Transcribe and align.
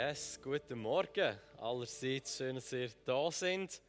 Yes, 0.00 0.38
guten 0.40 0.78
Morgen 0.78 1.36
allerseits. 1.56 2.36
Schön, 2.36 2.54
dass 2.54 2.72
ihr 2.72 2.88
da 3.04 3.32
sind. 3.32 3.82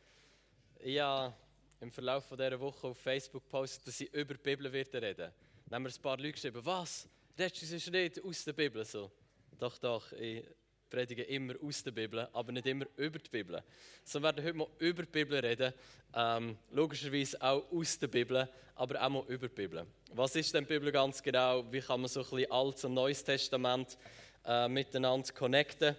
Ich 0.79 0.99
habe 0.99 1.35
im 1.81 1.91
Verlauf 1.91 2.29
dieser 2.31 2.59
Woche 2.59 2.87
auf 2.87 2.97
Facebook 2.97 3.43
gepostet, 3.43 3.87
dass 3.87 4.01
ich 4.01 4.11
über 4.11 4.33
die 4.33 4.41
Bibel 4.41 4.65
reden 4.65 5.03
werde. 5.03 5.31
Dann 5.67 5.75
haben 5.75 5.83
mir 5.83 5.89
ein 5.89 6.01
paar 6.01 6.17
Leute 6.17 6.31
geschrieben, 6.31 6.65
was? 6.65 7.07
Redest 7.37 7.61
du 7.61 7.65
sonst 7.67 7.91
nicht 7.91 8.23
aus 8.23 8.43
der 8.43 8.53
Bibel? 8.53 8.83
So, 8.85 9.11
doch, 9.59 9.77
doch, 9.77 10.11
ich 10.13 10.43
predige 10.89 11.21
immer 11.25 11.53
aus 11.63 11.83
der 11.83 11.91
Bibel, 11.91 12.27
aber 12.33 12.51
nicht 12.53 12.65
immer 12.65 12.87
über 12.97 13.19
die 13.19 13.29
Bibel. 13.29 13.63
So 14.03 14.19
werden 14.23 14.43
heute 14.43 14.57
mal 14.57 14.67
über 14.79 15.03
die 15.03 15.11
Bibel 15.11 15.37
reden. 15.37 15.71
Ähm, 16.15 16.57
logischerweise 16.71 17.39
auch 17.39 17.71
aus 17.71 17.99
der 17.99 18.07
Bibel, 18.07 18.49
aber 18.73 18.99
auch 18.99 19.09
mal 19.09 19.25
über 19.27 19.47
die 19.47 19.53
Bibel. 19.53 19.85
Was 20.13 20.35
ist 20.35 20.55
denn 20.55 20.63
die 20.63 20.73
Bibel 20.73 20.91
ganz 20.91 21.21
genau? 21.21 21.71
Wie 21.71 21.81
kann 21.81 22.01
man 22.01 22.09
so 22.09 22.21
ein 22.21 22.29
bisschen 22.31 22.51
Altes 22.51 22.83
und 22.85 22.95
Neues 22.95 23.23
Testament 23.23 23.95
äh, 24.43 24.67
miteinander 24.67 25.31
connecten? 25.33 25.95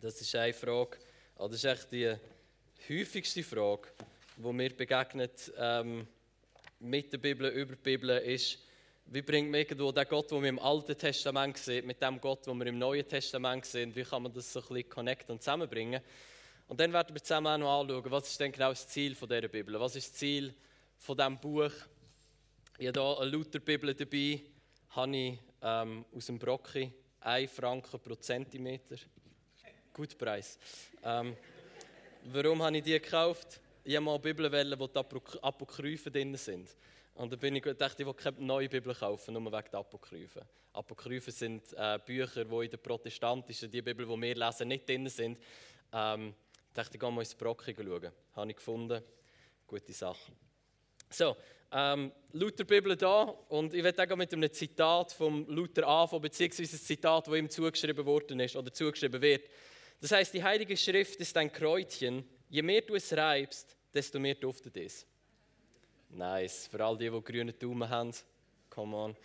Das 0.00 0.18
ist 0.18 0.34
eine 0.34 0.54
Frage. 0.54 0.96
Das 1.36 1.52
ist 1.52 1.64
echt 1.64 1.92
die 1.92 2.10
häufigste 2.88 3.42
Frage, 3.42 3.88
die 4.34 4.52
mir 4.52 4.70
begegnet 4.70 5.52
ähm, 5.58 6.06
mit 6.78 7.12
der 7.12 7.18
Bibel, 7.18 7.50
über 7.50 7.76
die 7.76 7.82
Bibel, 7.82 8.08
ist, 8.16 8.60
wie 9.04 9.20
bringt 9.20 9.50
man 9.50 9.60
irgendwo 9.60 9.92
den 9.92 10.08
Gott, 10.08 10.30
den 10.30 10.40
wir 10.40 10.48
im 10.48 10.58
Alten 10.58 10.96
Testament 10.96 11.58
sehen, 11.58 11.86
mit 11.86 12.00
dem 12.00 12.18
Gott, 12.18 12.46
den 12.46 12.58
wir 12.58 12.66
im 12.68 12.78
Neuen 12.78 13.06
Testament 13.06 13.66
sehen, 13.66 13.94
wie 13.94 14.04
kann 14.04 14.22
man 14.22 14.32
das 14.32 14.50
so 14.50 14.60
ein 14.60 14.68
bisschen 14.68 14.88
connecten 14.88 15.32
und 15.32 15.42
zusammenbringen? 15.42 16.00
Und 16.66 16.80
dann 16.80 16.94
werden 16.94 17.14
wir 17.14 17.22
zusammen 17.22 17.48
auch 17.48 17.58
noch 17.58 17.80
anschauen, 17.80 18.10
was 18.10 18.28
ist 18.28 18.40
denn 18.40 18.52
genau 18.52 18.70
das 18.70 18.88
Ziel 18.88 19.14
von 19.14 19.28
dieser 19.28 19.48
Bibel? 19.48 19.78
Was 19.78 19.96
ist 19.96 20.12
das 20.12 20.18
Ziel 20.18 20.54
von 20.96 21.14
diesem 21.14 21.38
Buch? 21.38 21.72
Ich 22.78 22.88
habe 22.88 23.00
hier 23.02 23.18
eine 23.20 23.30
Lutherbibel 23.30 23.92
dabei, 23.92 24.40
habe 24.90 25.14
ich 25.14 25.38
ähm, 25.60 26.06
aus 26.16 26.24
dem 26.24 26.38
Brocki, 26.38 26.90
1 27.20 27.52
Franken 27.52 28.00
pro 28.00 28.14
Zentimeter. 28.14 28.96
Gut 29.92 30.16
Preis. 30.16 30.56
Ähm, 31.02 31.36
warum 32.24 32.62
habe 32.62 32.76
ich 32.76 32.84
die 32.84 32.92
gekauft? 32.92 33.60
Ich 33.82 33.96
habe 33.96 34.04
mal 34.04 34.12
eine 34.12 34.20
Bibel, 34.20 34.50
wählen, 34.50 34.78
wo 34.78 34.86
die 34.86 34.98
Apokryphen 34.98 36.12
drin 36.12 36.36
sind. 36.36 36.68
Und 37.16 37.32
dann 37.32 37.40
bin 37.40 37.56
ich 37.56 37.64
dachte, 37.64 38.02
ich 38.02 38.06
will 38.06 38.14
keine 38.14 38.40
neue 38.40 38.68
Bibel 38.68 38.94
kaufen, 38.94 39.34
nur 39.34 39.44
wegen 39.46 39.70
der 39.72 39.80
Apokryphen. 39.80 40.42
Apokryphen 40.72 41.32
sind 41.32 41.72
äh, 41.76 41.98
Bücher, 42.06 42.44
die 42.44 42.64
in 42.64 42.70
der 42.70 42.76
protestantischen, 42.76 43.68
die 43.68 43.82
Bibel, 43.82 44.06
die 44.06 44.22
wir 44.22 44.34
lesen, 44.36 44.68
nicht 44.68 44.88
drin 44.88 45.08
sind. 45.08 45.38
Ähm, 45.92 46.34
ich 46.68 46.74
dachte, 46.74 46.94
ich 46.94 47.00
gehe 47.00 47.10
mal 47.10 47.22
ins 47.22 47.34
Brocken 47.34 47.74
schauen. 47.74 48.12
Habe 48.36 48.50
ich 48.50 48.56
gefunden. 48.56 49.02
Gute 49.66 49.92
Sache. 49.92 50.30
So, 51.10 51.36
ähm, 51.72 52.12
Luther 52.32 52.64
Bibel 52.64 52.96
da 52.96 53.22
und 53.48 53.74
ich 53.74 53.82
werde 53.82 54.12
auch 54.12 54.16
mit 54.16 54.32
einem 54.32 54.52
Zitat 54.52 55.12
vom 55.12 55.46
Luther 55.48 55.86
anfangen, 55.86 56.22
beziehungsweise 56.22 56.76
ein 56.76 56.80
Zitat, 56.80 57.26
das 57.26 57.34
ihm 57.34 57.50
zugeschrieben 57.50 58.06
worden 58.06 58.38
ist 58.38 58.54
oder 58.54 58.72
zugeschrieben 58.72 59.20
wird. 59.20 59.48
Das 60.00 60.12
heißt, 60.12 60.32
die 60.32 60.42
Heilige 60.42 60.76
Schrift 60.76 61.20
ist 61.20 61.36
ein 61.36 61.52
Kräutchen. 61.52 62.24
Je 62.48 62.62
mehr 62.62 62.80
du 62.80 62.94
es 62.94 63.12
reibst, 63.12 63.76
desto 63.92 64.18
mehr 64.18 64.34
duftet 64.34 64.76
es. 64.78 65.06
Nice. 66.08 66.68
Für 66.68 66.84
all 66.84 66.96
die, 66.96 67.10
die 67.10 67.22
grüne 67.22 67.52
Daumen 67.52 67.88
haben. 67.88 68.12
Come 68.70 68.96
on. 68.96 69.16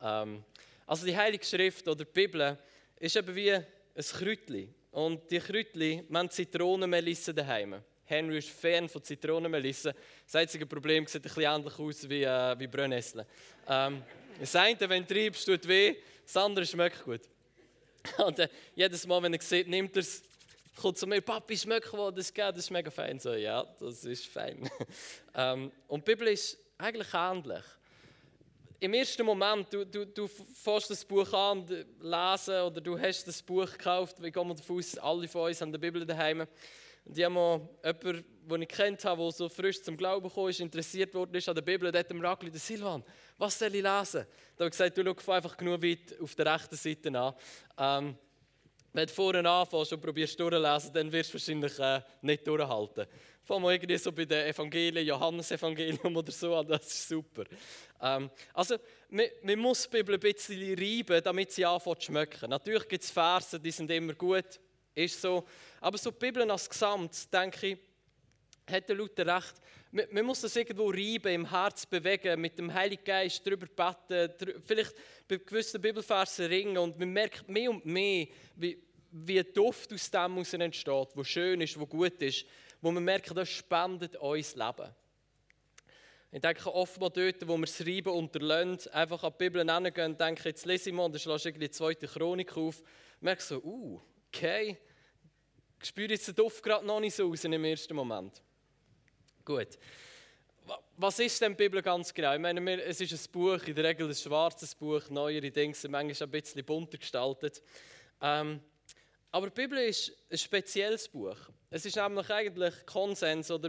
Ähm, 0.00 0.44
also 0.86 1.06
die 1.06 1.16
Heilige 1.16 1.44
Schrift 1.44 1.86
oder 1.86 2.04
die 2.04 2.10
Bibel 2.10 2.58
ist 2.98 3.16
eben 3.16 3.34
wie 3.34 3.52
ein 3.52 3.64
Kräutchen. 3.94 4.74
Und 4.90 5.30
die 5.30 5.38
Kräutchen, 5.38 6.04
wir 6.08 6.18
haben 6.18 6.30
Zitronenmelisse 6.30 7.34
daheim. 7.34 7.82
Henry 8.04 8.38
ist 8.38 8.50
Fan 8.50 8.88
von 8.88 9.02
Zitronenmelisse. 9.02 9.94
Das 10.24 10.36
einzige 10.36 10.66
Problem 10.66 11.06
sieht 11.06 11.22
ein 11.22 11.22
bisschen 11.22 11.42
ähnlich 11.44 11.78
aus 11.78 12.08
wie, 12.08 12.24
äh, 12.24 12.58
wie 12.58 12.66
Brennnessel. 12.66 13.26
Ähm, 13.68 14.02
das 14.38 14.56
eine, 14.56 14.88
wenn 14.88 15.06
du 15.06 15.14
treibst, 15.14 15.46
tut 15.46 15.66
weh, 15.68 15.96
das 16.24 16.36
andere 16.36 16.66
schmeckt 16.66 17.04
gut. 17.04 17.20
Und 18.24 18.38
äh, 18.38 18.48
jedes 18.74 19.06
Mal, 19.06 19.22
wenn 19.22 19.34
er 19.34 19.40
sieht, 19.40 19.68
nimmt 19.68 19.96
er 19.96 20.00
es, 20.00 20.22
kommt 20.80 20.98
zu 20.98 21.06
mir, 21.06 21.20
Papi, 21.20 21.56
schmeckt 21.56 21.92
was 21.92 22.14
das 22.14 22.32
geht, 22.32 22.50
das 22.50 22.58
ist 22.58 22.70
mega 22.70 22.90
fein. 22.90 23.18
So, 23.18 23.34
ja, 23.34 23.64
das 23.78 24.04
ist 24.04 24.26
fein. 24.26 24.68
ähm, 25.34 25.70
und 25.88 26.06
die 26.06 26.12
Bibel 26.12 26.28
ist 26.28 26.58
eigentlich 26.78 27.12
ähnlich. 27.14 27.64
Im 28.80 28.94
ersten 28.94 29.24
Moment, 29.24 29.72
du, 29.72 29.86
du, 29.86 30.04
du 30.04 30.26
fährst 30.26 30.90
das 30.90 31.04
Buch 31.04 31.32
an, 31.32 31.64
lesen 32.00 32.62
oder 32.62 32.80
du 32.80 32.98
hast 32.98 33.24
das 33.28 33.40
Buch 33.40 33.70
gekauft, 33.70 34.20
wir 34.20 34.32
davon 34.32 34.78
aus, 34.78 34.98
alle 34.98 35.28
von 35.28 35.42
uns 35.42 35.60
haben 35.60 35.72
die 35.72 35.78
Bibel 35.78 36.04
daheim. 36.04 36.48
Und 37.04 37.18
ich 37.18 37.24
habe 37.24 37.34
mal 37.34 37.60
jemanden, 37.84 38.24
den 38.48 38.62
ich 38.62 38.68
kennt 38.68 39.04
habe, 39.04 39.22
der 39.22 39.32
so 39.32 39.48
frisch 39.48 39.82
zum 39.82 39.96
Glauben 39.96 40.28
gekommen 40.28 40.50
ist, 40.50 40.60
interessiert 40.60 41.14
worden 41.14 41.34
ist 41.34 41.48
an 41.48 41.54
der 41.54 41.62
Bibel, 41.62 41.90
der 41.90 42.00
hat 42.00 42.12
mir 42.12 42.28
angelegt, 42.28 42.58
Silvan, 42.58 43.02
was 43.38 43.58
soll 43.58 43.74
ich 43.74 43.82
lesen? 43.82 44.26
Da 44.56 44.64
habe 44.64 44.66
ich 44.66 44.70
gesagt, 44.70 44.96
du 44.96 45.14
schau 45.24 45.32
einfach 45.32 45.56
genug 45.56 45.82
weit 45.82 46.20
auf 46.20 46.34
der 46.34 46.54
rechten 46.54 46.76
Seite 46.76 47.18
an. 47.18 47.34
Ähm, 47.78 48.16
wenn 48.92 49.06
du 49.06 49.12
vorne 49.12 49.48
anfängst 49.48 49.92
und 49.94 50.00
probierst 50.02 50.38
durchzulesen, 50.38 50.92
dann 50.92 51.10
wirst 51.10 51.30
du 51.30 51.34
wahrscheinlich 51.34 51.78
äh, 51.78 52.00
nicht 52.20 52.46
durchhalten. 52.46 53.06
Fangen 53.44 53.64
wir 53.64 53.72
irgendwie 53.72 53.96
so 53.96 54.12
bei 54.12 54.24
den 54.24 54.46
Evangelien, 54.46 55.06
Johannes-Evangelium 55.06 56.16
oder 56.16 56.30
so 56.30 56.54
an, 56.54 56.66
das 56.66 56.86
ist 56.86 57.08
super. 57.08 57.44
Ähm, 58.00 58.30
also, 58.52 58.76
man, 59.08 59.26
man, 59.42 59.58
muss 59.58 59.88
die 59.88 59.96
Bibel 59.96 60.14
ein 60.14 60.20
bisschen 60.20 60.78
reiben, 60.78 61.22
damit 61.24 61.52
sie 61.52 61.64
anfängt 61.64 62.02
zu 62.02 62.06
schmecken. 62.06 62.50
Natürlich 62.50 62.86
gibt 62.86 63.02
es 63.02 63.10
Verse, 63.10 63.58
die 63.58 63.70
sind 63.70 63.90
immer 63.90 64.14
gut, 64.14 64.60
ist 64.94 65.20
so. 65.20 65.44
Aber 65.80 65.98
so 65.98 66.10
die 66.10 66.18
Bibel 66.18 66.50
als 66.50 66.68
Gesamt, 66.68 67.32
denke 67.32 67.66
ich, 67.68 67.78
hat 68.70 68.88
der 68.88 68.96
Luther 68.96 69.26
recht. 69.26 69.54
Man, 69.90 70.06
man 70.10 70.24
muss 70.24 70.40
das 70.40 70.56
irgendwo 70.56 70.88
reiben, 70.88 71.32
im 71.32 71.50
Herz 71.50 71.84
bewegen, 71.84 72.40
mit 72.40 72.58
dem 72.58 72.72
Heiligen 72.72 73.04
Geist 73.04 73.46
darüber 73.46 73.66
beten, 73.66 74.62
vielleicht 74.64 74.94
bei 75.28 75.36
gewissen 75.36 75.80
Bibelversen 75.80 76.46
ringen 76.46 76.78
und 76.78 76.98
man 76.98 77.10
merkt 77.10 77.48
mehr 77.48 77.70
und 77.70 77.84
mehr, 77.84 78.26
wie, 78.56 78.82
wie 79.10 79.42
Duft 79.42 79.92
aus 79.92 80.10
dem 80.10 80.34
heraus 80.34 80.52
entsteht, 80.54 81.08
wo 81.14 81.24
schön 81.24 81.60
ist, 81.60 81.78
wo 81.78 81.86
gut 81.86 82.22
ist, 82.22 82.46
wo 82.80 82.90
man 82.90 83.04
merkt, 83.04 83.36
das 83.36 83.50
spendet 83.50 84.16
uns 84.16 84.54
Leben. 84.54 84.94
Ich 86.34 86.40
denke 86.40 86.74
oft 86.74 86.98
mal 86.98 87.10
dort, 87.10 87.46
wo 87.46 87.58
wir 87.58 87.66
das 87.66 87.86
Reiben 87.86 88.08
unterlassen, 88.08 88.90
einfach 88.92 89.22
an 89.22 89.32
die 89.32 89.44
Bibel 89.44 89.60
hingehen 89.60 90.12
und 90.12 90.20
denken, 90.20 90.42
jetzt 90.48 90.64
lese 90.64 90.88
ich 90.88 90.96
mal 90.96 91.04
und 91.04 91.14
dann 91.14 91.22
du 91.22 91.30
irgendwie 91.30 91.66
die 91.66 91.70
zweite 91.70 92.06
Chronik 92.06 92.56
auf, 92.56 92.82
merkst 93.20 93.48
so, 93.48 93.62
uh, 93.62 94.00
okay, 94.34 94.78
ich 95.80 95.88
spüre 95.88 96.10
jetzt 96.10 96.28
den 96.28 96.34
Duft 96.34 96.62
gerade 96.62 96.86
noch 96.86 97.00
nicht 97.00 97.14
so 97.14 97.30
aus 97.30 97.44
im 97.44 97.64
ersten 97.64 97.94
Moment. 97.94 98.40
Gut. 99.44 99.78
Was 100.96 101.18
ist 101.18 101.40
denn 101.40 101.52
die 101.52 101.56
Bibel 101.56 101.82
ganz 101.82 102.14
genau? 102.14 102.34
Ich 102.34 102.40
meine, 102.40 102.82
es 102.82 103.00
ist 103.00 103.12
ein 103.12 103.32
Buch, 103.32 103.62
in 103.64 103.74
der 103.74 103.84
Regel 103.84 104.08
ein 104.08 104.14
schwarzes 104.14 104.74
Buch, 104.74 105.02
neuere 105.10 105.50
Dinge 105.50 105.74
sind 105.74 105.90
manchmal 105.90 106.28
ein 106.28 106.30
bisschen 106.30 106.64
bunter 106.64 106.98
gestaltet. 106.98 107.60
Ähm, 108.20 108.60
aber 109.32 109.48
die 109.48 109.60
Bibel 109.60 109.78
ist 109.78 110.12
ein 110.30 110.38
spezielles 110.38 111.08
Buch. 111.08 111.36
Es 111.68 111.84
ist 111.84 111.96
nämlich 111.96 112.30
eigentlich 112.30 112.86
Konsens, 112.86 113.50
oder 113.50 113.68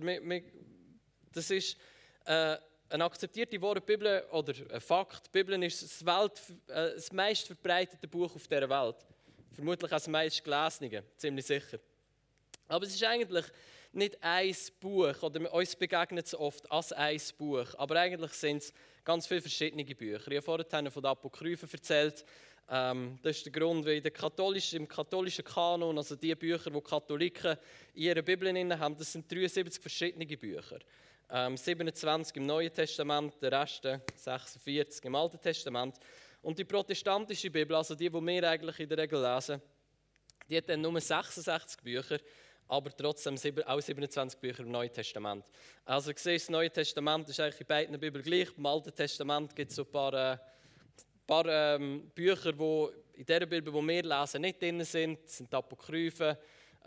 das 1.34 1.50
ist 1.50 1.78
äh, 2.26 2.58
eine 2.90 3.06
akzeptierte 3.06 3.60
Wort, 3.62 3.86
Bibel, 3.86 4.24
oder 4.32 4.54
ein 4.72 4.82
Fakt. 4.82 5.26
Die 5.28 5.32
Bibel 5.32 5.64
ist 5.64 5.82
das, 5.82 6.06
Welt, 6.06 6.40
äh, 6.68 6.94
das 6.94 7.12
meist 7.12 7.48
verbreitete 7.48 8.08
Buch 8.08 8.36
auf 8.36 8.48
dieser 8.48 8.70
Welt. 8.70 8.98
Vermutlich 9.54 9.92
auch 9.92 9.96
das 9.96 10.08
meist 10.08 10.44
gelesene, 10.44 11.04
ziemlich 11.16 11.46
sicher. 11.46 11.80
Aber 12.68 12.86
es 12.86 12.96
ist 12.96 13.04
eigentlich 13.04 13.46
nicht 13.92 14.18
ein 14.22 14.56
Buch, 14.80 15.22
oder 15.22 15.54
uns 15.54 15.76
begegnet 15.76 16.26
es 16.26 16.34
oft 16.34 16.72
als 16.72 16.92
ein 16.92 17.22
Buch, 17.38 17.68
aber 17.78 18.00
eigentlich 18.00 18.34
sind 18.34 18.64
es 18.64 18.74
ganz 19.04 19.28
viele 19.28 19.42
verschiedene 19.42 19.86
Bücher. 19.86 20.32
Ich 20.32 20.38
habe 20.38 20.42
vorhin 20.42 20.90
von 20.90 21.04
den 21.04 21.12
Apokryphen 21.12 21.70
erzählt. 21.72 22.26
Ähm, 22.68 23.20
das 23.22 23.38
ist 23.38 23.46
der 23.46 23.52
Grund, 23.52 23.86
weil 23.86 24.02
der 24.02 24.12
katholischen, 24.12 24.78
im 24.80 24.88
katholischen 24.88 25.44
Kanon, 25.46 25.98
also 25.98 26.16
die 26.16 26.34
Bücher, 26.34 26.72
die 26.72 26.82
Katholiken 26.82 27.58
in 27.94 28.04
ihrer 28.04 28.22
Bibel 28.24 28.80
haben, 28.80 28.98
das 28.98 29.12
sind 29.12 29.32
73 29.32 29.82
verschiedene 29.82 30.26
Bücher. 30.26 30.80
Ähm, 31.30 31.58
27 31.58 32.38
im 32.38 32.46
Neuen 32.48 32.74
Testament, 32.74 33.36
der 33.42 33.52
Rest 33.52 33.88
46 34.16 35.06
im 35.06 35.16
Alten 35.16 35.40
Testament. 35.40 36.00
Und 36.44 36.60
die 36.60 36.66
protestantische 36.66 37.50
Bibel, 37.50 37.76
also 37.76 37.96
die, 37.96 38.10
die 38.10 38.22
wir 38.22 38.50
eigentlich 38.50 38.80
in 38.80 38.90
der 38.90 39.00
Regel 39.00 39.20
lesen, 39.20 39.60
die 40.48 40.58
hat 40.58 40.70
dann 40.70 40.82
nur 40.82 41.00
66 41.00 41.82
Bücher 41.82 42.20
aber 42.68 42.96
trotzdem 42.96 43.36
auch 43.66 43.82
27 43.82 44.40
Bücher 44.40 44.64
im 44.64 44.72
Neuen 44.72 44.92
Testament. 44.92 45.46
Also 45.86 46.12
siehst, 46.16 46.48
das 46.48 46.50
Neue 46.50 46.72
Testament 46.72 47.30
ist 47.30 47.40
eigentlich 47.40 47.62
in 47.62 47.68
beiden 47.68 48.00
Bibeln 48.00 48.24
gleich. 48.24 48.50
Im 48.58 48.66
Alten 48.66 48.94
Testament 48.94 49.56
gibt 49.56 49.72
es 49.72 49.76
so 49.76 49.84
ein 49.84 49.92
paar, 49.92 50.14
äh, 50.14 50.38
paar 51.28 51.46
ähm, 51.46 52.10
Bücher, 52.16 52.54
die 52.54 52.88
in 53.20 53.26
der 53.26 53.46
Bibel, 53.46 53.74
die 53.74 53.88
wir 53.88 54.04
lesen, 54.04 54.42
nicht 54.42 54.62
drin 54.62 54.84
sind. 54.84 55.24
Das 55.24 55.38
sind 55.38 55.52
die 55.52 55.56
Apokryphen, 55.56 56.38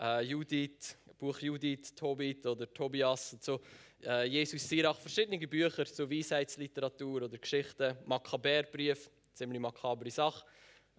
äh, 0.00 0.22
Judith, 0.22 0.96
Buch 1.18 1.38
Judith, 1.38 1.94
Tobit 1.94 2.46
oder 2.46 2.72
Tobias 2.72 3.34
und 3.34 3.44
so. 3.44 3.60
Äh, 4.02 4.24
Jesus 4.24 4.68
Sirach, 4.68 4.98
verschiedene 4.98 5.38
Bücher, 5.46 5.86
so 5.86 6.10
Weisheitsliteratur 6.10 7.22
oder 7.22 7.38
Geschichten, 7.38 7.96
Makkabärbrief, 8.04 9.10
ziemlich 9.36 9.60
makabere 9.60 10.10
Sache. 10.10 10.44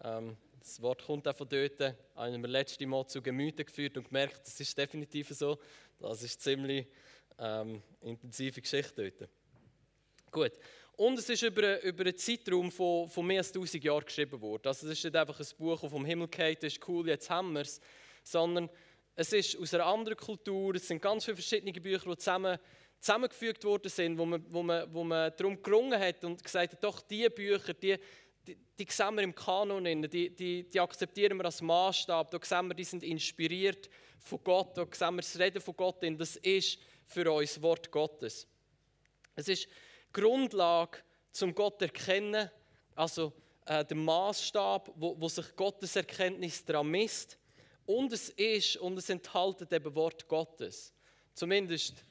Ähm, 0.03 0.37
das 0.59 0.81
Wort 0.81 1.03
kommt 1.05 1.27
auch 1.27 1.35
von 1.35 1.47
dort. 1.47 1.79
Ich 1.79 1.93
habe 2.15 2.37
mir 2.37 2.47
letzte 2.47 2.85
Mal 2.85 3.05
zu 3.07 3.21
Gemüte 3.21 3.63
geführt 3.65 3.97
und 3.97 4.07
gemerkt, 4.07 4.41
das 4.45 4.59
ist 4.59 4.77
definitiv 4.77 5.29
so. 5.29 5.57
Das 5.99 6.21
ist 6.21 6.41
ziemlich 6.41 6.87
ähm, 7.39 7.81
intensive 8.01 8.61
Geschichte 8.61 9.11
dort. 9.11 9.29
Gut. 10.31 10.59
Und 10.97 11.19
es 11.19 11.29
ist 11.29 11.43
über, 11.43 11.81
über 11.83 12.03
einen 12.03 12.17
Zeitraum 12.17 12.71
von, 12.71 13.07
von 13.07 13.25
mehr 13.25 13.39
als 13.39 13.49
1000 13.49 13.83
Jahren 13.83 14.03
geschrieben 14.03 14.41
worden. 14.41 14.67
Also 14.67 14.87
es 14.87 14.93
ist 14.97 15.03
nicht 15.03 15.15
einfach 15.15 15.39
ein 15.39 15.45
Buch, 15.57 15.79
das 15.79 15.91
vom 15.91 16.05
Himmel 16.05 16.27
geht, 16.27 16.63
ist 16.63 16.87
cool, 16.87 17.07
jetzt 17.07 17.29
haben 17.29 17.53
wir 17.53 17.61
es, 17.61 17.79
sondern 18.23 18.69
es 19.15 19.31
ist 19.31 19.57
aus 19.57 19.73
einer 19.73 19.85
anderen 19.85 20.17
Kultur, 20.17 20.75
es 20.75 20.87
sind 20.87 21.01
ganz 21.01 21.25
viele 21.25 21.37
verschiedene 21.37 21.71
Bücher, 21.71 22.09
die 22.09 22.17
zusammen, 22.17 22.57
zusammengefügt 22.99 23.63
worden 23.63 23.89
sind, 23.89 24.17
wo 24.17 24.25
man, 24.25 24.43
wo, 24.49 24.63
man, 24.63 24.93
wo 24.93 25.03
man 25.03 25.31
darum 25.37 25.61
gerungen 25.61 25.99
hat 25.99 26.23
und 26.23 26.43
gesagt 26.43 26.73
hat, 26.73 26.83
doch, 26.83 27.01
diese 27.01 27.29
Bücher, 27.29 27.73
die, 27.73 27.97
die, 28.47 28.57
die 28.79 28.87
sehen 28.89 29.15
wir 29.15 29.23
im 29.23 29.35
Kanon, 29.35 29.83
die, 29.83 30.29
die, 30.33 30.63
die 30.63 30.79
akzeptieren 30.79 31.37
wir 31.37 31.45
als 31.45 31.61
Maßstab, 31.61 32.31
da 32.31 32.39
sehen 32.41 32.67
wir, 32.67 32.73
die 32.73 32.83
sind 32.83 33.03
inspiriert 33.03 33.89
von 34.19 34.39
Gott, 34.43 34.77
da 34.77 34.85
sehen 34.91 35.15
wir 35.15 35.21
das 35.21 35.37
Reden 35.37 35.61
von 35.61 35.75
Gott, 35.75 35.97
das 36.17 36.37
ist 36.37 36.79
für 37.05 37.31
uns 37.31 37.61
Wort 37.61 37.91
Gottes. 37.91 38.47
Es 39.35 39.47
ist 39.47 39.67
Grundlage, 40.13 40.99
zum 41.31 41.53
Gott 41.53 41.81
erkennen, 41.81 42.49
also 42.95 43.31
äh, 43.65 43.85
der 43.85 43.97
Maßstab, 43.97 44.91
wo, 44.95 45.19
wo 45.19 45.29
sich 45.29 45.55
Gottes 45.55 45.95
Erkenntnis 45.95 46.65
daran 46.65 46.87
misst. 46.87 47.37
Und 47.85 48.11
es 48.11 48.29
ist 48.29 48.77
und 48.77 48.97
es 48.97 49.09
enthält 49.09 49.71
eben 49.71 49.95
Wort 49.95 50.27
Gottes. 50.27 50.93
Zumindest 51.33 52.03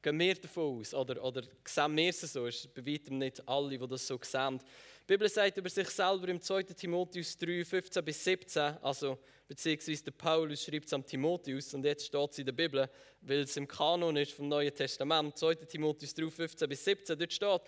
gehen 0.00 0.18
wir 0.18 0.34
davon 0.34 0.78
aus, 0.78 0.94
oder, 0.94 1.22
oder 1.22 1.42
sehen 1.64 1.96
wir 1.96 2.10
es 2.10 2.20
so, 2.20 2.46
es 2.46 2.56
ist 2.56 2.74
bei 2.74 2.86
weitem 2.86 3.18
nicht 3.18 3.46
alle, 3.48 3.70
die 3.70 3.86
das 3.86 4.06
so 4.06 4.18
sehen. 4.22 4.60
Die 5.06 5.12
Bibel 5.12 5.28
sagt 5.28 5.58
über 5.58 5.68
sich 5.68 5.90
selber 5.90 6.28
im 6.28 6.40
2. 6.40 6.62
Timotheus 6.62 7.36
3, 7.36 7.62
15 7.62 8.02
bis 8.02 8.24
17, 8.24 8.78
also 8.80 9.18
beziehungsweise 9.46 10.04
der 10.04 10.12
Paulus 10.12 10.64
schreibt 10.64 10.86
es 10.86 10.94
am 10.94 11.04
Timotheus 11.04 11.74
und 11.74 11.84
jetzt 11.84 12.06
steht 12.06 12.30
es 12.30 12.38
in 12.38 12.46
der 12.46 12.54
Bibel, 12.54 12.88
weil 13.20 13.40
es 13.40 13.54
im 13.58 13.68
Kanon 13.68 14.16
ist 14.16 14.32
vom 14.32 14.48
Neuen 14.48 14.74
Testament, 14.74 15.36
2. 15.36 15.56
Timotheus 15.56 16.14
3, 16.14 16.30
15 16.30 16.68
bis 16.70 16.84
17, 16.86 17.18
dort 17.18 17.32
steht, 17.34 17.60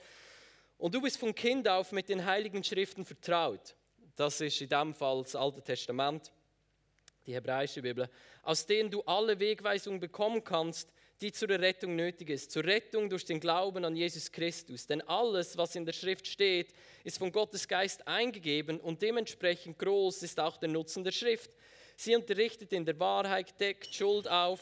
und 0.78 0.94
du 0.94 1.02
bist 1.02 1.18
von 1.18 1.34
Kind 1.34 1.68
auf 1.68 1.92
mit 1.92 2.08
den 2.08 2.24
heiligen 2.24 2.64
Schriften 2.64 3.04
vertraut. 3.04 3.76
Das 4.14 4.40
ist 4.40 4.58
in 4.62 4.70
dem 4.70 4.94
Fall 4.94 5.22
das 5.22 5.36
Alte 5.36 5.60
Testament, 5.60 6.32
die 7.26 7.34
hebräische 7.34 7.82
Bibel, 7.82 8.08
aus 8.44 8.64
denen 8.64 8.90
du 8.90 9.02
alle 9.02 9.38
Wegweisungen 9.38 10.00
bekommen 10.00 10.42
kannst, 10.42 10.90
die 11.20 11.32
zur 11.32 11.48
Rettung 11.48 11.96
nötig 11.96 12.30
ist, 12.30 12.50
zur 12.50 12.64
Rettung 12.64 13.08
durch 13.08 13.24
den 13.24 13.40
Glauben 13.40 13.84
an 13.84 13.96
Jesus 13.96 14.30
Christus. 14.30 14.86
Denn 14.86 15.00
alles, 15.02 15.56
was 15.56 15.74
in 15.74 15.86
der 15.86 15.92
Schrift 15.92 16.26
steht, 16.26 16.74
ist 17.04 17.18
von 17.18 17.32
Gottes 17.32 17.66
Geist 17.66 18.06
eingegeben 18.06 18.80
und 18.80 19.00
dementsprechend 19.00 19.78
groß 19.78 20.22
ist 20.22 20.38
auch 20.38 20.58
der 20.58 20.68
Nutzen 20.68 21.04
der 21.04 21.12
Schrift. 21.12 21.50
Sie 21.96 22.14
unterrichtet 22.14 22.72
in 22.72 22.84
der 22.84 22.98
Wahrheit, 23.00 23.58
deckt 23.58 23.94
Schuld 23.94 24.28
auf, 24.28 24.60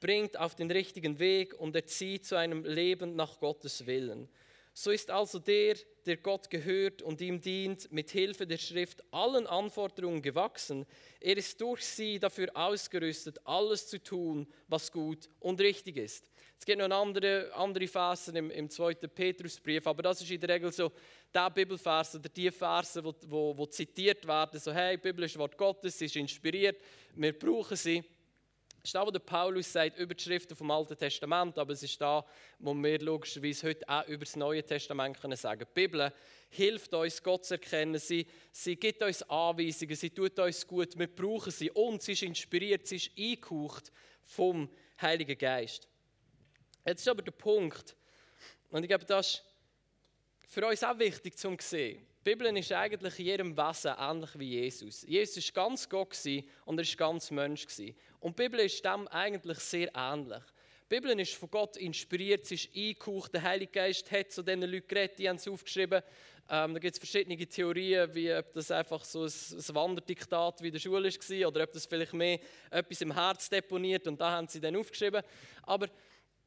bringt 0.00 0.36
auf 0.36 0.56
den 0.56 0.70
richtigen 0.70 1.20
Weg 1.20 1.54
und 1.54 1.76
erzieht 1.76 2.26
zu 2.26 2.34
einem 2.34 2.64
Leben 2.64 3.14
nach 3.14 3.38
Gottes 3.38 3.86
Willen. 3.86 4.28
So 4.74 4.90
ist 4.90 5.10
also 5.10 5.38
der, 5.38 5.76
der 6.06 6.16
Gott 6.16 6.48
gehört 6.48 7.02
und 7.02 7.20
ihm 7.20 7.40
dient, 7.40 7.92
mit 7.92 8.10
Hilfe 8.10 8.46
der 8.46 8.56
Schrift 8.56 9.02
allen 9.10 9.46
Anforderungen 9.46 10.22
gewachsen. 10.22 10.86
Er 11.20 11.36
ist 11.36 11.60
durch 11.60 11.84
sie 11.84 12.18
dafür 12.18 12.48
ausgerüstet, 12.54 13.38
alles 13.44 13.86
zu 13.86 14.02
tun, 14.02 14.46
was 14.68 14.90
gut 14.90 15.28
und 15.40 15.60
richtig 15.60 15.98
ist. 15.98 16.30
Es 16.58 16.64
gibt 16.64 16.78
noch 16.78 16.90
andere, 16.90 17.52
andere 17.54 17.86
Versen 17.86 18.36
im, 18.36 18.50
im 18.50 18.70
2. 18.70 18.94
Petrusbrief, 18.94 19.86
aber 19.86 20.02
das 20.02 20.22
ist 20.22 20.30
in 20.30 20.40
der 20.40 20.50
Regel 20.50 20.72
so 20.72 20.90
der 21.34 21.50
Bibelvers 21.50 22.14
oder 22.14 22.28
die 22.28 22.50
Verse, 22.50 23.02
wo 23.04 23.66
zitiert 23.66 24.26
werden, 24.26 24.58
so 24.58 24.72
hey, 24.72 24.96
die 24.96 25.02
Bibel 25.02 25.24
ist 25.24 25.36
Wort 25.38 25.58
Gottes, 25.58 25.98
sie 25.98 26.06
ist 26.06 26.16
inspiriert, 26.16 26.80
wir 27.14 27.38
brauchen 27.38 27.76
sie. 27.76 28.02
Das 28.82 28.88
ist 28.88 28.94
da, 28.96 29.06
wo 29.06 29.12
der 29.12 29.20
Paulus 29.20 29.72
sagt, 29.72 29.96
über 29.96 30.12
die 30.12 30.24
Schriften 30.24 30.56
vom 30.56 30.68
Alten 30.72 30.98
Testament, 30.98 31.56
aber 31.56 31.72
es 31.72 31.84
ist 31.84 32.00
da, 32.00 32.26
wo 32.58 32.74
wir 32.74 32.98
logischerweise 32.98 33.68
heute 33.68 33.88
auch 33.88 34.04
über 34.08 34.24
das 34.24 34.34
Neue 34.34 34.64
Testament 34.64 35.20
können 35.20 35.36
sagen 35.36 35.64
Die 35.68 35.72
Bibel 35.72 36.12
hilft 36.50 36.92
uns, 36.92 37.22
Gott 37.22 37.44
zu 37.44 37.54
erkennen, 37.54 38.00
sie, 38.00 38.26
sie 38.50 38.74
gibt 38.74 39.00
uns 39.00 39.22
Anweisungen, 39.22 39.94
sie 39.94 40.10
tut 40.10 40.36
uns 40.36 40.66
gut, 40.66 40.98
wir 40.98 41.06
brauchen 41.06 41.52
sie 41.52 41.70
und 41.70 42.02
sie 42.02 42.12
ist 42.12 42.24
inspiriert, 42.24 42.84
sie 42.88 42.96
ist 42.96 43.12
eingehaucht 43.16 43.92
vom 44.24 44.68
Heiligen 45.00 45.38
Geist. 45.38 45.86
Jetzt 46.84 47.02
ist 47.02 47.08
aber 47.08 47.22
der 47.22 47.30
Punkt, 47.30 47.94
und 48.70 48.82
ich 48.82 48.88
glaube, 48.88 49.04
das 49.04 49.28
ist 49.28 49.44
für 50.48 50.66
uns 50.66 50.82
auch 50.82 50.98
wichtig 50.98 51.38
zu 51.38 51.56
sehen. 51.60 52.04
Die 52.24 52.30
Bibel 52.30 52.56
ist 52.56 52.70
eigentlich 52.70 53.18
in 53.18 53.26
jedem 53.26 53.56
Wesen 53.56 53.94
ähnlich 53.98 54.38
wie 54.38 54.50
Jesus. 54.50 55.02
Jesus 55.02 55.44
war 55.56 55.64
ganz 55.64 55.88
Gott 55.88 56.16
und 56.64 56.78
er 56.78 56.86
war 56.86 56.96
ganz 56.96 57.30
Mensch. 57.32 57.66
Und 58.22 58.38
die 58.38 58.44
Bibel 58.44 58.60
ist 58.60 58.84
dem 58.84 59.08
eigentlich 59.08 59.58
sehr 59.58 59.90
ähnlich. 59.94 60.42
Die 60.88 61.00
Bibel 61.00 61.18
ist 61.18 61.34
von 61.34 61.50
Gott 61.50 61.76
inspiriert, 61.76 62.46
sie 62.46 62.54
ist 62.54 62.68
eingehaucht. 62.74 63.34
Der 63.34 63.42
Heilige 63.42 63.72
Geist 63.72 64.08
hat 64.12 64.30
zu 64.30 64.42
diesen 64.42 64.62
Leuten 64.62 64.86
geredet, 64.86 65.18
die 65.18 65.28
haben 65.28 65.36
es 65.36 65.48
aufgeschrieben. 65.48 66.02
Ähm, 66.48 66.74
da 66.74 66.78
gibt 66.78 66.94
es 66.94 66.98
verschiedene 67.00 67.36
Theorien, 67.36 68.14
wie 68.14 68.32
ob 68.32 68.52
das 68.52 68.70
einfach 68.70 69.04
so 69.04 69.24
ein, 69.24 69.32
ein 69.32 69.74
Wanderdiktat 69.74 70.62
wie 70.62 70.68
in 70.68 70.72
der 70.72 70.78
Schule 70.78 71.08
war 71.08 71.48
oder 71.48 71.64
ob 71.64 71.72
das 71.72 71.86
vielleicht 71.86 72.12
mehr 72.12 72.38
etwas 72.70 73.00
im 73.00 73.12
Herz 73.12 73.50
deponiert 73.50 74.06
und 74.06 74.20
da 74.20 74.30
haben 74.30 74.46
sie 74.46 74.60
dann 74.60 74.76
aufgeschrieben. 74.76 75.22
Aber 75.64 75.88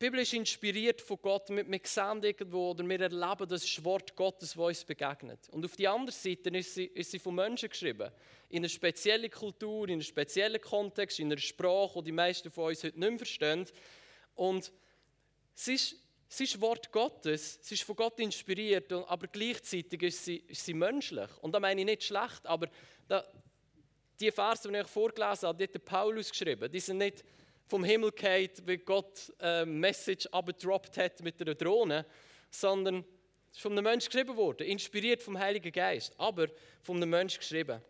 Bibel 0.05 0.19
ist 0.19 0.33
inspiriert 0.33 1.01
von 1.01 1.17
Gott. 1.19 1.49
Wir, 1.49 1.79
sehen 1.83 2.21
irgendwo 2.21 2.69
oder 2.69 2.87
wir 2.87 3.01
erleben 3.01 3.49
das 3.49 3.83
Wort 3.83 4.15
Gottes, 4.15 4.49
das 4.49 4.55
uns 4.55 4.85
begegnet. 4.85 5.49
Und 5.49 5.65
auf 5.65 5.75
die 5.75 5.87
andere 5.87 6.15
Seite 6.15 6.51
ist 6.51 6.75
sie, 6.75 6.85
ist 6.85 7.09
sie 7.09 7.17
von 7.17 7.33
Menschen 7.33 7.69
geschrieben. 7.69 8.11
In 8.49 8.59
einer 8.59 8.69
speziellen 8.69 9.31
Kultur, 9.31 9.87
in 9.87 9.93
einem 9.93 10.01
speziellen 10.03 10.61
Kontext, 10.61 11.17
in 11.19 11.31
einer 11.31 11.41
Sprache, 11.41 11.97
die 12.01 12.05
die 12.05 12.11
meisten 12.11 12.51
von 12.51 12.65
uns 12.65 12.83
heute 12.83 12.99
nicht 12.99 13.09
mehr 13.09 13.17
verstehen. 13.17 13.65
Und 14.35 14.71
es 15.55 15.67
ist, 15.69 15.95
es 16.29 16.39
ist 16.39 16.61
Wort 16.61 16.91
Gottes, 16.91 17.57
es 17.63 17.71
ist 17.71 17.81
von 17.81 17.95
Gott 17.95 18.19
inspiriert, 18.19 18.93
aber 18.93 19.25
gleichzeitig 19.25 20.03
ist 20.03 20.23
sie, 20.23 20.37
ist 20.47 20.63
sie 20.63 20.75
menschlich. 20.75 21.31
Und 21.41 21.51
da 21.51 21.59
meine 21.59 21.81
ich 21.81 21.87
nicht 21.87 22.03
schlecht, 22.03 22.45
aber 22.45 22.69
da, 23.07 23.25
die 24.19 24.29
Verse, 24.29 24.69
die 24.69 24.77
ich 24.77 24.85
vorgelesen 24.85 25.47
habe, 25.47 25.67
die 25.67 25.73
hat 25.73 25.83
Paulus 25.83 26.29
geschrieben. 26.29 26.71
Die 26.71 26.79
sind 26.79 26.99
nicht 26.99 27.23
vom 27.67 27.83
Himmel 27.83 28.11
geht, 28.11 28.65
wie 28.67 28.77
Gott 28.77 29.33
eine 29.39 29.65
Message 29.65 30.27
abgedroppt 30.27 30.97
hat 30.97 31.21
mit 31.21 31.41
einer 31.41 31.55
Drohne, 31.55 32.05
sondern 32.49 33.03
es 33.49 33.57
ist 33.57 33.61
von 33.61 33.71
einem 33.71 33.83
Menschen 33.83 34.09
geschrieben 34.09 34.35
worden, 34.35 34.67
inspiriert 34.67 35.23
vom 35.23 35.39
Heiligen 35.39 35.71
Geist, 35.71 36.13
aber 36.17 36.47
von 36.81 36.97
einem 36.97 37.09
Menschen 37.09 37.39
geschrieben. 37.39 37.81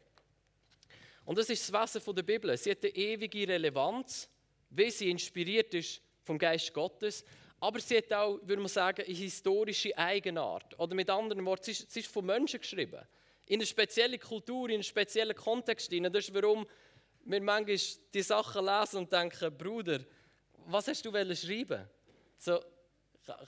Und 1.26 1.38
das 1.38 1.50
ist 1.50 1.68
das 1.68 1.96
Wesen 1.96 2.16
der 2.16 2.24
Bibel. 2.24 2.56
Sie 2.56 2.72
hat 2.72 2.84
eine 2.84 2.96
ewige 2.96 3.48
Relevanz, 3.48 4.30
wie 4.70 4.92
sie 4.92 5.10
inspiriert 5.10 5.74
ist 5.74 6.02
vom 6.24 6.38
Geist 6.38 6.72
Gottes, 6.74 7.26
aber 7.60 7.80
sie 7.80 7.98
hat 7.98 8.14
auch, 8.14 8.40
würde 8.44 8.62
man 8.62 8.68
sagen, 8.68 9.04
eine 9.06 9.16
historische 9.16 9.98
Eigenart. 9.98 10.78
Oder 10.80 10.94
mit 10.94 11.10
anderen 11.10 11.44
Worten, 11.46 11.74
sie 11.74 12.00
ist 12.00 12.08
von 12.12 12.26
Menschen 12.26 12.60
geschrieben. 12.60 13.02
In 13.48 13.60
einer 13.60 13.66
speziellen 13.66 14.20
Kultur, 14.20 14.70
in 14.70 14.76
einem 14.76 14.84
speziellen 14.84 15.36
Kontext. 15.36 15.92
Das 15.92 16.28
ist 16.28 16.34
warum 16.34 16.68
wir 17.26 17.42
manchmal 17.42 17.78
die 18.14 18.22
Sachen 18.22 18.66
lesen 18.66 18.98
und 18.98 19.12
denken, 19.12 19.58
Bruder, 19.58 20.00
was 20.68 20.88
hast 20.88 21.04
du 21.06 21.12
schreiben? 21.36 21.88
So, 22.38 22.60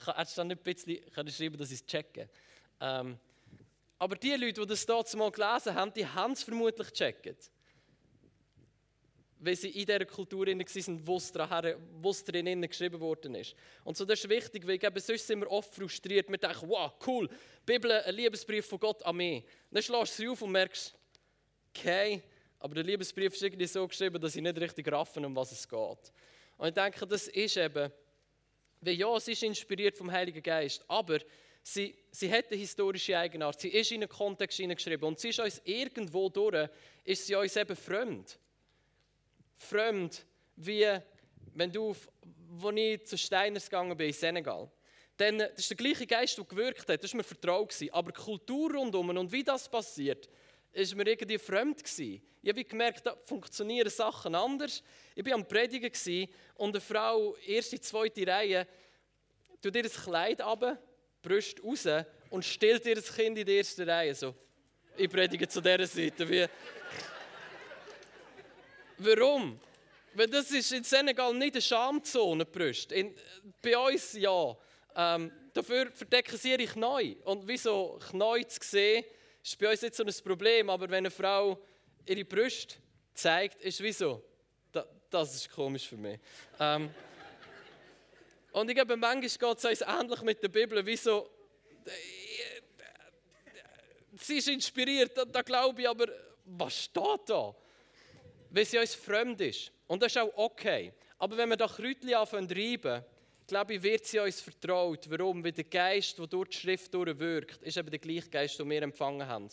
kannst 0.04 0.36
du 0.36 0.42
dann 0.42 0.48
nicht 0.48 0.60
ein 0.60 0.74
bisschen 0.74 1.12
kann 1.12 1.28
schreiben, 1.30 1.58
dass 1.58 1.72
ich 1.72 1.82
es 1.82 1.86
checke? 1.86 2.30
Ähm, 2.82 3.20
aber 4.00 4.16
die 4.16 4.32
Leute, 4.32 4.62
die 4.62 4.68
das 4.68 4.86
dort 4.86 5.14
mal 5.16 5.32
gelesen 5.32 5.74
haben, 5.74 5.94
die 5.94 6.06
haben 6.06 6.34
es 6.34 6.44
vermutlich 6.44 6.88
gecheckt. 6.90 7.52
Weil 9.40 9.56
sie 9.56 9.70
in 9.70 9.86
dieser 9.86 10.06
Kultur 10.06 10.48
waren, 10.48 11.76
wo 12.02 12.10
es 12.10 12.24
drin 12.24 12.62
geschrieben 12.62 13.00
worden 13.00 13.36
ist. 13.36 13.56
Und 13.84 13.96
so, 13.96 14.06
das 14.06 14.20
ist 14.20 14.30
wichtig, 14.30 14.66
weil 14.66 14.76
ich 14.76 15.04
sonst 15.04 15.28
sind 15.28 15.42
wir 15.42 15.52
oft 15.52 15.74
frustriert. 15.74 16.30
Wir 16.30 16.38
denken, 16.38 16.68
wow, 16.68 16.94
cool, 17.06 17.30
Bibel, 17.66 17.92
ein 17.92 18.16
Liebesbrief 18.16 18.66
von 18.66 18.80
Gott 18.80 19.04
an 19.04 19.16
mich. 19.16 19.44
Dann 19.70 19.84
schlägst 19.84 20.18
du 20.18 20.24
sie 20.24 20.30
auf 20.30 20.42
und 20.42 20.52
merkst, 20.52 20.96
okay, 21.70 22.24
aber 22.68 22.76
der 22.76 22.84
Liebesbrief 22.84 23.34
ist 23.34 23.42
irgendwie 23.42 23.66
so 23.66 23.88
geschrieben, 23.88 24.20
dass 24.20 24.36
ich 24.36 24.42
nicht 24.42 24.60
richtig 24.60 24.92
raffen, 24.92 25.24
um 25.24 25.34
was 25.34 25.54
es 25.54 25.70
geht. 25.70 26.12
Und 26.58 26.68
ich 26.68 26.74
denke, 26.74 27.08
das 27.08 27.30
ist 27.30 27.56
eben, 27.56 27.90
weil 28.82 28.94
ja, 28.94 29.16
es 29.16 29.26
ist 29.30 29.42
inspiriert 29.42 29.98
vom 29.98 30.12
Heiligen 30.12 30.44
Geist, 30.44 30.84
aber 30.90 31.20
sie, 31.64 31.96
sie 32.12 32.30
hat 32.30 32.52
eine 32.52 32.60
historische 32.60 33.18
Eigenart, 33.18 33.62
sie 33.62 33.70
ist 33.70 33.90
in 33.94 34.02
einen 34.02 34.10
Kontext 34.10 34.58
hineingeschrieben 34.58 35.08
und 35.08 35.18
sie 35.18 35.30
ist 35.30 35.40
uns 35.40 35.62
irgendwo 35.64 36.28
durch, 36.28 36.68
ist 37.06 37.26
sie 37.26 37.36
uns 37.36 37.56
eben 37.56 37.74
fremd. 37.74 38.38
Fremd, 39.56 40.26
wie 40.58 41.00
wenn 41.54 41.72
du, 41.72 41.96
als 42.62 42.76
ich 42.76 43.06
zu 43.06 43.18
Steiners 43.18 43.70
gegangen 43.70 43.96
bin, 43.96 44.08
in 44.08 44.14
Senegal. 44.14 44.70
Denn 45.18 45.40
das 45.40 45.60
ist 45.60 45.70
der 45.70 45.78
gleiche 45.78 46.06
Geist, 46.06 46.38
der 46.38 46.44
gewirkt 46.44 46.90
hat, 46.90 47.02
das 47.02 47.14
war 47.14 47.20
mir 47.20 47.24
vertraut. 47.24 47.74
Aber 47.94 48.12
die 48.12 48.22
Kultur 48.22 48.76
rundherum 48.76 49.10
und 49.16 49.32
wie 49.32 49.46
das 49.46 49.70
passiert, 49.70 50.28
ist 50.74 50.96
mir 50.96 51.08
irgendwie 51.08 51.38
fremd 51.38 51.84
gewesen. 51.84 52.22
Ich 52.42 52.50
habe 52.50 52.64
gemerkt, 52.64 53.06
da 53.06 53.16
funktionieren 53.24 53.90
Sachen 53.90 54.36
anders. 54.36 54.82
Ich 55.16 55.26
war 55.26 55.34
am 55.34 55.48
Predigen 55.48 55.92
und 56.56 56.70
eine 56.70 56.82
Frau, 56.82 57.36
erste, 57.38 57.80
zweite 57.82 58.26
Reihe, 58.26 58.68
tut 59.62 59.76
ihr 59.76 59.84
das 59.84 60.02
Kleid 60.02 60.42
ab, 60.42 60.78
Brust 61.22 61.62
raus 61.64 61.88
und 62.30 62.46
stellt 62.46 62.86
ihr 62.86 62.96
das 62.96 63.14
Kind 63.14 63.38
in 63.38 63.46
die 63.46 63.58
erste 63.58 63.86
Reihe. 63.86 64.16
So. 64.16 64.34
Ich 64.96 65.10
predige 65.10 65.48
zu 65.48 65.62
dieser 65.62 65.86
Seite. 65.88 66.30
Wie 66.30 66.48
Warum? 69.00 69.60
Weil 70.14 70.28
das 70.28 70.50
ist 70.52 70.72
in 70.72 70.84
Senegal 70.84 71.34
nicht 71.34 71.54
eine 71.54 71.62
Schamzone, 71.62 72.46
Brust. 72.46 72.92
In, 72.92 73.14
bei 73.62 73.78
uns 73.78 74.14
ja. 74.14 74.58
Ähm, 74.96 75.32
dafür 75.54 75.92
verdecken 75.92 76.40
ich 76.64 76.76
neu. 76.76 77.16
Und 77.24 77.48
wieso 77.48 78.00
neu 78.14 78.44
zu 78.44 78.60
sehen, 78.64 79.06
ist 79.44 79.60
bei 79.60 79.72
uns 79.72 79.82
nicht 79.82 79.96
so 79.96 80.04
ein 80.04 80.14
Problem, 80.24 80.70
aber 80.70 80.90
wenn 80.90 80.98
eine 80.98 81.12
Frau 81.12 81.62
ihre 82.06 82.26
Brüste 82.26 82.76
zeigt, 83.14 83.62
ist 83.64 83.82
wieso? 83.82 84.24
das 85.10 85.36
ist 85.36 85.52
komisch 85.52 85.88
für 85.88 85.98
mich. 85.98 86.20
Ähm, 86.60 86.90
und 88.52 88.70
ich 88.70 88.76
glaube, 88.76 88.98
manchmal 88.98 89.22
geht 89.22 89.58
es 89.58 89.66
uns 89.66 89.82
ähnlich 89.82 90.22
mit 90.22 90.44
der 90.44 90.50
Bibel. 90.50 90.86
Wieso? 90.86 91.30
Sie 94.20 94.38
ist 94.38 94.48
inspiriert, 94.48 95.16
da, 95.16 95.26
da 95.26 95.42
glaube 95.42 95.82
ich, 95.82 95.88
aber 95.88 96.08
was 96.46 96.86
steht 96.86 97.22
da? 97.28 97.56
Weil 98.50 98.66
sie 98.66 98.80
uns 98.80 98.96
fremd 98.96 99.42
ist. 99.42 99.72
Und 99.86 100.02
das 100.02 100.14
ist 100.14 100.18
auch 100.18 100.32
okay. 100.36 100.94
Aber 101.20 101.38
wenn 101.38 101.50
wir 101.50 101.58
da 101.58 101.68
Kräutchen 101.68 102.14
anfangen 102.14 102.50
reiben, 102.50 103.04
glaube 103.48 103.76
ich, 103.76 103.84
wird 103.84 104.06
sie 104.06 104.20
uns 104.20 104.42
vertraut. 104.42 105.10
Warum? 105.10 105.44
Weil 105.44 105.54
der 105.54 105.64
Geist, 105.64 106.20
der 106.20 106.28
durch 106.28 106.50
die 106.50 106.58
Schrift 106.58 106.94
durchwirkt, 106.94 107.64
ist 107.64 107.78
eben 107.78 107.90
der 107.90 108.00
gleiche 108.00 108.30
Geist, 108.30 108.60
den 108.60 108.70
wir 108.70 108.82
empfangen 108.82 109.26
haben. 109.26 109.50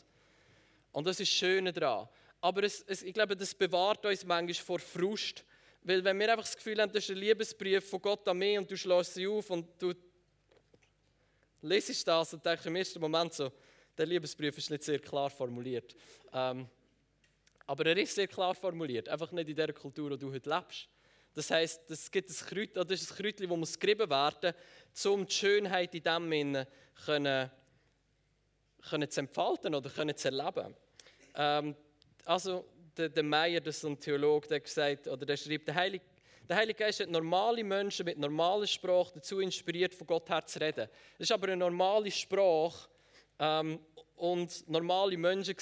Und 0.92 1.06
das 1.06 1.20
ist 1.20 1.30
das 1.30 1.38
Schöne 1.38 1.72
daran. 1.72 2.08
Aber 2.40 2.62
es, 2.64 2.84
es, 2.86 3.02
ich 3.02 3.14
glaube, 3.14 3.36
das 3.36 3.54
bewahrt 3.54 4.04
uns 4.04 4.24
manchmal 4.24 4.54
vor 4.54 4.78
Frust. 4.78 5.44
Weil 5.82 6.02
wenn 6.04 6.18
wir 6.18 6.30
einfach 6.30 6.44
das 6.44 6.56
Gefühl 6.56 6.80
haben, 6.80 6.92
das 6.92 7.04
ist 7.04 7.10
ein 7.10 7.18
Liebesbrief 7.18 7.88
von 7.88 8.00
Gott 8.00 8.26
an 8.28 8.38
mich 8.38 8.58
und 8.58 8.70
du 8.70 8.76
schlägst 8.76 9.14
sie 9.14 9.26
auf 9.26 9.48
und 9.50 9.66
du 9.78 9.94
lesest 11.62 12.06
das 12.06 12.34
und 12.34 12.44
denkst 12.44 12.66
im 12.66 12.76
ersten 12.76 13.00
Moment 13.00 13.32
so, 13.32 13.50
der 13.96 14.06
Liebesbrief 14.06 14.58
ist 14.58 14.70
nicht 14.70 14.82
sehr 14.82 14.98
klar 14.98 15.30
formuliert. 15.30 15.94
Ähm, 16.32 16.68
aber 17.66 17.86
er 17.86 17.96
ist 17.96 18.14
sehr 18.14 18.28
klar 18.28 18.54
formuliert, 18.54 19.08
einfach 19.08 19.30
nicht 19.32 19.48
in 19.48 19.56
der 19.56 19.72
Kultur, 19.72 20.10
wo 20.10 20.16
du 20.16 20.32
heute 20.32 20.50
lebst. 20.50 20.88
Das 21.34 21.50
heisst, 21.50 21.90
es 21.90 22.10
gibt 22.10 22.30
ein 22.30 22.46
Kreuz, 22.46 22.70
das 22.74 23.02
ist 23.02 23.10
ein 23.10 23.16
Kreuz, 23.16 23.36
das 23.36 23.48
muss 23.48 23.78
geschrieben 23.78 24.08
werden, 24.08 24.54
um 25.06 25.26
die 25.26 25.34
Schönheit 25.34 25.94
in 25.94 26.02
dem 26.02 26.30
Sinne 26.30 26.68
können, 27.04 27.50
können 28.88 29.10
zu 29.10 29.20
entfalten 29.20 29.74
oder 29.74 29.90
können 29.90 30.16
zu 30.16 30.28
erleben. 30.28 30.76
Ähm, 31.34 31.74
also, 32.24 32.64
der, 32.96 33.08
der 33.08 33.24
Meyer, 33.24 33.60
das 33.60 33.78
ist 33.78 33.84
ein 33.84 33.98
Theologe, 33.98 34.46
der 34.46 34.60
gesagt, 34.60 35.08
oder 35.08 35.26
der 35.26 35.36
schreibt, 35.36 35.66
der 35.66 35.74
Heilige, 35.74 36.04
der 36.48 36.56
Heilige 36.56 36.78
Geist 36.78 37.00
hat 37.00 37.08
normale 37.08 37.64
Menschen 37.64 38.04
mit 38.04 38.18
normaler 38.18 38.66
Sprache 38.66 39.14
dazu 39.14 39.40
inspiriert, 39.40 39.94
von 39.94 40.06
Gott 40.06 40.28
her 40.28 40.44
zu 40.46 40.60
reden. 40.60 40.88
Das 41.18 41.28
ist 41.28 41.32
aber 41.32 41.48
eine 41.48 41.56
normale 41.56 42.10
Sprache 42.10 42.88
ähm, 43.40 43.80
und 44.14 44.68
normale 44.68 45.16
Menschen 45.16 45.56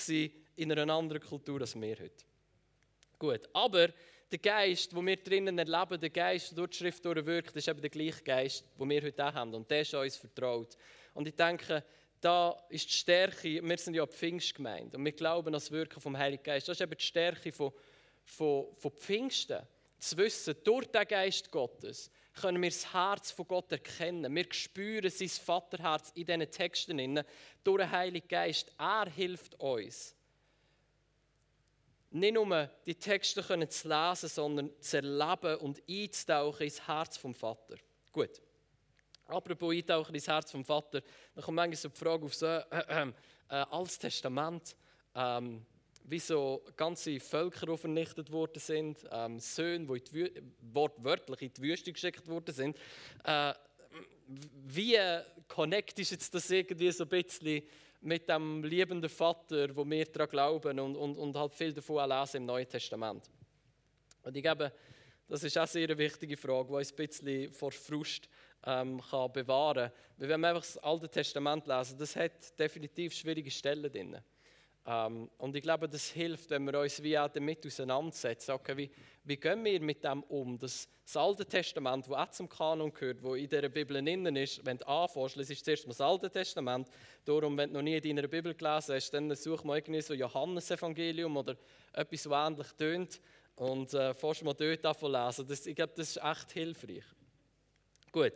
in 0.57 0.73
einer 0.73 0.93
anderen 0.93 1.23
Kultur 1.23 1.61
als 1.61 1.81
wir 1.81 1.97
heute. 1.97 2.25
Gut, 3.19 3.49
aber 3.53 3.89
der 4.33 4.39
Geist, 4.39 4.93
den 4.93 5.07
wir 5.07 5.17
drinnen 5.17 5.59
erleben, 5.59 6.01
der 6.01 6.11
Geist, 6.11 6.57
durch 6.57 6.71
die 6.71 6.77
Schrift 6.79 7.05
durchwirkt, 7.05 7.55
ist 7.55 7.69
eben 7.69 7.81
der 7.81 7.91
gleiche 7.91 8.23
Geist, 8.23 8.65
den 8.79 8.89
wir 8.89 9.03
heute 9.03 9.25
haben. 9.35 9.55
Und 9.55 9.71
der 9.71 9.83
ist 9.83 9.95
uns 9.95 10.17
vertraut. 10.17 10.77
Und 11.15 11.29
ich 11.29 11.37
denke, 11.37 11.85
da 12.21 12.57
ist 12.71 12.89
die 12.89 12.95
Stärke, 12.95 13.63
wir 13.63 13.79
sind 13.79 13.95
ja 13.95 14.07
Pfingstgemeinde 14.07 14.97
und 14.97 15.05
wir 15.05 15.13
glauben 15.13 15.49
an 15.49 15.55
das 15.55 15.71
Wirken 15.71 16.01
vom 16.01 16.17
Heiligen 16.17 16.43
Geist. 16.43 16.69
Das 16.69 16.77
ist 16.77 16.81
eben 16.81 16.97
die 16.97 17.05
Stärke 17.05 17.53
von, 17.53 17.73
von, 18.25 18.67
von 18.77 18.91
Pfingsten. 18.93 19.67
Zu 19.99 20.17
wissen, 20.17 20.57
durch 20.65 20.87
den 20.87 21.07
Geist 21.07 21.51
Gottes 21.51 22.11
können 22.41 22.63
wir 22.63 22.71
das 22.71 22.93
Herz 22.93 23.31
von 23.31 23.47
Gott 23.47 23.71
erkennen. 23.71 24.35
Wir 24.35 24.47
spüren 24.51 25.11
sein 25.11 25.29
Vaterherz 25.29 26.11
in 26.15 26.25
diesen 26.25 26.51
Texten. 26.51 27.23
Durch 27.63 27.83
den 27.83 27.91
Heiligen 27.91 28.27
Geist. 28.27 28.73
Er 28.79 29.09
hilft 29.09 29.61
uns. 29.61 30.17
Nicht 32.15 32.35
nur 32.35 32.71
die 32.85 32.95
Texte 32.95 33.43
können 33.43 33.69
zu 33.71 33.89
lesen, 33.89 34.29
sondern 34.29 34.71
zu 34.81 34.99
erleben 34.99 35.57
und 35.57 35.83
einzutauchen 35.89 36.65
ins 36.65 36.87
Herz 36.87 37.17
vom 37.17 37.35
Vater. 37.35 37.77
Gut. 38.13 38.43
Apropos 39.27 39.75
eintauchen 39.75 40.15
ins 40.15 40.29
Herz 40.29 40.51
vom 40.51 40.63
Vater, 40.63 41.01
dann 41.35 41.45
kommt 41.45 41.57
manchmal 41.57 41.77
so 41.77 41.89
die 41.89 41.99
Frage 41.99 42.27
auf 42.27 42.35
so 42.35 42.47
äh, 42.47 42.63
äh, 42.71 43.13
äh, 43.49 43.55
Altes 43.71 43.99
Testament, 43.99 44.77
ähm, 45.15 45.65
wie 46.05 46.21
ganze 46.77 47.19
Völker, 47.19 47.79
vernichtet 47.79 48.31
worden 48.31 48.59
sind, 48.59 48.99
ähm, 49.11 49.39
Söhne, 49.39 49.87
die 49.87 50.21
in 50.21 50.35
die 50.35 50.43
wortwörtlich 50.75 51.43
in 51.43 51.53
die 51.55 51.63
Wüste 51.63 51.93
geschickt 51.93 52.29
worden 52.29 52.55
sind. 52.55 52.77
Äh, 53.25 53.55
wie 54.67 54.99
connect 55.49 55.99
ist 55.99 56.11
jetzt 56.11 56.35
das 56.35 56.51
irgendwie 56.51 56.91
so 56.91 57.05
ein 57.05 57.09
bisschen 57.09 57.63
mit 58.03 58.29
dem 58.29 58.63
liebenden 58.65 59.09
Vater, 59.09 59.75
wo 59.75 59.89
wir 59.89 60.05
daran 60.07 60.29
glauben 60.29 60.79
und, 60.81 60.97
und, 60.97 61.17
und 61.17 61.37
halt 61.37 61.55
viel 61.55 61.73
davon 61.73 61.99
auch 61.99 62.21
lesen 62.21 62.39
im 62.39 62.47
Neuen 62.47 62.69
Testament? 62.69 63.31
Und 64.23 64.37
ich 64.37 64.43
glaube, 64.43 64.73
das 65.29 65.45
ist 65.45 65.57
auch 65.57 65.63
eine 65.63 65.69
sehr 65.69 65.97
wichtige 65.97 66.37
Frage, 66.37 66.69
die 66.69 66.75
uns 66.75 66.93
ein 66.93 67.07
bisschen 67.07 67.53
vor 67.53 67.73
Frust 67.73 68.29
ähm, 68.67 69.01
kann 69.01 69.33
bewahren 69.33 69.91
kann. 70.19 70.29
Wenn 70.29 70.41
wir 70.41 70.49
einfach 70.49 70.63
das 70.63 70.79
Alte 70.79 71.09
Testament 71.09 71.67
lesen, 71.67 71.99
das 71.99 72.17
hat 72.17 72.59
definitiv 72.59 73.15
schwierige 73.15 73.51
Stellen 73.51 73.91
drin. 73.91 74.19
Ähm, 74.85 75.31
und 75.39 75.55
ich 75.55 75.63
glaube, 75.63 75.89
das 75.89 76.09
hilft, 76.11 76.51
wenn 76.51 76.65
wir 76.65 76.81
uns 76.81 77.03
wie 77.03 77.17
auch 77.17 77.29
damit 77.29 77.65
auseinandersetzen. 77.65 78.53
Okay, 78.53 78.77
wie, 78.77 78.91
wie 79.25 79.37
gehen 79.37 79.65
wir 79.65 79.81
mit 79.81 80.03
dem 80.03 80.25
um? 80.25 80.59
Das, 80.59 80.89
das 81.05 81.17
Alte 81.17 81.47
Testament, 81.47 82.07
das 82.07 82.13
auch 82.13 82.31
zum 82.31 82.49
Kanon 82.49 82.93
gehört, 82.93 83.23
das 83.23 83.37
in 83.37 83.49
dieser 83.49 83.69
Bibel 83.69 83.97
innen 83.97 84.35
ist, 84.35 84.65
wenn 84.67 84.79
du 84.79 84.87
anfängst, 84.89 85.37
es 85.37 85.51
ist 85.51 85.65
zuerst 85.65 85.87
mal 85.87 85.93
das 85.93 86.01
Alte 86.01 86.31
Testament. 86.31 86.89
Darum, 87.25 87.57
wenn 87.57 87.71
du 87.71 87.75
noch 87.77 87.83
nie 87.83 87.97
in 87.97 88.17
deiner 88.17 88.27
Bibel 88.27 88.55
gelesen 88.55 88.97
hast, 88.97 89.11
dann 89.13 89.33
such 89.37 89.63
mal 89.63 89.79
irgendwie 89.79 90.01
so 90.01 90.15
Johannesevangelium 90.15 91.37
oder 91.37 91.57
etwas, 91.93 92.29
was 92.29 92.49
ähnlich 92.49 92.73
tönt 92.73 93.21
und 93.55 93.95
äh, 93.95 94.15
fährst 94.15 94.43
mal 94.43 94.55
dort 94.55 94.85
davon 94.85 95.13
lesen. 95.13 95.47
Das, 95.47 95.65
ich 95.65 95.77
glaube, 95.77 95.93
das 95.95 96.17
ist 96.17 96.25
echt 96.25 96.53
hilfreich. 96.53 97.05
Gut. 98.11 98.33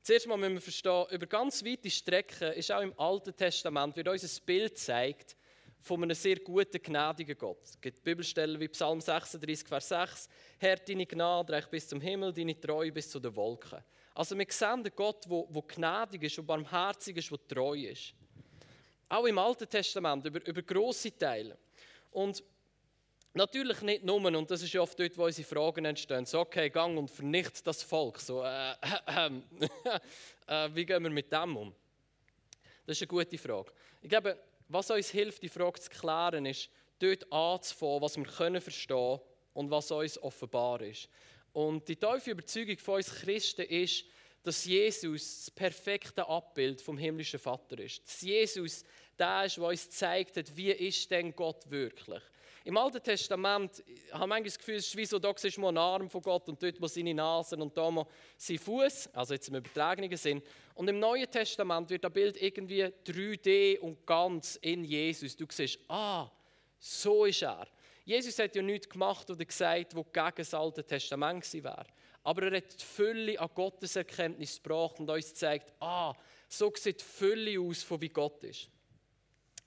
Zuerst 0.00 0.28
mal 0.28 0.36
müssen 0.36 0.54
wir 0.54 0.60
verstehen, 0.60 1.06
über 1.10 1.26
ganz 1.26 1.64
weite 1.64 1.90
Strecken 1.90 2.52
ist 2.52 2.70
auch 2.70 2.80
im 2.80 2.96
Alten 2.98 3.34
Testament, 3.34 3.96
wird 3.96 4.08
uns 4.08 4.22
ein 4.22 4.46
Bild 4.46 4.74
gezeigt 4.74 5.36
von 5.80 6.02
einem 6.02 6.14
sehr 6.14 6.36
guten, 6.36 6.82
gnädigen 6.82 7.38
Gott. 7.38 7.62
Es 7.64 7.80
gibt 7.80 8.02
Bibelstellen 8.02 8.58
wie 8.60 8.68
Psalm 8.68 9.00
36, 9.00 9.66
Vers 9.66 9.88
6. 9.88 10.28
Herr, 10.58 10.76
deine 10.76 11.06
Gnade 11.06 11.52
reicht 11.52 11.70
bis 11.70 11.88
zum 11.88 12.00
Himmel, 12.00 12.32
deine 12.32 12.58
Treue 12.58 12.92
bis 12.92 13.10
zu 13.10 13.20
den 13.20 13.34
Wolken. 13.34 13.82
Also 14.14 14.36
wir 14.36 14.46
sehen 14.48 14.68
einen 14.68 14.92
Gott, 14.94 15.24
der 15.26 15.62
gnädig 15.62 16.24
ist, 16.24 16.36
der 16.36 16.42
barmherzig 16.42 17.16
ist, 17.16 17.30
der 17.30 17.46
treu 17.46 17.78
ist. 17.78 18.14
Auch 19.08 19.24
im 19.24 19.38
Alten 19.38 19.68
Testament, 19.68 20.24
über, 20.26 20.44
über 20.46 20.62
grosse 20.62 21.16
Teile. 21.16 21.56
Und 22.10 22.42
Natürlich 23.34 23.82
nicht 23.82 24.04
nur, 24.04 24.24
und 24.24 24.50
das 24.50 24.62
ist 24.62 24.72
ja 24.72 24.80
oft 24.80 24.98
dort, 24.98 25.16
wo 25.16 25.26
unsere 25.26 25.46
Fragen 25.46 25.84
entstehen, 25.84 26.24
so, 26.24 26.40
okay, 26.40 26.70
gang 26.70 26.98
und 26.98 27.08
vernicht 27.08 27.64
das 27.64 27.84
Volk. 27.84 28.18
So, 28.18 28.42
äh, 28.42 28.72
äh, 29.06 29.30
äh, 30.48 30.68
wie 30.74 30.84
gehen 30.84 31.02
wir 31.04 31.10
mit 31.10 31.30
dem 31.30 31.56
um? 31.56 31.74
Das 32.84 32.96
ist 32.96 33.02
eine 33.02 33.06
gute 33.08 33.38
Frage. 33.38 33.70
Ich 34.02 34.08
glaube, 34.08 34.36
was 34.68 34.90
uns 34.90 35.10
hilft, 35.10 35.42
die 35.42 35.48
Frage 35.48 35.80
zu 35.80 35.90
klären, 35.90 36.46
ist, 36.46 36.70
dort 36.98 37.32
anzufangen, 37.32 38.02
was 38.02 38.16
wir 38.16 38.24
können 38.24 38.60
verstehen 38.60 39.20
und 39.54 39.70
was 39.70 39.90
uns 39.90 40.20
offenbar 40.22 40.80
ist. 40.82 41.08
Und 41.52 41.88
die 41.88 41.96
tiefe 41.96 42.32
Überzeugung 42.32 42.78
von 42.78 42.96
uns 42.96 43.12
Christen 43.12 43.62
ist, 43.62 44.04
dass 44.42 44.64
Jesus 44.64 45.44
das 45.44 45.50
perfekte 45.50 46.26
Abbild 46.28 46.80
vom 46.80 46.96
himmlischen 46.96 47.40
Vater 47.40 47.78
ist. 47.78 48.04
Dass 48.04 48.20
Jesus 48.20 48.84
der 49.18 49.44
ist, 49.44 49.56
der 49.56 49.64
uns 49.64 49.90
zeigt, 49.90 50.56
wie 50.56 50.70
ist 50.70 51.10
denn 51.10 51.34
Gott 51.34 51.68
wirklich. 51.70 52.22
Im 52.64 52.76
Alten 52.76 53.02
Testament 53.02 53.82
ich 53.86 54.12
habe 54.12 54.38
ich 54.38 54.44
das 54.44 54.58
Gefühl, 54.58 54.76
es 54.76 54.88
ist 54.88 54.96
wie 54.96 55.06
so, 55.06 55.18
da 55.18 55.32
du 55.32 55.60
mal 55.60 55.68
einen 55.68 55.78
Arm 55.78 56.10
von 56.10 56.20
Gott 56.20 56.48
und 56.48 56.62
dort 56.62 56.78
mal 56.78 56.88
seine 56.88 57.14
Nase 57.14 57.56
und 57.56 57.76
da 57.76 57.90
mal 57.90 58.06
sein 58.36 58.58
Fuß, 58.58 59.08
also 59.14 59.34
jetzt 59.34 59.48
im 59.48 59.56
übertragenen 59.56 60.14
Sinn. 60.16 60.42
Und 60.78 60.86
im 60.86 61.00
Neuen 61.00 61.28
Testament 61.28 61.90
wird 61.90 62.04
das 62.04 62.12
Bild 62.12 62.40
irgendwie 62.40 62.84
3D 62.84 63.80
und 63.80 64.06
ganz 64.06 64.54
in 64.62 64.84
Jesus. 64.84 65.36
Du 65.36 65.44
siehst, 65.50 65.80
ah, 65.88 66.30
so 66.78 67.24
ist 67.24 67.42
er. 67.42 67.66
Jesus 68.04 68.38
hat 68.38 68.54
ja 68.54 68.62
nichts 68.62 68.88
gemacht 68.88 69.28
oder 69.28 69.44
gesagt, 69.44 69.96
wo 69.96 70.04
gegen 70.04 70.32
das 70.36 70.54
Alte 70.54 70.84
Testament 70.84 71.52
wäre. 71.52 71.84
Aber 72.22 72.44
er 72.44 72.58
hat 72.58 72.80
die 72.80 72.84
Fülle 72.84 73.40
an 73.40 73.50
Gotteserkenntnis 73.56 74.62
gebracht 74.62 75.00
und 75.00 75.10
uns 75.10 75.30
gezeigt, 75.30 75.72
ah, 75.80 76.14
so 76.48 76.72
sieht 76.76 77.00
die 77.00 77.04
Fülle 77.04 77.60
aus, 77.60 77.82
von 77.82 78.00
wie 78.00 78.10
Gott 78.10 78.44
ist. 78.44 78.68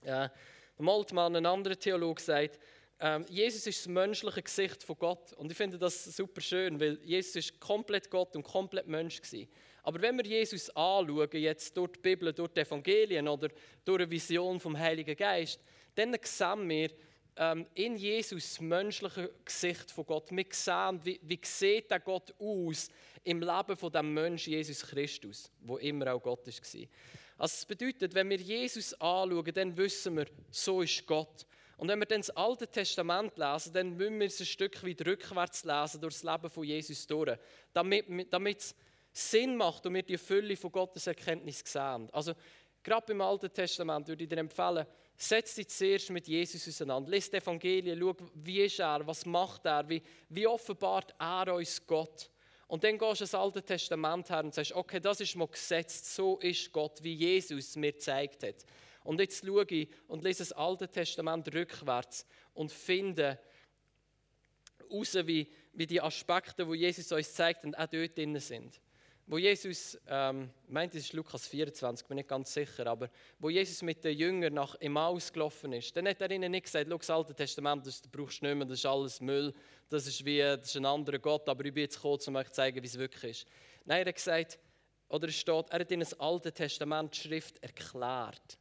Ja, 0.06 0.32
Moltmann, 0.78 1.36
ein 1.36 1.46
anderer 1.46 1.78
Theologe, 1.78 2.22
sagt, 2.22 2.58
ähm, 3.02 3.26
Jesus 3.28 3.68
ist 3.68 3.80
das 3.80 3.88
menschliche 3.90 4.44
Gesicht 4.44 4.82
von 4.82 4.98
Gott. 4.98 5.34
Und 5.34 5.52
ich 5.52 5.58
finde 5.58 5.78
das 5.78 6.06
super 6.06 6.40
schön, 6.40 6.80
weil 6.80 7.00
Jesus 7.04 7.36
ist 7.36 7.60
komplett 7.60 8.10
Gott 8.10 8.34
und 8.38 8.44
komplett 8.44 8.88
Mensch 8.88 9.22
war. 9.22 9.48
Aber 9.84 10.02
wenn 10.02 10.18
wir 10.18 10.26
Jesus 10.26 10.70
anschauen, 10.70 11.30
jetzt 11.34 11.76
durch 11.76 11.94
die 11.94 12.00
Bibel, 12.00 12.34
durch 12.34 12.52
die 12.54 12.60
Evangelien 12.62 13.28
oder 13.28 13.50
durch 13.84 14.02
eine 14.02 14.12
Vision 14.12 14.60
vom 14.60 14.78
Heiligen 14.78 15.16
Geist, 15.16 15.60
dann 15.96 16.16
sehen 16.24 16.70
wir 16.70 16.90
ähm, 17.38 17.66
in 17.74 17.96
Jesus 17.96 18.54
das 18.54 18.62
menschliche 18.62 19.32
Gesicht 19.44 19.92
von 19.92 20.06
Gott. 20.06 20.30
Wir 20.32 20.46
sehen, 20.52 21.00
wie, 21.04 21.20
wie 21.24 21.40
sieht 21.44 21.90
der 21.90 22.00
Gott 22.00 22.34
aus 22.40 22.90
im 23.24 23.40
Leben 23.40 23.78
von 23.78 23.92
dem 23.92 24.14
Menschen 24.14 24.54
Jesus 24.54 24.86
Christus, 24.86 25.52
wo 25.62 25.78
immer 25.78 26.14
auch 26.14 26.22
Gott 26.22 26.46
war. 26.46 26.54
Also 26.54 26.88
das 27.38 27.66
bedeutet, 27.66 28.14
wenn 28.14 28.30
wir 28.30 28.38
Jesus 28.38 28.94
anschauen, 28.96 29.54
dann 29.54 29.76
wissen 29.76 30.18
wir, 30.18 30.28
so 30.50 30.82
ist 30.82 31.06
Gott. 31.08 31.46
Und 31.78 31.88
wenn 31.88 31.98
wir 31.98 32.06
dann 32.06 32.22
das 32.22 32.30
Alte 32.32 32.68
Testament 32.68 33.36
lesen, 33.38 33.74
dann 33.74 33.98
müssen 33.98 34.20
wir 34.20 34.28
es 34.28 34.40
ein 34.40 34.46
Stück 34.46 34.86
weit 34.86 35.04
rückwärts 35.04 35.64
lesen 35.64 36.00
durch 36.00 36.22
das 36.22 36.24
Leben 36.24 36.50
von 36.50 36.64
Jesus 36.64 37.08
durch, 37.08 37.40
damit, 37.74 38.06
damit 38.32 38.76
Sinn 39.14 39.58
macht 39.58 39.86
und 39.86 39.94
wir 39.94 40.04
die 40.04 40.18
Fülle 40.18 40.56
von 40.56 40.72
Gottes 40.72 41.08
Erkenntnis 41.08 41.64
sehen. 41.66 42.10
Also, 42.12 42.34
gerade 42.82 43.12
im 43.12 43.22
Alten 43.22 43.52
Testament 43.52 44.08
würde 44.08 44.24
ich 44.24 44.30
dir 44.30 44.38
empfehlen, 44.38 44.86
setz 45.18 45.56
dich 45.56 45.68
zuerst 45.68 46.10
mit 46.10 46.28
Jesus 46.28 46.68
auseinander. 46.68 47.12
Lies 47.12 47.30
die 47.30 47.38
Evangelien, 47.38 48.00
schau, 48.00 48.16
wie 48.36 48.62
ist 48.62 48.80
er, 48.80 49.06
was 49.06 49.26
macht 49.26 49.66
er, 49.66 49.88
wie, 49.88 50.02
wie 50.30 50.48
offenbart 50.48 51.14
er 51.20 51.54
uns 51.54 51.86
Gott. 51.86 52.30
Und 52.68 52.86
dann 52.86 52.98
gehst 52.98 53.20
du 53.20 53.24
ins 53.26 53.36
Alte 53.36 53.62
Testament 53.62 54.30
her 54.30 54.46
und 54.46 54.54
sagst, 54.54 54.72
okay, 54.72 55.02
das 55.02 55.20
ist 55.20 55.36
mal 55.36 55.48
gesetzt, 55.48 56.16
so 56.16 56.40
ist 56.40 56.72
Gott, 56.72 57.04
wie 57.04 57.14
Jesus 57.14 57.76
mir 57.76 57.92
gezeigt 57.92 58.44
hat. 58.44 58.66
Und 59.04 59.20
jetzt 59.20 59.46
schaue 59.46 59.66
ich 59.66 59.90
und 60.08 60.24
lese 60.24 60.40
das 60.40 60.54
Alte 60.54 60.88
Testament 60.88 61.54
rückwärts 61.54 62.26
und 62.54 62.72
finde 62.72 63.38
heraus, 64.90 65.16
wie, 65.26 65.52
wie 65.74 65.88
die 65.88 66.00
Aspekte, 66.00 66.66
wo 66.66 66.74
Jesus 66.74 67.12
uns 67.12 67.34
zeigt, 67.34 67.66
auch 67.66 67.88
dort 67.88 68.18
drin 68.18 68.40
sind 68.40 68.80
wo 69.28 69.38
Jesus, 69.38 69.98
ähm, 70.08 70.50
ich 70.66 70.72
meine, 70.72 70.90
das 70.90 71.02
ist 71.04 71.14
Lukas 71.14 71.48
24, 71.48 72.08
bin 72.08 72.16
nicht 72.16 72.30
ganz 72.30 72.54
sicher, 72.54 72.88
aber 72.88 73.10
wo 73.40 73.50
Jesus 73.50 73.82
mit 73.82 74.04
den 74.04 74.18
Jüngern 74.18 74.54
nach 74.54 74.76
Emmaus 74.80 75.32
gelaufen 75.32 75.74
ist, 75.74 75.96
dann 75.96 76.08
hat 76.08 76.22
er 76.22 76.32
ihnen 76.32 76.52
nicht 76.52 76.64
gesagt, 76.66 76.92
das 76.92 77.10
Alte 77.10 77.34
Testament, 77.34 77.86
das 77.86 78.02
brauchst 78.02 78.42
du 78.42 78.48
nicht 78.48 78.56
mehr, 78.56 78.66
das 78.66 78.80
ist 78.80 78.86
alles 78.86 79.22
Müll, 79.22 79.54
das 79.90 80.08
ist 80.08 80.26
wie, 80.26 80.40
das 80.40 80.66
ist 80.66 80.78
ein 80.78 80.86
anderer 80.86 81.20
Gott, 81.20 81.48
aber 81.48 81.66
ich 81.66 81.74
bin 81.74 81.84
jetzt 81.84 81.96
gekommen, 81.96 82.20
um 82.28 82.36
euch 82.36 82.48
zu 82.48 82.54
zeigen, 82.54 82.82
wie 82.82 82.88
es 82.88 82.98
wirklich 82.98 83.32
ist. 83.32 83.48
Nein, 83.86 84.02
er 84.02 84.08
hat 84.08 84.16
gesagt, 84.16 84.60
oder 85.10 85.28
es 85.28 85.36
steht, 85.36 85.70
er 85.70 85.80
hat 85.80 85.92
ihnen 85.92 86.02
das 86.02 86.20
Alte 86.20 86.52
Testament 86.52 87.16
Schrift 87.16 87.62
erklärt. 87.64 88.58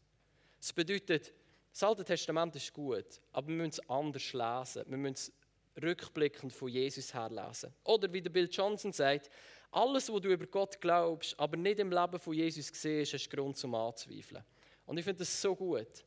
Das 0.61 0.73
bedeutet, 0.73 1.33
das 1.73 1.83
Alte 1.83 2.05
Testament 2.05 2.57
ist 2.57 2.73
gut, 2.73 3.21
aber 3.33 3.49
wir 3.49 3.55
müssen 3.55 3.71
es 3.71 3.89
anders 3.89 4.33
lesen. 4.33 4.85
Wir 4.91 4.99
müssen 4.99 5.15
es 5.15 5.33
rückblickend 5.83 6.53
von 6.53 6.69
Jesus 6.69 7.15
her 7.15 7.31
lesen. 7.31 7.73
Oder 7.85 8.13
wie 8.13 8.21
der 8.21 8.31
Bill 8.31 8.49
Johnson 8.51 8.93
sagt, 8.93 9.31
alles, 9.71 10.13
was 10.13 10.21
du 10.21 10.31
über 10.31 10.47
Gott 10.47 10.81
glaubst, 10.81 11.39
aber 11.39 11.57
nicht 11.57 11.79
im 11.79 11.91
Leben 11.91 12.19
von 12.19 12.35
Jesus 12.35 12.71
siehst, 12.73 13.13
hast 13.13 13.31
Grund 13.31 13.57
zum 13.57 13.75
Anzweifeln. 13.75 14.45
Und 14.87 14.99
ich 14.99 15.05
finde 15.05 15.21
das 15.21 15.41
so 15.41 15.55
gut. 15.55 16.05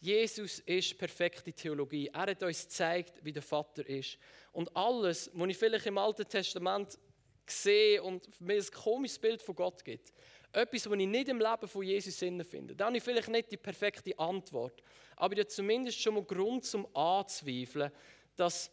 Jesus 0.00 0.58
ist 0.60 0.98
perfekte 0.98 1.52
Theologie. 1.52 2.08
Er 2.12 2.22
hat 2.22 2.42
uns 2.42 2.62
gezeigt, 2.64 3.14
wie 3.22 3.32
der 3.32 3.42
Vater 3.42 3.86
ist. 3.86 4.18
Und 4.50 4.74
alles, 4.76 5.30
was 5.32 5.48
ich 5.48 5.56
vielleicht 5.56 5.86
im 5.86 5.98
Alten 5.98 6.26
Testament 6.26 6.98
sehe 7.46 8.02
und 8.02 8.40
mir 8.40 8.56
ein 8.56 8.66
komisches 8.72 9.18
Bild 9.18 9.42
von 9.42 9.54
Gott 9.54 9.84
gibt, 9.84 10.12
etwas, 10.52 10.90
was 10.90 10.98
ich 10.98 11.06
nicht 11.06 11.28
im 11.28 11.38
Leben 11.38 11.68
von 11.68 11.82
Jesus 11.82 12.16
finde, 12.16 12.74
dann 12.74 12.88
habe 12.88 12.96
ich 12.96 13.02
vielleicht 13.02 13.28
nicht 13.28 13.52
die 13.52 13.56
perfekte 13.56 14.18
Antwort. 14.18 14.82
Aber 15.16 15.34
ich 15.34 15.40
habe 15.40 15.48
zumindest 15.48 16.00
schon 16.00 16.14
mal 16.14 16.24
Grund 16.24 16.64
zum 16.64 16.86
Anzweifeln, 16.96 17.90
dass 18.36 18.70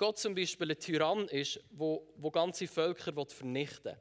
Gott 0.00 0.16
zum 0.16 0.34
Beispiel 0.34 0.70
ein 0.70 0.78
Tyrann 0.78 1.28
ist, 1.28 1.60
wo, 1.72 2.10
wo 2.16 2.30
ganze 2.30 2.66
Völker 2.66 3.12
vernichten 3.26 3.92
will. 3.92 3.96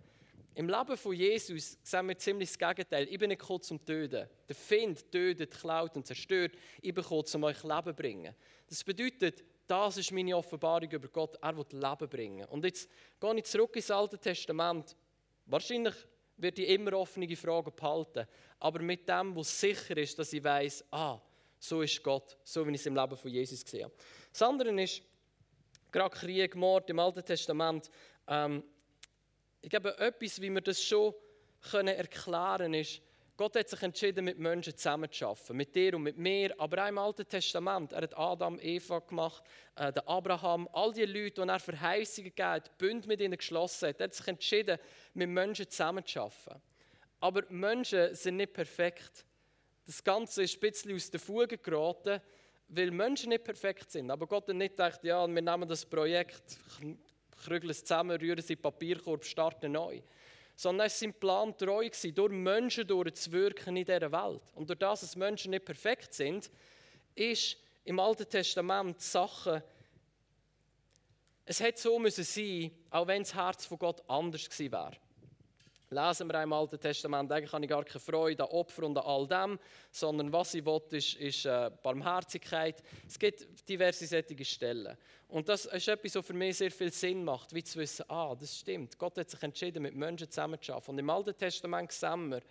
Im 0.56 0.70
Leben 0.70 0.96
von 0.96 1.14
Jesus 1.14 1.78
sehen 1.84 2.08
wir 2.08 2.18
ziemlich 2.18 2.48
das 2.48 2.58
Gegenteil. 2.58 3.06
Ich 3.10 3.20
bin 3.20 3.28
nicht 3.28 3.42
gekommen 3.42 3.62
zum 3.62 3.84
Töten. 3.84 4.30
Der 4.48 4.56
Find 4.56 5.12
tötet, 5.12 5.52
klaut 5.60 5.98
und 5.98 6.08
zerstört. 6.08 6.54
Ich 6.78 6.94
bin 6.94 7.04
gekommen, 7.04 7.26
um 7.34 7.44
euch 7.44 7.62
Leben 7.64 7.84
zu 7.84 7.94
bringen. 7.94 8.34
Das 8.70 8.82
bedeutet, 8.82 9.44
das 9.68 9.98
ist 9.98 10.14
meine 10.14 10.38
Offenbarung 10.38 10.90
über 10.90 11.10
Gott. 11.10 11.38
Er 11.42 11.58
will 11.58 11.66
Leben 11.70 12.10
bringen. 12.10 12.46
Und 12.46 12.64
jetzt 12.64 12.90
gehe 13.20 13.36
ich 13.36 13.44
zurück 13.44 13.76
ins 13.76 13.92
Alte 13.92 14.18
Testament. 14.18 14.96
Wahrscheinlich 15.48 15.96
werde 16.38 16.62
ich 16.62 16.70
immer 16.70 16.94
offene 16.94 17.36
Fragen 17.36 17.74
behalten. 17.76 18.26
Aber 18.58 18.82
mit 18.82 19.10
dem, 19.10 19.36
was 19.36 19.60
sicher 19.60 19.98
ist, 19.98 20.18
dass 20.18 20.32
ich 20.32 20.42
weiß, 20.42 20.86
ah, 20.92 21.20
so 21.60 21.82
ist 21.82 22.02
Gott, 22.02 22.38
so 22.46 22.66
wie 22.66 22.72
ich 22.72 22.80
es 22.80 22.86
im 22.86 22.96
Leben 22.96 23.18
von 23.18 23.30
Jesus 23.30 23.66
gesehen 23.66 23.84
habe. 23.84 23.94
Das 24.32 24.42
andere 24.42 24.82
ist, 24.82 25.02
gerade 25.92 26.16
Krieg, 26.16 26.56
Mord 26.56 26.90
im 26.90 27.00
Alten 27.00 27.24
Testament. 27.24 27.90
Ähm, 28.28 28.64
ich 29.62 29.70
glaube, 29.70 29.98
etwas, 29.98 30.42
wie 30.42 30.50
wir 30.50 30.62
das 30.62 30.84
schon 30.84 31.14
können 31.72 31.96
erklären 31.96 32.58
können, 32.58 32.74
ist, 32.76 33.02
Gott 33.40 33.56
hat 33.56 33.70
sich 33.70 33.82
entschieden, 33.82 34.26
mit 34.26 34.38
Menschen 34.38 34.76
zusammenzuarbeiten, 34.76 35.56
mit 35.56 35.74
dir 35.74 35.96
und 35.96 36.04
mit 36.04 36.18
mir, 36.18 36.54
aber 36.60 36.84
auch 36.84 36.90
im 36.90 36.98
Alten 36.98 37.26
Testament. 37.26 37.94
Er 37.94 38.02
hat 38.02 38.18
Adam, 38.18 38.60
Eva 38.60 39.00
gemacht, 39.00 39.46
äh, 39.76 39.94
den 39.94 40.06
Abraham, 40.06 40.68
all 40.74 40.92
die 40.92 41.06
Leute, 41.06 41.42
die 41.42 41.48
er 41.48 41.60
Verheißungen 41.60 42.32
gegeben 42.32 42.50
hat, 42.50 42.78
Bund 42.78 43.08
mit 43.08 43.22
ihnen 43.22 43.38
geschlossen 43.38 43.90
hat. 43.90 44.02
Er 44.02 44.06
hat 44.06 44.14
sich 44.14 44.28
entschieden, 44.28 44.78
mit 45.14 45.30
Menschen 45.30 45.70
zusammenzuarbeiten. 45.70 46.62
Aber 47.22 47.44
Menschen 47.48 48.14
sind 48.14 48.36
nicht 48.36 48.52
perfekt. 48.52 49.24
Das 49.86 50.04
Ganze 50.04 50.44
ist 50.44 50.58
ein 50.58 50.60
bisschen 50.60 50.94
aus 50.94 51.10
den 51.10 51.22
Fugen 51.22 51.62
geraten 51.62 52.22
weil 52.70 52.92
Menschen 52.92 53.30
nicht 53.30 53.44
perfekt 53.44 53.92
sind. 53.92 54.10
Aber 54.12 54.28
Gott 54.28 54.48
hat 54.48 54.56
nicht 54.56 54.72
gedacht, 54.72 55.04
ja, 55.04 55.28
wir 55.28 55.42
nehmen 55.42 55.68
das 55.68 55.86
Projekt, 55.86 56.58
krügeln 57.44 57.72
es 57.72 57.84
zusammen, 57.84 58.18
rühren 58.18 58.40
es 58.40 58.50
in 58.50 58.56
den 58.56 58.62
Papierkorb, 58.62 59.26
starten 59.26 59.72
neu. 59.72 60.02
Sondern 60.56 60.88
es 60.88 61.00
sein 61.00 61.14
Plan 61.14 61.58
treu, 61.58 61.86
gewesen, 61.86 62.14
durch 62.14 62.32
Menschen 62.32 62.86
durchzuwirken 62.86 63.76
in 63.76 63.86
dieser 63.86 64.12
Welt. 64.12 64.42
Und 64.56 64.70
durch 64.70 64.80
das, 64.80 65.02
dass 65.02 65.16
Menschen 65.16 65.52
nicht 65.52 65.66
perfekt 65.66 66.14
sind, 66.14 66.52
ist 67.16 67.58
im 67.86 68.00
Alten 68.00 68.30
Testament 68.30 69.02
Sachen, 69.02 69.64
es 71.46 71.60
hätte 71.60 71.82
so 71.82 71.98
müssen 71.98 72.24
sein, 72.24 72.72
auch 72.92 73.08
wenn 73.08 73.24
das 73.24 73.34
Herz 73.34 73.66
von 73.66 73.80
Gott 73.80 74.04
anders 74.08 74.48
gewesen 74.48 74.72
wäre 74.72 74.98
lesen 75.90 76.28
wir 76.28 76.44
im 76.44 76.54
Alten 76.54 76.80
Testament, 76.80 77.32
eigentlich 77.32 77.52
habe 77.52 77.66
ich 77.66 77.70
gar 77.70 77.84
keine 77.84 78.00
Freude 78.00 78.44
an 78.44 78.50
Opfer 78.50 78.84
und 78.84 78.98
an 78.98 79.06
all 79.06 79.28
dem, 79.28 79.60
sondern 79.92 80.32
was 80.32 80.54
ich 80.54 80.66
will, 80.66 80.82
ist, 80.92 81.16
ist 81.16 81.46
äh, 81.46 81.72
Barmherzigkeit. 81.82 82.84
Es 83.08 83.18
gibt 83.18 83.68
diverse 83.68 84.06
solche 84.06 84.46
Stellen. 84.46 84.98
Und 85.28 85.50
das 85.50 85.66
ist 85.66 85.88
etwas, 85.88 86.16
was 86.16 86.26
für 86.26 86.34
mich 86.34 86.58
sehr 86.58 86.72
viel 86.72 86.92
Sinn 86.92 87.24
macht, 87.24 87.54
wie 87.54 87.64
zu 87.64 87.80
wissen, 87.80 88.06
ah, 88.08 88.36
das 88.40 88.60
stimmt, 88.60 88.98
Gott 88.98 89.18
hat 89.18 89.30
sich 89.30 89.42
entschieden, 89.42 89.84
mit 89.84 89.96
Menschen 89.96 90.30
zusammenzuarbeiten. 90.30 90.92
Und 90.92 91.00
im 91.00 91.10
Alten 91.10 91.38
Testament 91.38 91.92
sehen 91.92 92.30
wir 92.30 92.42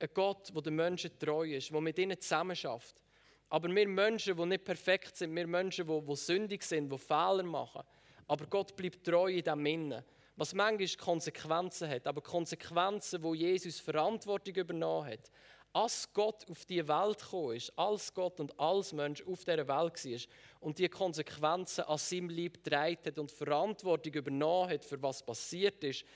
einen 0.00 0.10
Gott, 0.14 0.54
der 0.54 0.62
den 0.62 0.76
Menschen 0.76 1.18
treu 1.18 1.44
ist, 1.44 1.70
der 1.70 1.80
mit 1.80 1.98
ihnen 1.98 2.20
zusammenarbeitet. 2.20 3.02
Aber 3.50 3.74
wir 3.74 3.88
Menschen, 3.88 4.36
die 4.36 4.46
nicht 4.46 4.64
perfekt 4.64 5.16
sind, 5.16 5.34
wir 5.34 5.46
Menschen, 5.46 5.86
die, 5.86 6.00
die 6.06 6.16
sündig 6.16 6.62
sind, 6.62 6.92
die 6.92 6.98
Fehler 6.98 7.42
machen, 7.42 7.82
aber 8.26 8.46
Gott 8.46 8.76
bleibt 8.76 9.04
treu 9.04 9.28
in 9.28 9.42
dem 9.42 9.66
Innen 9.66 10.04
was 10.38 10.54
manchmal 10.54 10.88
Konsequenzen 10.96 11.90
hat, 11.90 12.06
aber 12.06 12.20
Konsequenzen, 12.22 13.22
wo 13.24 13.34
Jesus 13.34 13.80
Verantwortung 13.80 14.54
übernommen 14.54 15.10
hat. 15.10 15.32
Als 15.72 16.12
Gott 16.12 16.48
auf 16.48 16.64
die 16.64 16.86
Welt 16.86 17.18
gekommen 17.18 17.56
ist, 17.56 17.76
als 17.76 18.14
Gott 18.14 18.38
und 18.38 18.58
als 18.58 18.92
Mensch 18.92 19.22
auf 19.26 19.44
dieser 19.44 19.66
Welt 19.68 20.04
war 20.04 20.20
und 20.60 20.78
die 20.78 20.88
Konsequenzen 20.88 21.84
an 21.84 21.98
seinem 21.98 22.30
Leib 22.30 22.62
getragen 22.64 22.98
hat 23.04 23.18
und 23.18 23.32
Verantwortung 23.32 24.14
übernommen 24.14 24.70
hat, 24.70 24.84
für 24.84 25.02
was 25.02 25.26
passiert 25.26 25.82
ist, 25.82 26.02
die 26.02 26.06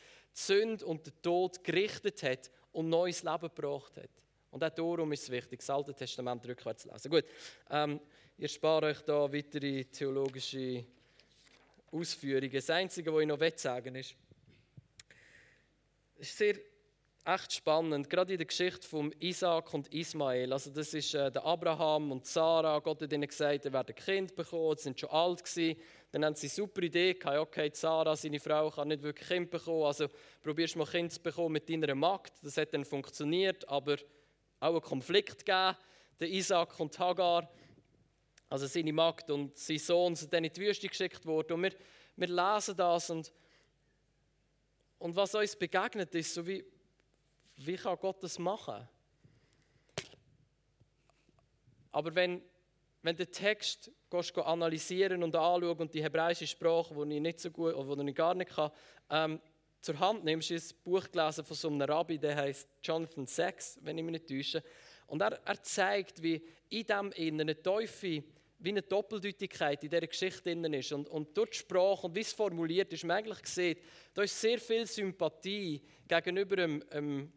Sünde 0.40 0.87
und 0.87 1.04
den 1.04 1.20
Tod 1.20 1.62
gerichtet 1.64 2.22
hat 2.22 2.50
und 2.70 2.88
neues 2.88 3.24
Leben 3.24 3.50
gebracht 3.54 3.96
hat. 3.96 4.11
Und 4.52 4.62
auch 4.62 4.70
darum 4.70 5.12
ist 5.12 5.24
es 5.24 5.30
wichtig, 5.30 5.61
das 5.61 5.70
Alte 5.70 5.94
Testament 5.94 6.46
rückwärts 6.46 6.85
zu 6.85 6.90
lesen. 6.90 7.11
Gut, 7.11 7.24
ähm, 7.70 8.00
ich 8.38 8.52
spare 8.52 8.87
euch 8.87 9.00
da 9.00 9.32
weitere 9.32 9.85
theologische 9.85 10.85
Ausführungen. 11.92 12.52
Das 12.52 12.70
Einzige, 12.70 13.12
was 13.12 13.20
ich 13.20 13.26
noch 13.28 13.38
sagen 13.57 13.94
will, 13.94 14.00
ist, 14.00 14.14
es 16.18 16.28
ist 16.31 16.38
sehr 16.38 16.57
echt 17.24 17.52
spannend, 17.52 18.11
gerade 18.11 18.33
in 18.33 18.38
der 18.38 18.46
Geschichte 18.46 18.87
von 18.87 19.14
Isaac 19.20 19.72
und 19.74 19.92
Ismael. 19.94 20.52
Also 20.52 20.70
das 20.70 20.92
ist 20.92 21.14
äh, 21.14 21.31
der 21.31 21.44
Abraham 21.44 22.11
und 22.11 22.26
Sarah. 22.26 22.81
Gott 22.81 23.00
hat 23.02 23.12
ihnen 23.12 23.28
gesagt, 23.28 23.64
er 23.64 23.72
werden 23.72 23.94
Kind 23.94 24.35
bekommen, 24.35 24.76
sie 24.76 24.85
sind 24.85 24.98
schon 24.98 25.11
alt 25.11 25.44
gewesen. 25.44 25.81
Dann 26.11 26.24
haben 26.24 26.35
sie 26.35 26.46
eine 26.46 26.55
super 26.55 26.83
Idee 26.83 27.14
gehabt, 27.14 27.38
okay, 27.38 27.70
Sarah, 27.72 28.16
seine 28.16 28.40
Frau, 28.40 28.70
kann 28.70 28.88
nicht 28.88 29.02
wirklich 29.02 29.28
Kind 29.28 29.50
bekommen, 29.50 29.85
also 29.85 30.09
probierst 30.42 30.76
mal 30.76 30.87
Kind 30.87 31.12
zu 31.12 31.20
bekommen 31.20 31.52
mit 31.52 31.68
deiner 31.68 31.94
Magd. 31.94 32.33
Das 32.42 32.57
hat 32.57 32.74
dann 32.74 32.85
funktioniert, 32.85 33.68
aber 33.68 33.96
auch 34.59 34.70
einen 34.70 34.81
Konflikt 34.81 35.44
gegeben. 35.44 35.76
Der 36.20 36.28
Isaac 36.28 36.78
und 36.81 36.98
Hagar 36.98 37.48
also 38.52 38.66
seine 38.66 38.92
Magd 38.92 39.30
und 39.30 39.56
sein 39.56 39.78
Sohn 39.78 40.14
sind 40.14 40.30
dann 40.30 40.44
in 40.44 40.52
die 40.52 40.60
Wüste 40.60 40.86
geschickt 40.86 41.24
worden. 41.24 41.54
Und 41.54 41.62
wir, 41.62 41.72
wir 42.16 42.28
lesen 42.28 42.76
das 42.76 43.08
und, 43.08 43.32
und 44.98 45.16
was 45.16 45.34
uns 45.34 45.56
begegnet 45.56 46.14
ist, 46.14 46.34
so 46.34 46.46
wie, 46.46 46.62
wie 47.56 47.76
kann 47.76 47.96
Gott 47.98 48.22
das 48.22 48.38
machen? 48.38 48.86
Aber 51.92 52.14
wenn, 52.14 52.42
wenn 53.00 53.16
der 53.16 53.30
Text 53.30 53.90
gehst, 54.10 54.36
analysieren 54.36 55.22
und 55.22 55.34
anschauen 55.34 55.78
und 55.78 55.94
die 55.94 56.02
hebräische 56.02 56.46
Sprache, 56.46 56.94
die 56.94 57.14
ich 57.14 57.22
nicht 57.22 57.40
so 57.40 57.50
gut 57.50 57.74
oder 57.74 58.02
die 58.02 58.10
ich 58.10 58.14
gar 58.14 58.34
nicht 58.34 58.54
kann, 58.54 58.70
ähm, 59.08 59.40
zur 59.80 59.98
Hand 59.98 60.24
nimmst, 60.24 60.50
ist 60.50 60.74
ein 60.74 60.82
Buch 60.84 61.10
gelesen 61.10 61.42
von 61.42 61.56
so 61.56 61.68
einem 61.68 61.80
Rabbi, 61.80 62.18
der 62.18 62.36
heißt 62.36 62.68
Jonathan 62.82 63.26
Sachs, 63.26 63.78
wenn 63.80 63.96
ich 63.96 64.04
mich 64.04 64.12
nicht 64.12 64.28
täusche. 64.28 64.62
Und 65.06 65.22
er, 65.22 65.40
er 65.42 65.62
zeigt, 65.62 66.22
wie 66.22 66.42
in 66.68 66.86
dem 66.86 67.12
Innen 67.12 67.40
eine 67.40 67.62
Teufel 67.62 68.22
wie 68.62 68.70
eine 68.70 68.83
Doppeldeutigkeit 68.83 69.83
in 69.83 69.90
dieser 69.90 70.07
Geschichte 70.07 70.51
ist. 70.51 70.92
Und, 70.92 71.09
und 71.09 71.37
durch 71.37 71.51
die 71.51 71.59
Sprache 71.59 72.07
und 72.07 72.14
wie 72.14 72.20
es 72.20 72.33
formuliert 72.33 72.92
ist, 72.92 73.05
man 73.05 73.16
eigentlich 73.16 73.44
sieht, 73.46 73.83
da 74.14 74.22
ist 74.22 74.40
sehr 74.40 74.59
viel 74.59 74.87
Sympathie 74.87 75.83
gegenüber 76.07 76.57
dem, 76.57 76.83
dem, 76.92 77.33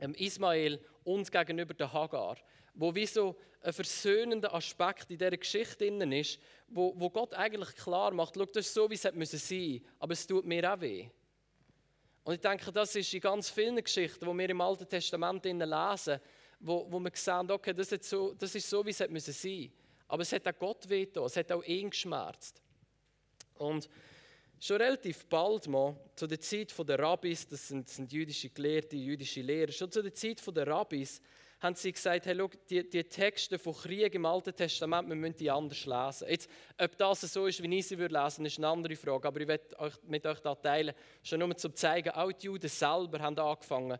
dem 0.00 0.14
Ismael 0.14 0.78
und 1.02 1.30
gegenüber 1.32 1.72
der 1.72 1.92
Hagar. 1.92 2.36
Wo 2.74 2.94
wie 2.94 3.06
so 3.06 3.36
ein 3.62 3.72
versöhnender 3.72 4.52
Aspekt 4.54 5.10
in 5.10 5.16
dieser 5.16 5.36
Geschichte 5.36 5.86
ist, 5.86 6.38
wo, 6.68 6.92
wo 6.96 7.08
Gott 7.08 7.32
eigentlich 7.32 7.74
klar 7.76 8.12
macht, 8.12 8.34
schau, 8.36 8.44
das 8.44 8.66
ist 8.66 8.74
so, 8.74 8.90
wie 8.90 8.94
es 8.94 9.02
sein 9.02 9.16
müssen 9.16 9.84
aber 9.98 10.12
es 10.12 10.26
tut 10.26 10.44
mir 10.44 10.72
auch 10.72 10.80
weh. 10.80 11.08
Und 12.24 12.34
ich 12.34 12.40
denke, 12.40 12.72
das 12.72 12.94
ist 12.96 13.12
in 13.14 13.20
ganz 13.20 13.50
vielen 13.50 13.82
Geschichten, 13.82 14.24
die 14.24 14.38
wir 14.38 14.50
im 14.50 14.60
Alten 14.60 14.86
Testament 14.86 15.44
lesen, 15.44 16.20
wo, 16.60 16.86
wo 16.90 16.98
wir 16.98 17.10
sehen, 17.14 17.50
okay, 17.50 17.72
das 17.72 17.92
ist, 17.92 18.04
so, 18.04 18.34
das 18.34 18.54
ist 18.54 18.68
so, 18.68 18.84
wie 18.84 18.90
es 18.90 18.98
sein 18.98 19.12
müssen 19.12 19.72
Aber 20.08 20.22
es 20.22 20.32
hat 20.32 20.46
auch 20.46 20.58
Gott 20.58 20.88
wehgetan, 20.88 21.24
es 21.24 21.36
hat 21.36 21.50
auch 21.52 21.64
ihn 21.64 21.90
geschmerzt. 21.90 22.60
Und 23.54 23.88
schon 24.60 24.76
relativ 24.76 25.26
bald 25.26 25.68
mal, 25.68 25.96
zu 26.16 26.26
der 26.26 26.40
Zeit 26.40 26.74
der 26.88 26.98
Rabbis, 26.98 27.46
das 27.46 27.68
sind, 27.68 27.88
sind 27.88 28.12
jüdische 28.12 28.50
Gelehrte, 28.50 28.96
jüdische 28.96 29.42
Lehrer, 29.42 29.72
schon 29.72 29.90
zu 29.90 30.02
der 30.02 30.14
Zeit 30.14 30.42
der 30.54 30.66
Rabbis 30.66 31.20
haben 31.64 31.76
sie 31.76 31.92
gesagt, 31.92 32.26
hey, 32.26 32.36
schau, 32.36 32.50
die, 32.68 32.88
die 32.88 33.04
Texte 33.04 33.58
von 33.58 33.74
Krieg 33.74 34.14
im 34.14 34.26
Alten 34.26 34.54
Testament, 34.54 35.08
wir 35.08 35.16
müssen 35.16 35.36
die 35.36 35.50
anders 35.50 35.86
lesen. 35.86 36.28
Jetzt, 36.28 36.50
ob 36.78 36.96
das 36.98 37.22
so 37.22 37.46
ist, 37.46 37.62
wie 37.62 37.78
ich 37.78 37.86
sie 37.86 37.96
würde 37.96 38.22
lesen, 38.22 38.44
ist 38.44 38.58
eine 38.58 38.68
andere 38.68 38.96
Frage, 38.96 39.26
aber 39.26 39.40
ich 39.40 39.48
werde 39.48 39.78
euch, 39.78 39.94
mit 40.06 40.26
euch 40.26 40.40
da 40.40 40.54
teilen, 40.54 40.94
schon 41.22 41.38
nur 41.38 41.48
um 41.48 41.56
zu 41.56 41.70
zeigen, 41.70 42.10
auch 42.10 42.30
die 42.32 42.46
Juden 42.46 42.68
selber 42.68 43.18
haben 43.20 43.38
angefangen, 43.38 43.98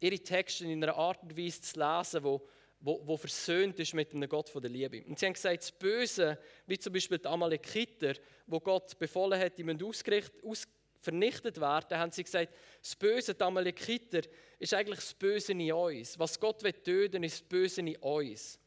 ihre 0.00 0.18
Texte 0.18 0.64
in 0.64 0.82
einer 0.82 0.96
Art 0.96 1.22
und 1.22 1.36
Weise 1.36 1.60
zu 1.60 1.78
lesen, 1.78 2.24
wo, 2.24 2.42
wo, 2.80 3.16
versöhnt 3.16 3.78
ist 3.80 3.94
mit 3.94 4.14
einem 4.14 4.28
Gott 4.28 4.52
der 4.54 4.70
Liebe. 4.70 5.04
Und 5.06 5.18
sie 5.18 5.26
haben 5.26 5.32
gesagt, 5.32 5.62
das 5.62 5.72
Böse, 5.72 6.38
wie 6.66 6.78
zum 6.78 6.92
Beispiel 6.92 7.18
die 7.18 7.26
Amalekiter, 7.26 8.14
wo 8.46 8.60
Gott 8.60 8.98
befohlen 8.98 9.40
hat, 9.40 9.58
die 9.58 9.64
müssen 9.64 9.82
ausgerichtet, 9.82 10.44
aus, 10.44 10.68
vernichtet 11.00 11.60
werden, 11.60 11.98
haben 11.98 12.12
sie 12.12 12.24
gesagt, 12.24 12.52
das 12.80 12.96
Böse, 12.96 13.34
die 13.34 13.42
Amalekiter, 13.42 14.20
ist 14.58 14.74
eigentlich 14.74 15.00
das 15.00 15.14
Böse 15.14 15.52
in 15.52 15.72
uns. 15.72 16.18
Was 16.18 16.38
Gott 16.38 16.62
will 16.62 16.72
töten, 16.72 17.22
ist 17.22 17.40
das 17.40 17.48
Böse 17.48 17.80
in 17.80 17.96
uns. 17.96 18.58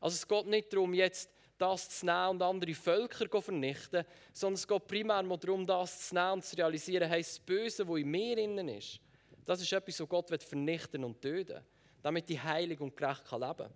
Also 0.00 0.14
es 0.14 0.26
geht 0.26 0.46
nicht 0.46 0.72
darum, 0.72 0.94
jetzt 0.94 1.30
das 1.58 1.88
zu 1.88 2.06
nehmen 2.06 2.28
und 2.28 2.42
andere 2.42 2.74
Völker 2.74 3.30
zu 3.30 3.40
vernichten, 3.40 4.04
sondern 4.32 4.54
es 4.54 4.68
geht 4.68 4.86
primär 4.86 5.22
darum, 5.22 5.66
das 5.66 6.08
zu 6.08 6.14
nehmen 6.14 6.32
und 6.32 6.44
zu 6.44 6.56
realisieren, 6.56 7.08
hey, 7.08 7.22
das 7.22 7.38
Böse, 7.38 7.84
das 7.84 7.96
in 7.96 8.10
mir 8.10 8.36
innen 8.36 8.68
ist, 8.68 9.00
das 9.44 9.62
ist 9.62 9.72
etwas, 9.72 10.00
was 10.00 10.08
Gott 10.08 10.30
will 10.30 10.38
vernichten 10.38 11.02
und 11.02 11.20
töten 11.20 11.64
damit 12.06 12.28
die 12.28 12.40
heilig 12.40 12.80
und 12.80 12.96
gerecht 12.96 13.30
leben 13.32 13.56
kann. 13.56 13.74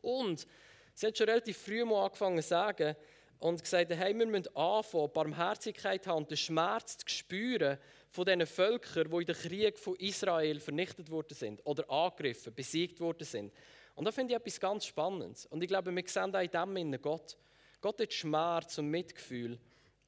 Und 0.00 0.46
sie 0.94 1.06
hat 1.06 1.18
schon 1.18 1.28
relativ 1.28 1.58
früh 1.58 1.84
mal 1.84 2.06
angefangen 2.06 2.40
zu 2.40 2.48
sagen 2.48 2.96
und 3.38 3.62
gesagt, 3.62 3.90
hey, 3.90 4.18
wir 4.18 4.26
müssen 4.26 4.56
anfangen, 4.56 5.12
Barmherzigkeit 5.12 6.06
haben 6.06 6.22
und 6.22 6.30
den 6.30 6.38
Schmerz 6.38 6.96
zu 6.96 7.06
spüren 7.06 7.76
von 8.08 8.24
diesen 8.24 8.46
Völkern, 8.46 9.10
die 9.10 9.16
in 9.16 9.26
den 9.26 9.36
Krieg 9.36 9.78
von 9.78 9.96
Israel 9.96 10.58
vernichtet 10.60 11.10
worden 11.10 11.34
sind 11.34 11.60
oder 11.66 11.90
angegriffen, 11.90 12.54
besiegt 12.54 13.00
worden 13.00 13.24
sind. 13.24 13.52
Und 13.94 14.06
da 14.06 14.12
finde 14.12 14.32
ich 14.32 14.40
etwas 14.40 14.58
ganz 14.58 14.86
Spannendes. 14.86 15.44
Und 15.44 15.62
ich 15.62 15.68
glaube, 15.68 15.94
wir 15.94 16.04
sehen 16.06 16.34
auch 16.34 16.40
in 16.40 16.50
dem 16.50 16.76
in 16.76 17.02
Gott. 17.02 17.36
Gott 17.82 18.00
hat 18.00 18.14
Schmerz 18.14 18.78
und 18.78 18.88
Mitgefühl, 18.88 19.58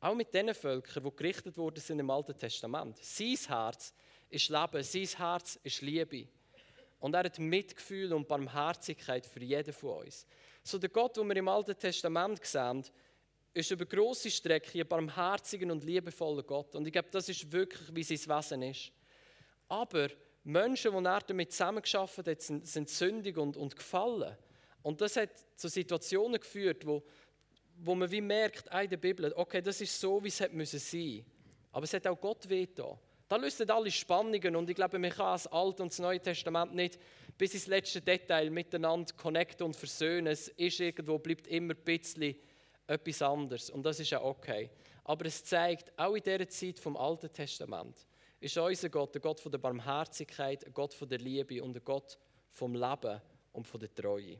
auch 0.01 0.14
mit 0.14 0.33
den 0.33 0.55
Völkern, 0.55 1.05
die 1.05 1.17
gerichtet 1.17 1.59
worden 1.59 1.81
sind 1.81 1.99
im 1.99 2.09
Alten 2.09 2.38
Testament. 2.38 2.97
Sein 3.03 3.37
Herz 3.49 3.93
ist 4.31 4.49
Leben, 4.49 4.83
sein 4.83 5.09
Herz 5.19 5.59
ist 5.62 5.83
Liebe. 5.83 6.29
Und 7.01 7.15
er 7.15 7.25
hat 7.25 7.39
Mitgefühl 7.39 8.13
und 8.13 8.27
Barmherzigkeit 8.27 9.27
für 9.27 9.43
jeden 9.43 9.73
von 9.73 10.05
uns. 10.05 10.27
So 10.63 10.79
der 10.79 10.91
Gott, 10.91 11.17
den 11.17 11.29
wir 11.29 11.37
im 11.37 11.49
Alten 11.49 11.79
Testament 11.79 12.45
sehen, 12.45 12.85
ist 13.55 13.71
über 13.71 13.87
große 13.87 14.31
Strecke 14.31 14.81
ein 14.81 14.87
barmherziger 14.87 15.71
und 15.71 15.85
liebevoller 15.85 16.43
Gott. 16.43 16.75
Und 16.75 16.87
ich 16.87 16.93
glaube, 16.93 17.09
das 17.11 17.29
ist 17.29 17.51
wirklich, 17.51 17.95
wie 17.95 18.03
sein 18.03 18.37
Wesen 18.37 18.63
ist. 18.63 18.93
Aber 19.69 20.09
Menschen, 20.45 20.93
die 20.93 21.05
er 21.05 21.21
damit 21.21 21.53
zusammengearbeitet 21.53 22.27
hat, 22.27 22.43
sind, 22.43 22.67
sind 22.67 22.89
sündig 22.89 23.37
und, 23.37 23.57
und 23.57 23.77
gefallen. 23.77 24.37
Und 24.83 25.01
das 25.01 25.17
hat 25.17 25.31
zu 25.57 25.69
Situationen 25.69 26.41
geführt, 26.41 26.87
wo, 26.87 27.03
wo 27.77 27.95
man 27.95 28.11
wie 28.11 28.21
merkt 28.21 28.67
in 28.73 28.91
der 28.91 28.97
Bibel, 28.97 29.33
okay, 29.37 29.61
das 29.61 29.81
ist 29.81 29.99
so, 29.99 30.23
wie 30.23 30.29
es 30.29 30.39
sein 30.39 30.55
müssen. 30.55 31.25
Aber 31.73 31.85
es 31.85 31.93
hat 31.93 32.07
auch 32.07 32.21
Gott 32.21 32.49
wehgetan. 32.49 32.99
Da 33.29 33.37
lösen 33.37 33.71
alle 33.71 33.91
Spannungen 33.91 34.57
und 34.57 34.71
ich 34.71 34.75
glaube, 34.75 34.99
man 34.99 35.11
kann 35.11 35.35
das 35.35 35.47
Alte 35.47 35.83
und 35.83 35.93
das 35.93 35.99
Neue 35.99 36.21
Testament 36.21 36.75
nicht 36.75 36.99
bis 37.37 37.53
ins 37.53 37.67
letzte 37.67 38.01
Detail 38.01 38.49
miteinander 38.49 39.12
connecten 39.14 39.67
und 39.67 39.77
versöhnen. 39.77 40.29
Es 40.29 40.49
ist 40.49 40.81
irgendwo, 40.81 41.19
bleibt 41.19 41.47
immer 41.47 41.75
ein 41.75 41.85
bisschen 41.85 42.35
etwas 42.87 43.21
anderes 43.21 43.69
und 43.69 43.83
das 43.83 44.01
ist 44.01 44.11
ja 44.11 44.23
okay. 44.23 44.71
Aber 45.05 45.27
es 45.27 45.45
zeigt, 45.45 45.97
auch 45.99 46.14
in 46.14 46.23
dieser 46.23 46.49
Zeit 46.49 46.79
vom 46.79 46.97
Alten 46.97 47.31
Testament 47.31 48.07
ist 48.41 48.57
unser 48.57 48.88
Gott 48.88 49.14
ein 49.14 49.21
Gott 49.21 49.41
von 49.41 49.53
der 49.53 49.59
Barmherzigkeit, 49.59 50.64
ein 50.64 50.73
Gott 50.73 50.95
von 50.95 51.09
der 51.09 51.19
Liebe 51.19 51.62
und 51.62 51.77
ein 51.77 51.85
Gott 51.85 52.19
vom 52.51 52.75
Leben 52.75 53.21
und 53.53 53.67
von 53.67 53.81
der 53.81 53.95
Treue. 53.95 54.38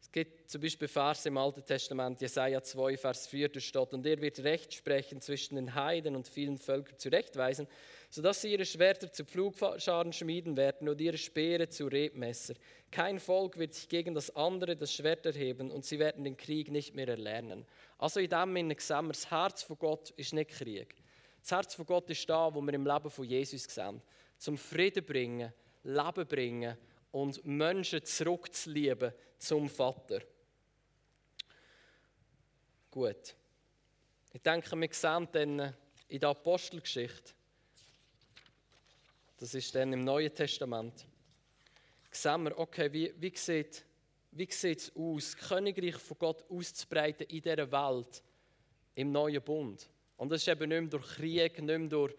Es 0.00 0.12
gibt 0.12 0.50
zum 0.50 0.60
Beispiel 0.60 0.88
Verse 0.88 1.28
im 1.28 1.36
Alten 1.36 1.64
Testament, 1.64 2.20
Jesaja 2.20 2.62
2, 2.62 2.96
Vers 2.96 3.26
4, 3.26 3.48
da 3.48 3.60
steht, 3.60 3.92
und 3.92 4.06
er 4.06 4.20
wird 4.20 4.38
Recht 4.40 4.72
sprechen 4.72 5.20
zwischen 5.20 5.56
den 5.56 5.74
Heiden 5.74 6.16
und 6.16 6.28
vielen 6.28 6.58
Völkern 6.58 6.98
zurechtweisen, 6.98 7.66
sodass 8.10 8.40
sie 8.40 8.52
ihre 8.52 8.64
Schwerter 8.64 9.12
zu 9.12 9.24
Pflugscharen 9.24 10.12
schmieden 10.12 10.56
werden 10.56 10.88
und 10.88 11.00
ihre 11.00 11.18
Speere 11.18 11.68
zu 11.68 11.86
Rebmesser. 11.86 12.54
Kein 12.90 13.18
Volk 13.18 13.58
wird 13.58 13.74
sich 13.74 13.88
gegen 13.88 14.14
das 14.14 14.34
andere 14.34 14.76
das 14.76 14.92
Schwert 14.92 15.26
erheben 15.26 15.70
und 15.70 15.84
sie 15.84 15.98
werden 15.98 16.24
den 16.24 16.36
Krieg 16.36 16.70
nicht 16.70 16.94
mehr 16.94 17.08
erlernen. 17.08 17.66
Also 17.98 18.20
in 18.20 18.30
dem 18.30 18.54
Sinne 18.54 18.76
sehen 18.78 19.06
wir, 19.06 19.12
das 19.12 19.30
Herz 19.30 19.62
von 19.62 19.78
Gott 19.78 20.10
ist 20.10 20.32
nicht 20.32 20.50
Krieg. 20.50 20.94
Das 21.42 21.50
Herz 21.50 21.74
von 21.74 21.86
Gott 21.86 22.08
ist 22.10 22.28
da, 22.28 22.54
wo 22.54 22.60
wir 22.60 22.74
im 22.74 22.86
Leben 22.86 23.10
von 23.10 23.24
Jesus 23.24 23.64
sehen. 23.64 24.00
Zum 24.38 24.56
Frieden 24.56 25.04
bringen, 25.04 25.52
Leben 25.82 26.26
bringen 26.26 26.76
und 27.12 27.44
Menschen 27.44 28.04
zurückzulieben 28.04 29.12
zum 29.38 29.68
Vater. 29.68 30.20
Gut. 32.90 33.34
Ich 34.32 34.42
denke, 34.42 34.76
wir 34.76 34.88
sehen 34.92 35.28
dann 35.32 35.74
in 36.08 36.20
der 36.20 36.30
Apostelgeschichte, 36.30 37.32
das 39.38 39.54
ist 39.54 39.74
dann 39.74 39.92
im 39.92 40.04
Neuen 40.04 40.34
Testament, 40.34 41.06
sehen 42.10 42.44
wir, 42.44 42.58
okay, 42.58 42.92
wie, 42.92 43.14
wie 43.18 43.36
sieht 43.36 43.84
wie 44.36 44.50
sieht 44.50 44.80
es 44.80 44.92
aus, 44.94 45.36
Königreich 45.36 45.96
von 45.96 46.18
Gott 46.18 46.44
auszubreiten 46.50 47.26
in 47.28 47.40
dieser 47.40 47.70
Welt, 47.72 48.22
im 48.94 49.10
neuen 49.10 49.42
Bund. 49.42 49.88
Und 50.16 50.30
das 50.30 50.42
ist 50.42 50.48
eben 50.48 50.68
nicht 50.68 50.80
mehr 50.80 50.90
durch 50.90 51.06
Krieg, 51.14 51.58
nicht 51.62 51.78
mehr 51.78 51.88
durch 51.88 52.14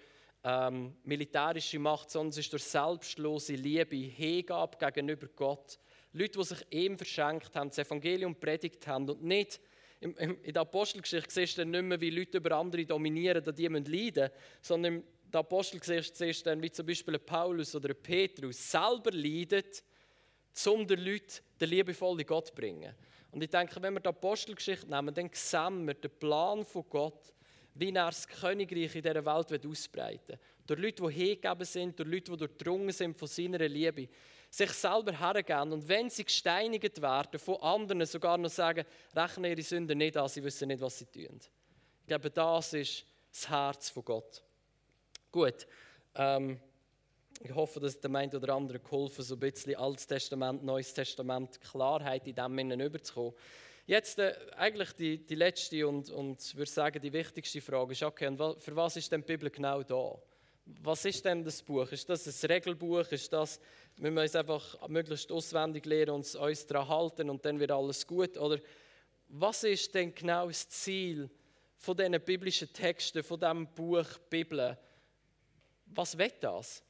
ähm, 0.47 0.95
militärische 1.03 1.77
Macht, 1.77 2.10
sondern 2.10 2.39
ist 2.39 2.53
durch 2.53 2.63
selbstlose 2.63 3.53
Liebe, 3.53 3.97
Hingabe 3.97 4.77
gegenüber 4.77 5.27
Gott. 5.36 5.77
Leute, 6.13 6.39
die 6.39 6.45
sich 6.45 6.65
ihm 6.71 6.97
verschenkt 6.97 7.53
haben, 7.53 7.67
das 7.67 7.79
Evangelium 7.79 8.33
predigt 8.33 8.88
haben 8.88 9.10
und 9.10 9.23
nicht 9.23 9.60
in 9.99 10.53
der 10.53 10.62
Apostelgeschichte 10.62 11.31
siehst 11.31 11.57
du 11.57 11.62
dann 11.62 11.71
nicht 11.71 11.83
mehr, 11.83 11.99
wie 11.99 12.12
Leute 12.12 12.38
über 12.38 12.55
andere 12.55 12.86
dominieren, 12.86 13.43
dass 13.43 13.55
die 13.55 13.67
leiden 13.67 13.89
müssen, 13.89 14.29
sondern 14.62 14.93
in 14.97 15.03
der 15.31 15.39
Apostelgeschichte 15.39 16.15
siehst 16.15 16.45
du 16.45 16.51
dann, 16.51 16.62
wie 16.62 16.71
zum 16.71 16.86
Beispiel 16.86 17.17
Paulus 17.17 17.75
oder 17.75 17.93
Petrus 17.95 18.71
selber 18.71 19.12
leidet, 19.12 19.83
um 20.67 20.86
den 20.88 20.99
Leuten 20.99 21.41
den 21.60 21.69
liebevollen 21.69 22.25
Gott 22.25 22.47
zu 22.47 22.53
bringen. 22.53 22.93
Und 23.31 23.43
ich 23.43 23.49
denke, 23.49 23.81
wenn 23.81 23.95
wir 23.95 23.99
die 23.99 24.10
Apostelgeschichte 24.10 24.88
nehmen, 24.88 25.13
dann 25.13 25.29
sehen 25.33 25.88
wir 25.88 25.95
den 25.95 26.12
Plan 26.12 26.63
von 26.63 26.86
Gott, 26.89 27.33
wie 27.80 27.94
er 27.94 28.06
das 28.08 28.28
Königreich 28.28 28.96
in 28.96 29.02
dieser 29.02 29.26
Welt 29.26 29.66
ausbreiten 29.66 30.30
will. 30.30 30.40
Durch 30.66 30.80
Leute, 30.80 31.04
die 31.04 31.13
hingegeben 31.13 31.66
sind, 31.66 32.00
durch 32.00 32.10
Leute, 32.10 32.32
die 32.32 32.38
durchdrungen 32.38 32.92
sind 32.92 33.18
von 33.18 33.28
seiner 33.28 33.68
Liebe. 33.68 34.08
Sich 34.50 34.72
selber 34.72 35.12
hergeben 35.12 35.74
und 35.74 35.88
wenn 35.88 36.10
sie 36.10 36.24
gesteinigt 36.24 37.02
werden, 37.02 37.40
von 37.40 37.58
anderen 37.58 38.06
sogar 38.06 38.38
noch 38.38 38.50
sagen, 38.50 38.86
rechne 39.16 39.50
ihre 39.50 39.62
Sünden 39.62 39.98
nicht 39.98 40.16
an, 40.16 40.30
sie 40.30 40.44
wissen 40.44 40.70
nicht, 40.70 40.82
was 40.82 41.00
sie 41.00 41.06
tun. 41.06 41.40
Ich 42.02 42.08
glaube, 42.08 42.30
das 42.30 42.74
ist 42.74 43.06
das 43.32 43.50
Herz 43.50 43.90
von 43.90 44.06
Gott. 44.06 44.42
Gut, 45.32 45.68
ähm, 46.16 46.60
ich 47.44 47.54
hoffe, 47.54 47.80
dass 47.80 48.00
dem 48.00 48.16
einen 48.16 48.34
oder 48.34 48.56
anderen 48.56 48.82
geholfen 48.82 49.24
so 49.24 49.36
ein 49.36 49.40
bisschen 49.40 49.76
Altes 49.76 50.08
Testament, 50.08 50.63
Neues 50.63 50.94
Testament, 50.94 51.60
Klarheit 51.62 52.28
in 52.28 52.36
dem 52.36 52.58
Innen 52.58 52.80
überzukommen. 52.80 53.34
Jetzt 53.88 54.19
äh, 54.19 54.36
eigentlich 54.58 54.91
die, 54.91 55.26
die 55.26 55.36
letzte 55.36 55.88
und, 55.88 56.10
und 56.10 56.58
würde 56.58 56.69
sagen 56.69 57.02
die 57.02 57.13
wichtigste 57.13 57.62
Frage 57.62 57.93
ist, 57.93 58.04
okay, 58.04 58.28
und 58.28 58.62
für 58.62 58.76
was 58.76 58.97
ist 58.97 59.10
denn 59.10 59.21
die 59.21 59.28
Bibel 59.28 59.50
genau 59.50 59.82
da? 59.82 60.21
Was 60.84 61.06
ist 61.06 61.23
denn 61.23 61.41
das 61.45 61.63
Buch? 61.63 61.89
Ist 61.93 62.10
das 62.10 62.28
ein 62.28 62.52
Regelbuch? 62.52 63.10
Ist 63.13 63.32
das, 63.32 63.62
wir 63.95 64.12
müssen 64.12 64.26
es 64.26 64.36
einfach 64.36 64.86
möglichst 64.89 65.32
auswendig 65.32 65.86
lernen 65.86 66.15
und 66.15 66.36
uns 66.36 66.65
daran 66.65 66.89
halten 66.89 67.30
und 67.30 67.45
dann 67.45 67.62
wird 67.62 67.71
alles 67.71 68.06
gut? 68.06 68.38
Oder 68.38 68.60
was 69.30 69.63
ist 69.63 69.95
denn 69.95 70.13
genau 70.13 70.47
das 70.47 70.67
Ziel 70.67 71.30
von 71.78 71.95
diesen 71.95 72.19
biblischen 72.19 72.73
Texten, 72.73 73.23
von 73.23 73.39
diesem 73.39 73.73
Buch 73.73 74.17
Bibel? 74.30 74.78
Was 75.86 76.17
wird 76.17 76.43
das? 76.43 76.84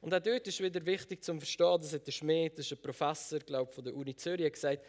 Und 0.00 0.14
auch 0.14 0.20
dort 0.20 0.46
ist 0.46 0.62
wieder 0.62 0.86
wichtig 0.86 1.24
zu 1.24 1.36
verstehen, 1.36 1.80
das 1.80 1.92
hat 1.92 2.06
der 2.06 2.12
Schmidt, 2.12 2.56
das 2.56 2.66
ist 2.66 2.78
ein 2.78 2.82
Professor, 2.82 3.40
glaube 3.40 3.72
von 3.72 3.82
der 3.82 3.96
Uni 3.96 4.14
Zürich, 4.14 4.52
gesagt, 4.52 4.84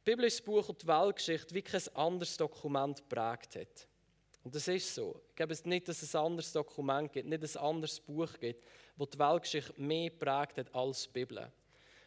die 0.00 0.10
Bibel 0.10 0.24
ist 0.24 0.38
das 0.38 0.44
Buch 0.44 0.68
und 0.68 0.82
die 0.82 0.86
Weltgeschichte 0.86 1.54
wie 1.54 1.62
kein 1.62 1.82
anderes 1.94 2.36
Dokument 2.36 2.96
geprägt 2.98 3.56
hat. 3.56 3.86
Und 4.42 4.54
das 4.54 4.66
ist 4.68 4.94
so. 4.94 5.20
Ich 5.28 5.36
glaube 5.36 5.54
nicht, 5.64 5.88
dass 5.88 6.00
es 6.00 6.14
ein 6.14 6.24
anderes 6.24 6.52
Dokument 6.52 7.12
gibt, 7.12 7.28
nicht 7.28 7.42
ein 7.42 7.62
anderes 7.62 8.00
Buch 8.00 8.32
gibt, 8.40 8.64
das 8.96 9.10
die 9.10 9.18
Weltgeschichte 9.18 9.80
mehr 9.80 10.10
prägt 10.10 10.56
hat 10.56 10.74
als 10.74 11.02
die 11.02 11.10
Bibel. 11.10 11.52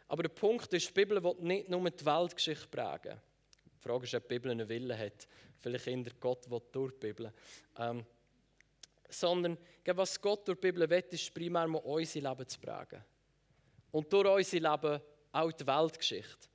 Aber 0.07 0.23
der 0.23 0.29
Punkt 0.29 0.73
ist, 0.73 0.89
die 0.89 0.93
Bibel 0.93 1.23
will 1.23 1.35
nicht 1.39 1.69
nur 1.69 1.87
die 1.89 2.05
Weltgeschichte 2.05 2.67
prägen. 2.67 3.19
Die 3.77 3.81
Frage 3.87 4.05
ist, 4.05 4.15
ob 4.15 4.23
die 4.23 4.35
Bibel 4.35 4.51
einen 4.51 4.67
Willen 4.67 4.97
hat. 4.97 5.27
Vielleicht 5.59 5.85
der 5.85 6.13
Gott 6.19 6.49
will 6.49 6.61
durch 6.71 6.93
die 6.93 7.07
Bibel. 7.07 7.31
Ähm, 7.77 8.05
sondern 9.09 9.57
was 9.85 10.19
Gott 10.19 10.47
durch 10.47 10.59
die 10.59 10.71
Bibel 10.71 10.89
will, 10.89 11.03
ist 11.11 11.33
primär 11.33 11.67
mal 11.67 11.79
unser 11.79 12.21
Leben 12.21 12.47
zu 12.47 12.59
prägen. 12.59 13.03
Und 13.91 14.11
durch 14.11 14.27
unser 14.27 14.71
Leben 14.71 15.01
auch 15.31 15.51
die 15.51 15.67
Weltgeschichte. 15.67 16.47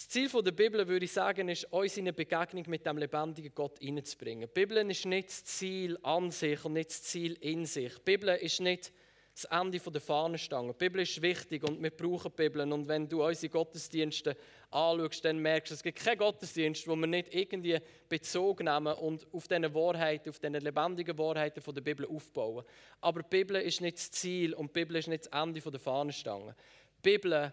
Das 0.00 0.08
Ziel 0.08 0.30
der 0.30 0.52
Bibel, 0.52 0.88
würde 0.88 1.04
ich 1.04 1.12
sagen, 1.12 1.50
ist, 1.50 1.70
uns 1.70 1.98
in 1.98 2.04
eine 2.04 2.14
Begegnung 2.14 2.64
mit 2.68 2.86
dem 2.86 2.96
lebendigen 2.96 3.54
Gott 3.54 3.78
hineinzubringen. 3.80 4.48
Die 4.48 4.60
Bibel 4.60 4.90
ist 4.90 5.04
nicht 5.04 5.28
das 5.28 5.44
Ziel 5.44 5.98
an 6.02 6.30
sich 6.30 6.64
und 6.64 6.72
nicht 6.72 6.88
das 6.88 7.02
Ziel 7.02 7.36
in 7.42 7.66
sich. 7.66 7.92
Die 7.96 8.02
Bibel 8.06 8.34
ist 8.36 8.60
nicht 8.62 8.94
das 9.34 9.44
Ende 9.44 9.78
der 9.78 10.00
Fahnenstange. 10.00 10.72
Die 10.72 10.78
Bibel 10.78 11.02
ist 11.02 11.20
wichtig 11.20 11.64
und 11.64 11.82
wir 11.82 11.90
brauchen 11.90 12.32
Bibel. 12.32 12.62
Und 12.72 12.88
wenn 12.88 13.10
du 13.10 13.22
unsere 13.22 13.50
Gottesdienste 13.50 14.38
anschaust, 14.70 15.22
dann 15.22 15.38
merkst 15.38 15.70
du, 15.70 15.74
es 15.74 15.82
gibt 15.82 16.02
keinen 16.02 16.16
Gottesdienst, 16.16 16.88
wo 16.88 16.96
wir 16.96 17.06
nicht 17.06 17.34
irgendwie 17.34 17.78
Bezug 18.08 18.62
nehmen 18.62 18.94
und 18.94 19.26
auf 19.32 19.48
diese 19.48 19.74
Wahrheiten, 19.74 20.30
auf 20.30 20.38
diese 20.38 20.58
lebendigen 20.58 21.18
Wahrheiten 21.18 21.62
der 21.74 21.80
Bibel 21.82 22.06
aufbauen. 22.06 22.64
Aber 23.02 23.22
die 23.22 23.28
Bibel 23.28 23.60
ist 23.60 23.82
nicht 23.82 23.98
das 23.98 24.10
Ziel 24.10 24.54
und 24.54 24.74
die 24.74 24.80
Bibel 24.80 24.96
ist 24.96 25.08
nicht 25.08 25.26
das 25.26 25.42
Ende 25.42 25.60
der 25.60 25.78
Fahnenstange. 25.78 26.56
Die 27.04 27.10
Bibel 27.10 27.52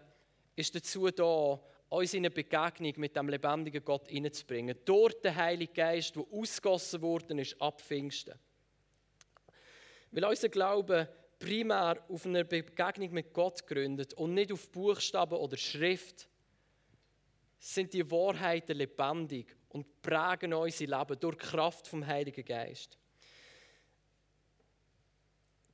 ist 0.56 0.74
dazu 0.74 1.10
da, 1.10 1.60
uns 1.88 2.14
in 2.14 2.20
eine 2.20 2.30
Begegnung 2.30 2.92
mit 2.96 3.16
dem 3.16 3.28
lebendigen 3.28 3.84
Gott 3.84 4.08
hineinzubringen. 4.08 4.76
Dort 4.84 5.24
der 5.24 5.34
Heilige 5.34 5.72
Geist, 5.72 6.14
der 6.16 6.24
ausgossen 6.30 7.00
worden 7.00 7.38
ist 7.38 7.60
ab 7.60 7.80
Pfingsten. 7.80 8.34
Weil 10.10 10.24
unser 10.24 10.48
Glaube 10.48 11.08
primär 11.38 12.04
auf 12.08 12.26
einer 12.26 12.44
Begegnung 12.44 13.12
mit 13.12 13.32
Gott 13.32 13.66
gründet 13.66 14.12
und 14.14 14.34
nicht 14.34 14.52
auf 14.52 14.70
Buchstaben 14.70 15.38
oder 15.38 15.56
Schrift, 15.56 16.28
sind 17.58 17.92
die 17.92 18.08
Wahrheiten 18.10 18.76
lebendig 18.76 19.56
und 19.70 20.00
prägen 20.02 20.54
unser 20.54 20.86
Leben 20.86 21.18
durch 21.18 21.36
die 21.36 21.46
Kraft 21.46 21.86
vom 21.86 22.06
Heiligen 22.06 22.44
Geist. 22.44 22.98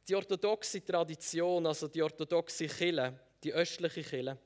Die 0.09 0.14
orthodoxe 0.14 0.85
Tradition, 0.85 1.66
also 1.66 1.88
die 1.88 2.03
orthodoxe 2.03 2.66
Kirche, 2.66 3.18
die 3.42 3.53
östliche 3.53 4.03
Kirche, 4.03 4.38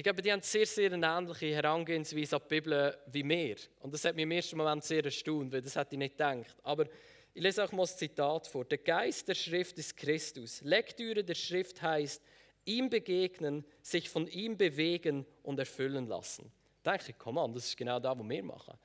ich 0.00 0.04
glaube, 0.04 0.22
die 0.22 0.32
haben 0.32 0.40
sehr, 0.40 0.64
sehr 0.64 0.90
eine 0.90 1.06
ähnliche 1.06 1.54
Herangehensweise 1.54 2.36
an 2.36 2.42
die 2.46 2.54
Bibel 2.54 2.96
wie 3.12 3.22
wir. 3.22 3.56
Und 3.80 3.92
das 3.92 4.02
hat 4.06 4.16
mich 4.16 4.22
im 4.22 4.30
ersten 4.30 4.56
Moment 4.56 4.82
sehr 4.82 5.04
erstaunt, 5.04 5.52
weil 5.52 5.60
das 5.60 5.76
hätte 5.76 5.94
ich 5.94 5.98
nicht 5.98 6.16
gedacht. 6.16 6.56
Aber 6.62 6.86
ich 7.34 7.42
lese 7.42 7.62
auch 7.62 7.70
mal 7.72 7.82
das 7.82 7.98
Zitat 7.98 8.46
vor. 8.46 8.64
Der 8.64 8.78
Geist 8.78 9.28
der 9.28 9.34
Schrift 9.34 9.76
ist 9.76 9.94
Christus. 9.94 10.62
Lektüre 10.62 11.22
der 11.22 11.34
Schrift 11.34 11.82
heißt, 11.82 12.22
ihm 12.64 12.88
begegnen, 12.88 13.62
sich 13.82 14.08
von 14.08 14.26
ihm 14.26 14.56
bewegen 14.56 15.26
und 15.42 15.58
erfüllen 15.58 16.06
lassen. 16.06 16.50
Da 16.82 16.92
denke 16.92 17.10
ich, 17.10 17.18
komm 17.18 17.36
an, 17.36 17.52
das 17.52 17.66
ist 17.66 17.76
genau 17.76 18.00
das, 18.00 18.18
was 18.18 18.26
wir 18.26 18.42
machen. 18.42 18.78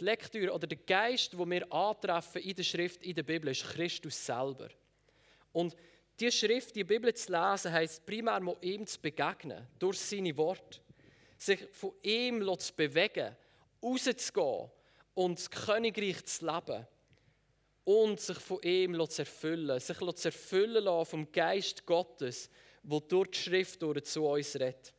Die 0.00 0.04
Lektüre 0.06 0.54
oder 0.54 0.66
der 0.66 0.78
Geist, 0.78 1.36
wo 1.36 1.44
wir 1.44 1.70
antreffen 1.70 2.40
in 2.40 2.54
der 2.54 2.62
Schrift, 2.62 3.02
in 3.02 3.14
der 3.14 3.24
Bibel, 3.24 3.50
ist 3.50 3.62
Christus 3.62 4.24
selber. 4.24 4.70
Und 5.52 5.76
die 6.18 6.32
Schrift, 6.32 6.74
die 6.74 6.84
Bibel 6.84 7.12
zu 7.14 7.32
lesen, 7.32 7.72
heisst 7.72 8.04
primär 8.06 8.40
mal 8.40 8.56
ihm 8.60 8.86
zu 8.86 9.00
begegnen, 9.00 9.66
durch 9.78 9.98
seine 9.98 10.36
Worte. 10.36 10.80
Sich 11.38 11.66
von 11.72 11.92
ihm 12.02 12.58
zu 12.58 12.74
bewegen, 12.74 13.36
rauszugehen 13.82 14.70
und 15.14 15.38
das 15.38 15.50
Königreich 15.50 16.24
zu 16.24 16.46
leben. 16.46 16.86
Und 17.84 18.20
sich 18.20 18.38
von 18.38 18.62
ihm 18.62 19.08
zu 19.08 19.22
erfüllen, 19.22 19.78
sich 19.78 19.98
zu 19.98 20.28
erfüllen 20.28 21.06
vom 21.06 21.30
Geist 21.30 21.86
Gottes, 21.86 22.50
der 22.82 23.00
durch 23.00 23.30
die 23.30 23.38
Schrift 23.38 23.82
durch 23.82 24.04
zu 24.04 24.26
uns 24.26 24.54
redet. 24.56 24.92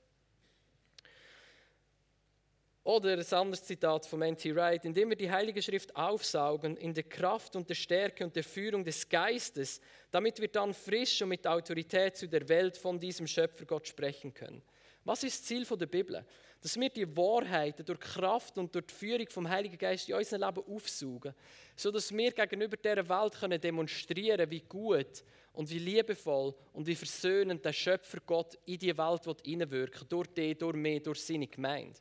Oder 2.87 3.17
ein 3.17 3.33
anderes 3.33 3.65
Zitat 3.65 4.05
von 4.05 4.21
N.T. 4.21 4.55
Wright, 4.55 4.85
indem 4.85 5.09
wir 5.09 5.17
die 5.17 5.29
Heilige 5.29 5.61
Schrift 5.61 5.93
aufsaugen 5.93 6.77
in 6.77 6.93
der 6.93 7.03
Kraft 7.03 7.57
und 7.57 7.67
der 7.67 7.75
Stärke 7.75 8.23
und 8.23 8.33
der 8.33 8.45
Führung 8.45 8.85
des 8.85 9.09
Geistes, 9.09 9.81
damit 10.09 10.39
wir 10.39 10.47
dann 10.47 10.73
frisch 10.73 11.21
und 11.21 11.27
mit 11.27 11.45
Autorität 11.45 12.15
zu 12.15 12.29
der 12.29 12.47
Welt 12.47 12.77
von 12.77 12.97
diesem 12.97 13.27
Schöpfer 13.27 13.65
Gott 13.65 13.89
sprechen 13.89 14.33
können. 14.33 14.61
Was 15.03 15.21
ist 15.25 15.41
das 15.41 15.47
Ziel 15.47 15.65
der 15.65 15.85
Bibel? 15.85 16.25
Dass 16.61 16.79
wir 16.79 16.87
die 16.89 17.17
Wahrheiten 17.17 17.85
durch 17.85 17.99
Kraft 17.99 18.57
und 18.57 18.73
durch 18.73 18.85
die 18.85 18.93
Führung 18.93 19.27
vom 19.27 19.49
Heiligen 19.49 19.77
Geist 19.77 20.07
in 20.07 20.15
unserem 20.15 20.43
Leben 20.43 20.73
aufsaugen, 20.73 21.33
sodass 21.75 22.15
wir 22.15 22.31
gegenüber 22.31 22.77
dieser 22.77 23.09
Welt 23.09 23.33
können 23.37 23.59
demonstrieren 23.59 24.49
wie 24.49 24.61
gut 24.61 25.25
und 25.51 25.69
wie 25.69 25.79
liebevoll 25.79 26.55
und 26.71 26.87
wie 26.87 26.95
versöhnend 26.95 27.65
der 27.65 27.73
Schöpfer 27.73 28.19
Gott 28.25 28.57
in 28.63 28.79
die 28.79 28.97
Welt 28.97 29.23
hineinwirken 29.43 30.07
durch 30.07 30.27
die, 30.27 30.57
durch 30.57 30.77
mich, 30.77 31.03
durch 31.03 31.21
seine 31.21 31.47
Gemeinde. 31.47 31.99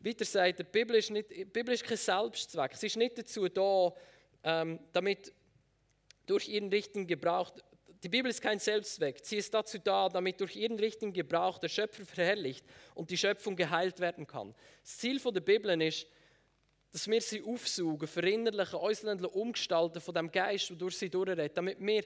Weiter 0.00 0.24
sagt 0.24 0.60
er, 0.60 0.64
die 0.64 0.70
Bibel 0.70 0.96
ist, 0.96 1.10
nicht, 1.10 1.30
die 1.30 1.44
Bibel 1.44 1.74
ist 1.74 1.84
kein 1.84 1.96
Selbstzweck. 1.96 2.74
Sie 2.74 2.86
ist 2.86 2.96
nicht 2.96 3.18
dazu 3.18 3.48
da, 3.48 3.92
ähm, 4.42 4.78
damit 4.92 5.32
durch 6.26 6.48
ihren 6.48 6.70
richtigen 6.70 7.06
Gebrauch, 7.06 7.52
die 8.02 8.08
Bibel 8.08 8.30
ist 8.30 8.40
kein 8.40 8.58
Selbstzweck. 8.58 9.20
Sie 9.22 9.36
ist 9.36 9.52
dazu 9.52 9.78
da, 9.78 10.08
damit 10.08 10.40
durch 10.40 10.56
ihren 10.56 10.78
richtigen 10.78 11.12
Gebrauch 11.12 11.58
der 11.58 11.68
Schöpfer 11.68 12.06
verherrlicht 12.06 12.64
und 12.94 13.10
die 13.10 13.18
Schöpfung 13.18 13.56
geheilt 13.56 14.00
werden 14.00 14.26
kann. 14.26 14.54
Das 14.82 14.96
Ziel 14.96 15.20
der 15.20 15.40
Bibel 15.40 15.80
ist, 15.82 16.06
dass 16.92 17.06
wir 17.06 17.20
sie 17.20 17.42
aufsuchen, 17.42 18.08
verinnerlichen, 18.08 18.78
uns 18.78 19.04
umgestalten 19.04 20.00
von 20.00 20.14
dem 20.14 20.30
Geist, 20.30 20.70
der 20.70 20.76
durch 20.76 20.96
sie 20.96 21.10
durchredet, 21.10 21.56
damit 21.56 21.78
wir 21.78 22.04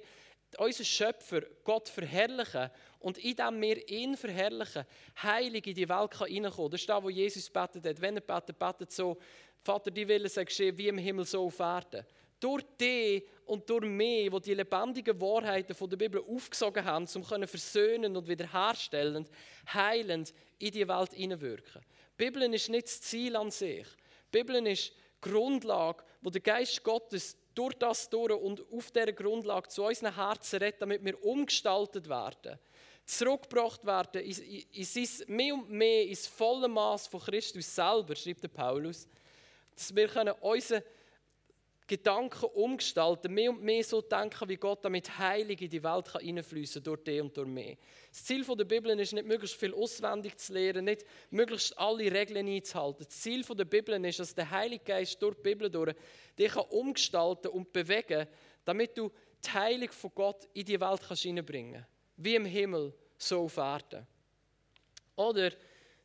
unseren 0.59 0.85
Schöpfer, 0.85 1.43
Gott 1.63 1.89
verherrlichen 1.89 2.71
und 3.01 3.19
in 3.19 3.37
dem 3.37 3.61
wir 3.61 3.89
ihn 3.89 4.17
verherrlichen, 4.17 4.85
heilig 5.23 5.67
in 5.67 5.75
die 5.75 5.89
Welt 5.89 6.11
kann 6.11 6.29
reinkommen. 6.31 6.71
Das 6.71 6.81
ist 6.81 6.89
das, 6.89 7.03
was 7.03 7.13
Jesus 7.13 7.51
betet 7.51 7.87
hat. 7.87 8.01
Wenn 8.01 8.17
er 8.17 8.23
betet, 8.23 8.59
betet 8.59 8.93
so, 8.93 9.19
Vater, 9.65 9.91
die 9.91 10.07
Wille 10.07 10.29
sei 10.29 10.45
geschehen, 10.45 10.77
wie 10.77 10.89
im 10.89 10.99
Himmel, 10.99 11.25
so 11.25 11.47
auf 11.47 11.59
Erden. 11.59 12.05
Durch 12.39 12.63
die 12.79 13.25
und 13.47 13.69
durch 13.71 13.87
mich, 13.87 14.31
wo 14.31 14.39
die 14.39 14.53
lebendigen 14.53 15.19
Wahrheiten 15.19 15.75
von 15.75 15.89
der 15.89 15.97
Bibel 15.97 16.23
aufgesogen 16.23 16.85
haben, 16.85 17.07
um 17.15 17.25
versöhnen 17.25 18.15
und 18.15 18.29
wiederherstellend, 18.29 19.31
heilend 19.73 20.35
in 20.59 20.71
die 20.71 20.87
Welt 20.87 21.15
hineinwirken. 21.15 21.81
Die 22.19 22.25
Bibel 22.25 22.43
ist 22.53 22.69
nicht 22.69 22.87
das 22.87 23.01
Ziel 23.01 23.37
an 23.37 23.51
sich. 23.51 23.87
Die 24.33 24.39
Bibel 24.39 24.67
ist 24.67 24.91
die 24.91 25.31
Grundlage, 25.31 26.05
wo 26.21 26.29
der 26.29 26.43
Geist 26.43 26.83
Gottes 26.85 27.37
durch 27.55 27.75
das 27.75 28.09
durch 28.09 28.33
und 28.33 28.65
auf 28.73 28.91
dieser 28.91 29.13
Grundlage 29.13 29.69
zu 29.69 29.85
unseren 29.85 30.15
Herzen 30.15 30.59
redet, 30.59 30.83
damit 30.83 31.05
wir 31.05 31.23
umgestaltet 31.25 32.09
werden, 32.09 32.59
zurückgebracht 33.05 33.85
werden 33.85 34.23
in, 34.23 34.65
in, 34.73 35.09
mehr 35.29 35.55
und 35.55 35.71
mehr 35.71 36.07
ins 36.07 36.27
volle 36.27 36.69
Maß 36.69 37.07
von 37.07 37.21
Christus 37.21 37.75
selber, 37.75 38.17
schreibt 38.17 38.43
der 38.43 38.49
Paulus, 38.49 39.09
dass 39.75 39.95
wir 39.95 40.09
können 40.09 40.35
unsere 40.41 40.83
Gedanken 41.87 42.47
umgestalten, 42.55 43.35
mehr 43.35 43.51
und 43.51 43.63
mehr 43.63 43.85
so 43.85 44.01
denken 44.01 44.49
wie 44.49 44.57
Gott, 44.57 44.83
damit 44.85 45.19
Heilig 45.19 45.61
in 45.61 45.69
die 45.69 45.83
Welt 45.83 46.07
kann 46.07 46.83
durch 46.83 47.05
die 47.05 47.21
und 47.21 47.37
durch 47.37 47.47
mich. 47.47 47.77
Das 48.11 48.25
Ziel 48.25 48.43
der 48.43 48.65
Bibel 48.65 48.99
ist 48.99 49.13
nicht, 49.13 49.27
möglichst 49.27 49.57
viel 49.57 49.75
auswendig 49.75 50.39
zu 50.39 50.55
lernen, 50.55 50.87
nicht 50.87 51.05
möglichst 51.31 51.79
alle 51.79 52.11
Regeln 52.11 52.49
einzuhalten. 52.49 53.05
Das 53.05 53.21
Ziel 53.21 53.43
der 53.43 53.67
Bibel 53.67 54.03
ist, 54.03 54.19
dass 54.19 54.35
der 54.35 54.51
Heilige 54.51 54.85
Geist 54.85 55.21
durch 55.21 55.37
die 55.37 55.43
Bibel 55.43 55.71
durch 55.71 55.95
dich 56.39 56.53
kann 56.53 56.65
umgestalten 56.71 57.49
und 57.49 57.71
bewegen, 57.71 58.27
damit 58.65 58.97
du 58.97 59.11
die 59.45 59.51
Heilung 59.51 59.93
von 59.93 60.11
Gott 60.15 60.49
in 60.55 60.65
die 60.65 60.81
Welt 60.81 61.03
kannst 61.07 61.23
hineinbringen 61.23 61.85
Wie 62.17 62.35
im 62.35 62.47
Himmel, 62.47 62.95
so 63.19 63.43
auf 63.43 63.59
Erden. 63.59 64.07
Oder 65.17 65.51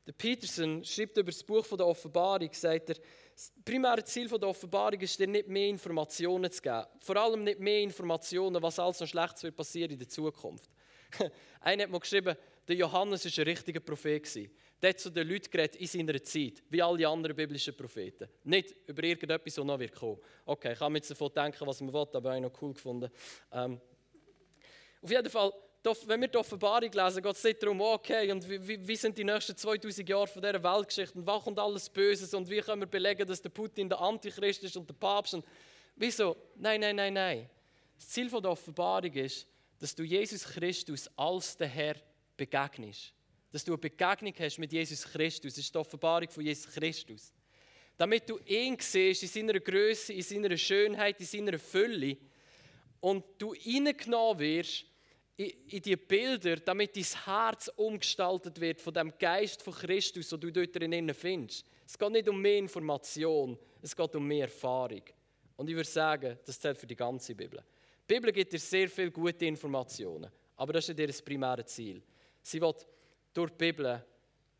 der 0.09 0.13
Peterson 0.13 0.83
schreibt 0.83 1.15
über 1.17 1.29
das 1.31 1.43
Buch 1.43 1.67
der 1.67 1.85
Offenbarung, 1.85 2.49
sagt 2.51 2.89
er, 2.89 2.95
das 2.95 3.53
primäre 3.63 4.03
Ziel 4.03 4.27
der 4.27 4.49
Offenbarung 4.49 4.99
ist 4.99 5.19
dir 5.19 5.27
nicht 5.27 5.47
mehr 5.47 5.67
Informationen 5.67 6.51
zu 6.51 6.63
geben. 6.63 6.87
Vor 6.99 7.15
allem 7.15 7.43
nicht 7.43 7.59
mehr 7.59 7.81
Informationen, 7.81 8.59
was 8.59 8.79
alles 8.79 8.99
noch 8.99 9.07
Schlechtes 9.07 9.43
wird 9.43 9.55
passieren 9.55 9.91
in 9.91 9.99
der 9.99 10.09
Zukunft. 10.09 10.67
Einer 11.61 11.83
hat 11.83 11.91
mal 11.91 11.99
geschrieben, 11.99 12.35
der 12.67 12.75
Johannes 12.75 13.23
war 13.23 13.43
ein 13.43 13.49
richtiger 13.49 13.81
Prophet. 13.81 14.49
Der 14.81 14.89
hat 14.89 14.99
zu 14.99 15.11
den 15.11 15.27
Leuten 15.27 15.51
geredet 15.51 15.75
in 15.75 15.85
seiner 15.85 16.23
Zeit, 16.23 16.63
wie 16.71 16.81
alle 16.81 17.07
anderen 17.07 17.35
biblischen 17.35 17.77
Propheten. 17.77 18.29
Nicht 18.45 18.73
über 18.87 19.03
irgendetwas, 19.03 19.59
was 19.59 19.63
noch 19.63 19.77
wird 19.77 19.93
kommen. 19.93 20.17
Okay, 20.43 20.73
ich 20.73 20.79
kann 20.79 20.91
mir 20.91 20.97
jetzt 20.97 21.11
davon 21.11 21.31
denken, 21.35 21.67
was 21.67 21.81
man 21.81 21.93
will, 21.93 22.07
aber 22.13 22.35
ich 22.35 22.41
noch 22.41 22.59
cool 22.63 22.73
gefunden. 22.73 23.11
Ähm, 23.51 23.79
auf 25.03 25.11
jeden 25.11 25.29
Fall, 25.29 25.53
wenn 26.05 26.21
wir 26.21 26.27
die 26.27 26.37
Offenbarung 26.37 26.91
lesen, 26.91 27.21
geht 27.21 27.35
es 27.35 27.43
nicht 27.43 27.61
darum, 27.61 27.81
okay, 27.81 28.31
und 28.31 28.47
wie, 28.49 28.87
wie, 28.87 28.95
sind 28.95 29.17
die 29.17 29.23
nächsten 29.23 29.55
2000 29.55 30.07
Jahre 30.07 30.27
von 30.27 30.41
dieser 30.41 30.63
Weltgeschichte 30.63 31.17
und 31.17 31.25
was 31.25 31.43
kommt 31.43 31.59
alles 31.59 31.89
Böses 31.89 32.33
und 32.33 32.49
wie 32.49 32.59
können 32.61 32.81
wir 32.81 32.87
belegen, 32.87 33.27
dass 33.27 33.41
der 33.41 33.49
Putin 33.49 33.89
der 33.89 33.99
Antichrist 33.99 34.63
ist 34.63 34.77
und 34.77 34.89
der 34.89 34.93
Papst 34.93 35.33
und 35.33 35.45
wieso? 35.95 36.35
Nein, 36.55 36.81
nein, 36.81 36.95
nein, 36.95 37.13
nein. 37.13 37.49
Das 37.97 38.09
Ziel 38.09 38.29
der 38.29 38.51
Offenbarung 38.51 39.13
ist, 39.13 39.47
dass 39.79 39.95
du 39.95 40.03
Jesus 40.03 40.43
Christus 40.43 41.09
als 41.15 41.55
der 41.57 41.67
Herr 41.67 41.95
begegnest. 42.35 43.13
Dass 43.51 43.63
du 43.63 43.73
eine 43.73 43.79
Begegnung 43.79 44.33
hast 44.39 44.57
mit 44.59 44.71
Jesus 44.71 45.03
Christus. 45.03 45.55
Das 45.55 45.63
ist 45.63 45.73
die 45.73 45.77
Offenbarung 45.77 46.29
von 46.29 46.43
Jesus 46.43 46.71
Christus. 46.71 47.33
Damit 47.97 48.29
du 48.29 48.39
ihn 48.45 48.77
siehst 48.79 49.23
in 49.23 49.29
seiner 49.29 49.59
Größe, 49.59 50.13
in 50.13 50.21
seiner 50.21 50.55
Schönheit, 50.57 51.19
in 51.19 51.25
seiner 51.25 51.59
Fülle 51.59 52.17
und 53.01 53.23
du 53.37 53.53
hineingenommen 53.53 54.39
wirst 54.39 54.85
in 55.39 55.81
die 55.81 55.95
Bilder, 55.95 56.57
damit 56.57 56.97
dein 56.97 57.05
Herz 57.25 57.71
umgestaltet 57.77 58.59
wird 58.59 58.81
von 58.81 58.93
dem 58.93 59.13
Geist 59.17 59.61
von 59.61 59.73
Christus, 59.73 60.27
den 60.29 60.39
du 60.41 60.51
dort 60.51 60.75
drinnen 60.75 61.13
findest. 61.13 61.65
Es 61.85 61.97
geht 61.97 62.11
nicht 62.11 62.27
um 62.27 62.41
mehr 62.41 62.57
Information, 62.57 63.57
es 63.81 63.95
geht 63.95 64.15
um 64.15 64.27
mehr 64.27 64.45
Erfahrung. 64.45 65.03
Und 65.55 65.69
ich 65.69 65.75
würde 65.75 65.89
sagen, 65.89 66.37
das 66.45 66.59
zählt 66.59 66.77
für 66.77 66.87
die 66.87 66.95
ganze 66.95 67.35
Bibel. 67.35 67.63
Die 68.09 68.13
Bibel 68.15 68.33
gibt 68.33 68.51
dir 68.51 68.59
sehr 68.59 68.89
viele 68.89 69.11
gute 69.11 69.45
Informationen, 69.45 70.29
aber 70.57 70.73
das 70.73 70.89
ist 70.89 70.97
nicht 70.97 71.07
ihr 71.07 71.23
primäres 71.23 71.67
Ziel. 71.67 72.01
Sie 72.41 72.59
will 72.59 72.73
durch 73.33 73.51
die 73.51 73.57
Bibel 73.57 74.05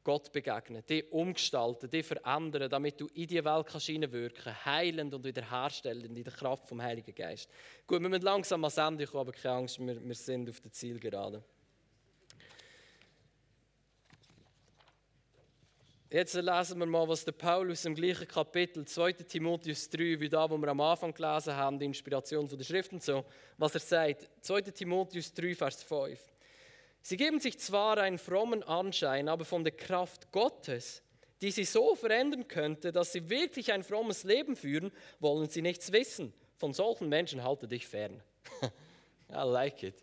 Gott 0.10 0.32
begegnen, 0.32 0.82
die 0.90 1.04
umgestalten, 1.04 1.88
die 1.88 2.02
verändern, 2.02 2.68
damit 2.68 3.00
du 3.00 3.06
in 3.14 3.28
die 3.28 3.46
Welt 3.46 3.68
kannst 3.68 4.66
heilend 4.66 5.14
und 5.14 5.24
wiederherstellend 5.24 6.18
in 6.18 6.24
der 6.24 6.34
Kraft 6.34 6.68
vom 6.68 6.82
Heiligen 6.82 7.14
Geist. 7.14 7.48
Gut, 7.86 8.02
wir 8.02 8.10
müssen 8.10 8.24
langsam 8.24 8.64
ans 8.64 8.78
Ende 8.78 9.06
kommen, 9.06 9.22
aber 9.22 9.34
keine 9.34 9.58
Angst, 9.58 9.78
wir, 9.78 10.04
wir 10.04 10.16
sind 10.16 10.50
auf 10.50 10.60
dem 10.62 10.72
Ziel 10.72 11.00
gerade. 11.00 11.44
Jetzt 16.10 16.34
lesen 16.34 16.80
wir 16.80 16.88
mal, 16.88 17.08
was 17.08 17.24
der 17.24 17.34
Paulus 17.34 17.86
im 17.86 17.94
gleichen 17.94 18.28
Kapitel 18.28 18.86
2 18.86 19.12
Timotheus 19.14 19.92
3, 19.92 20.20
wie 20.20 20.28
da, 20.28 20.50
wo 20.50 20.58
wir 20.58 20.70
am 20.70 20.82
Anfang 20.82 21.14
gelesen 21.14 21.56
haben, 21.56 21.78
die 21.78 21.86
Inspiration 21.86 22.50
von 22.50 22.58
der 22.58 22.66
Schrift 22.66 22.92
und 22.94 23.04
so, 23.04 23.24
was 23.60 23.76
er 23.76 23.82
sagt. 23.82 24.28
2 24.42 24.62
Timotheus 24.62 25.32
3, 25.36 25.54
Vers 25.54 25.84
5. 25.84 26.20
Sie 27.02 27.18
geben 27.18 27.40
sich 27.40 27.58
zwar 27.60 27.98
einen 27.98 28.18
frommen 28.18 28.64
Anschein, 28.64 29.30
aber 29.30 29.46
von 29.46 29.64
der 29.64 29.74
Kraft 29.74 30.32
Gottes, 30.32 31.02
die 31.42 31.52
sie 31.52 31.64
so 31.64 31.96
verändern 31.96 32.48
könnte, 32.48 32.92
dass 32.92 33.14
sie 33.14 33.30
wirklich 33.30 33.72
ein 33.72 33.84
frommes 33.84 34.24
Leben 34.24 34.56
führen, 34.56 34.92
wollen 35.20 35.50
sie 35.50 35.62
nichts 35.62 35.92
wissen. 35.92 36.34
Von 36.58 36.74
solchen 36.74 37.08
Menschen 37.08 37.44
halte 37.44 37.68
dich 37.68 37.88
fern. 37.88 38.22
I 39.32 39.44
like 39.46 39.84
it. 39.84 39.96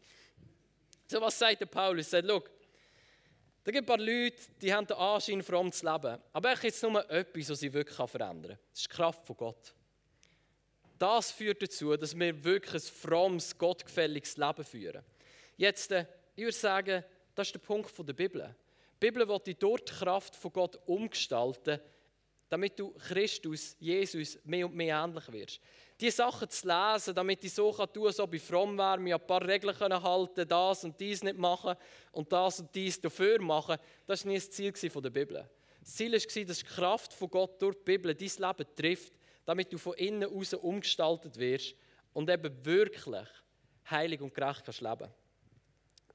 So 1.06 1.20
was 1.20 1.38
sagt 1.38 1.60
der 1.60 1.66
Paulus? 1.66 2.06
Er 2.06 2.22
sagt, 2.22 2.26
look, 2.26 2.50
da 3.64 3.72
gibt 3.72 3.84
ein 3.84 3.96
paar 3.96 4.04
Leute, 4.04 4.36
die 4.62 4.72
haben 4.72 4.86
den 4.86 4.96
Anschein, 4.96 5.42
fromm 5.42 5.72
zu 5.72 5.84
leben. 5.84 6.18
Aber 6.32 6.52
ich 6.52 6.62
jetzt 6.62 6.82
nur 6.82 7.08
etwas, 7.10 7.50
was 7.50 7.60
sie 7.60 7.72
wirklich 7.72 7.96
verändern 7.96 8.52
kann. 8.52 8.58
Das 8.70 8.80
ist 8.80 8.90
die 8.90 8.96
Kraft 8.96 9.26
von 9.26 9.36
Gott. 9.36 9.74
Das 10.98 11.30
führt 11.30 11.60
dazu, 11.60 11.96
dass 11.96 12.18
wir 12.18 12.44
wirklich 12.44 12.74
ein 12.74 12.80
frommes, 12.80 13.58
gottgefälliges 13.58 14.36
Leben 14.36 14.64
führen. 14.64 15.02
Jetzt, 15.56 15.90
äh, 15.90 16.06
ich 16.36 16.44
würde 16.44 16.52
sagen, 16.52 17.04
das 17.34 17.48
ist 17.48 17.54
der 17.54 17.60
Punkt 17.60 17.92
der 17.98 18.12
Bibel. 18.12 18.54
Die 18.94 19.06
Bibel 19.06 19.28
will 19.28 19.40
dich 19.40 19.56
dort 19.58 19.88
die 19.88 19.92
Kraft 19.92 20.36
von 20.36 20.52
Gott 20.52 20.78
umgestalten, 20.86 21.80
damit 22.48 22.78
du 22.78 22.92
Christus, 22.92 23.76
Jesus, 23.80 24.38
mehr 24.44 24.66
und 24.66 24.74
mehr 24.74 25.02
ähnlich 25.02 25.32
wirst 25.32 25.60
die 26.00 26.10
Sachen 26.10 26.48
zu 26.48 26.66
lesen, 26.66 27.14
damit 27.14 27.42
ich 27.44 27.54
so 27.54 27.72
tun 27.72 27.86
kann, 27.86 28.06
als 28.06 28.20
ob 28.20 28.34
ich 28.34 28.42
fromm 28.42 28.76
wäre, 28.76 28.98
mir 28.98 29.16
ein 29.16 29.26
paar 29.26 29.46
Regeln 29.46 29.74
halten 29.78 30.46
das 30.46 30.84
und 30.84 30.98
dies 31.00 31.22
nicht 31.22 31.38
machen 31.38 31.74
und 32.12 32.30
das 32.30 32.60
und 32.60 32.74
dies 32.74 33.00
dafür 33.00 33.40
machen, 33.40 33.78
das 34.06 34.24
war 34.24 34.32
nie 34.32 34.38
das 34.38 34.50
Ziel 34.50 34.72
der 34.72 35.10
Bibel. 35.10 35.48
Das 35.80 35.94
Ziel 35.94 36.12
war, 36.12 36.44
dass 36.44 36.58
die 36.58 36.64
Kraft 36.64 37.12
von 37.12 37.30
Gott 37.30 37.62
durch 37.62 37.76
die 37.76 37.84
Bibel 37.84 38.14
dein 38.14 38.28
Leben 38.28 38.76
trifft, 38.76 39.12
damit 39.44 39.72
du 39.72 39.78
von 39.78 39.94
innen 39.94 40.28
aus 40.30 40.52
umgestaltet 40.52 41.38
wirst 41.38 41.74
und 42.12 42.28
eben 42.28 42.64
wirklich 42.64 43.28
heilig 43.90 44.20
und 44.20 44.34
gerecht 44.34 44.64
kannst 44.64 44.80
leben. 44.80 45.08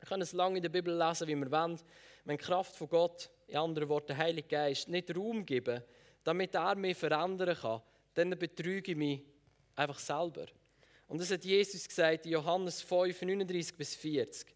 Wir 0.02 0.08
können 0.08 0.24
es 0.24 0.34
lange 0.34 0.58
in 0.58 0.62
der 0.64 0.70
Bibel 0.70 0.98
lesen, 0.98 1.28
wie 1.28 1.36
wir 1.36 1.52
wollen. 1.52 1.80
Wenn 2.26 2.38
die 2.38 2.44
Kraft 2.44 2.76
von 2.76 2.90
Gott, 2.90 3.30
in 3.48 3.58
anderen 3.58 3.88
Worten 3.88 4.08
der 4.08 4.18
Heilige 4.18 4.48
Geist, 4.48 4.90
nicht 4.90 5.16
Raum 5.16 5.46
geben, 5.46 5.82
damit 6.24 6.56
er 6.56 6.76
mich 6.76 6.98
verändern 6.98 7.56
kann, 7.56 7.82
dann 8.16 8.38
betrüge 8.38 8.92
ich 8.92 8.98
mich 8.98 9.22
Einfach 9.76 10.00
selber. 10.00 10.48
Und 11.08 11.20
das 11.20 11.32
hat 11.32 11.44
Jesus 11.44 11.88
gesagt 11.88 12.26
in 12.26 12.34
Johannes 12.34 12.82
5, 12.82 13.22
39 13.22 13.76
bis 13.76 13.96
40. 13.96 14.48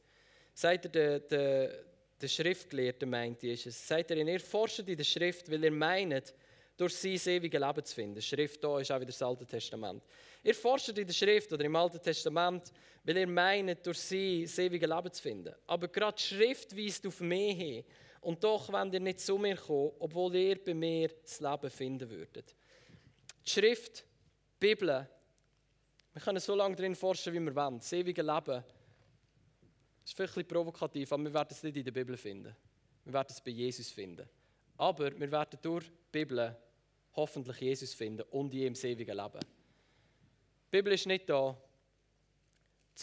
Sagt 0.53 0.85
er, 0.85 0.91
der, 0.91 1.19
der, 1.19 1.83
der 2.21 2.27
Schriftgelehrte 2.27 3.05
meint, 3.05 3.43
ist 3.43 3.65
es, 3.65 3.87
sagt 3.87 4.11
er, 4.11 4.17
ihr 4.17 4.39
forscht 4.39 4.79
in 4.79 4.97
der 4.97 5.03
Schrift, 5.03 5.49
weil 5.49 5.63
ihr 5.63 5.71
meint, 5.71 6.33
durch 6.77 6.95
sie 6.95 7.13
das 7.13 7.27
ewige 7.27 7.57
Leben 7.57 7.83
zu 7.83 7.95
finden. 7.95 8.21
Schrift 8.21 8.63
da 8.63 8.79
ist 8.79 8.91
auch 8.91 8.97
wieder 8.97 9.05
das 9.05 9.21
Alte 9.21 9.45
Testament. 9.45 10.03
Ihr 10.43 10.55
forscht 10.55 10.89
in 10.89 11.07
der 11.07 11.13
Schrift 11.13 11.51
oder 11.53 11.63
im 11.63 11.75
Alten 11.75 12.01
Testament, 12.01 12.71
weil 13.03 13.17
ihr 13.17 13.27
meint, 13.27 13.85
durch 13.85 13.99
sie 13.99 14.43
das 14.43 14.57
ewige 14.59 14.85
Leben 14.85 15.11
zu 15.11 15.21
finden. 15.21 15.55
Aber 15.67 15.87
gerade 15.87 16.17
die 16.17 16.23
Schrift 16.23 16.75
weist 16.75 17.07
auf 17.07 17.19
mich 17.21 17.57
hin. 17.57 17.83
Und 18.21 18.43
doch 18.43 18.71
wollt 18.71 18.93
ihr 18.93 18.99
nicht 18.99 19.19
zu 19.19 19.37
mir 19.37 19.55
kommen, 19.55 19.91
obwohl 19.99 20.35
ihr 20.35 20.63
bei 20.63 20.73
mir 20.73 21.09
das 21.21 21.39
Leben 21.39 21.69
finden 21.69 22.09
würdet. 22.09 22.55
Die 23.45 23.49
Schrift 23.49 24.03
Bibel, 24.59 25.07
wir 26.13 26.21
können 26.21 26.39
so 26.39 26.55
lange 26.55 26.75
drin 26.75 26.95
forschen, 26.95 27.33
wie 27.33 27.39
wir 27.39 27.55
wollen. 27.55 27.77
Das 27.77 27.93
ewige 27.93 28.21
Leben 28.21 28.63
ist 30.03 30.13
vielleicht 30.15 30.33
ein 30.33 30.43
bisschen 30.43 30.47
provokativ, 30.47 31.11
aber 31.11 31.23
wir 31.23 31.33
werden 31.33 31.49
es 31.51 31.63
nicht 31.63 31.77
in 31.77 31.83
der 31.83 31.91
Bibel 31.91 32.17
finden. 32.17 32.55
Wir 33.03 33.13
werden 33.13 33.27
es 33.29 33.41
bei 33.41 33.51
Jesus 33.51 33.91
finden. 33.91 34.27
Aber 34.77 35.17
wir 35.17 35.31
werden 35.31 35.59
durch 35.61 35.85
die 35.85 35.91
Bibel 36.11 36.55
hoffentlich 37.15 37.59
Jesus 37.59 37.93
finden 37.93 38.23
und 38.31 38.53
in 38.53 38.61
ihm 38.61 38.73
das 38.73 38.83
ewige 38.83 39.13
Leben. 39.13 39.39
Die 39.39 40.71
Bibel 40.71 40.93
ist 40.93 41.07
nicht 41.07 41.29
da, 41.29 41.57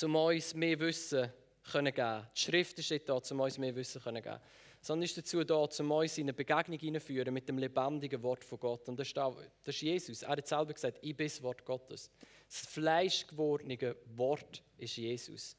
um 0.03 0.16
uns 0.16 0.55
mehr 0.55 0.79
Wissen 0.79 1.31
zu 1.62 1.83
geben. 1.83 2.27
Die 2.37 2.40
Schrift 2.40 2.79
ist 2.79 2.90
nicht 2.90 3.09
da, 3.09 3.14
um 3.14 3.40
uns 3.40 3.59
mehr 3.59 3.75
Wissen 3.75 4.01
zu 4.01 4.12
geben 4.12 4.40
sondern 4.85 5.05
ist 5.05 5.16
dazu 5.16 5.44
da, 5.44 5.55
um 5.55 5.90
uns 5.92 6.18
in 6.18 6.25
eine 6.25 6.33
Begegnung 6.33 6.79
hineinführen 6.79 7.33
mit 7.33 7.48
dem 7.48 7.57
lebendigen 7.57 8.20
Wort 8.25 8.44
von 8.44 8.59
Gott. 8.59 8.88
Und 8.88 8.98
das 8.98 9.09
ist, 9.09 9.16
das 9.16 9.37
ist 9.64 9.81
Jesus. 9.81 10.22
Er 10.22 10.31
hat 10.31 10.46
selber 10.46 10.75
gesagt, 10.75 10.98
ich 11.01 11.16
bin 11.16 11.29
das 11.29 11.40
Wort 11.40 11.64
Gottes. 11.64 12.11
Das 12.48 12.66
fleischgewordene 12.66 13.96
Wort 14.16 14.62
ist 14.79 14.96
Jesus. 14.96 15.57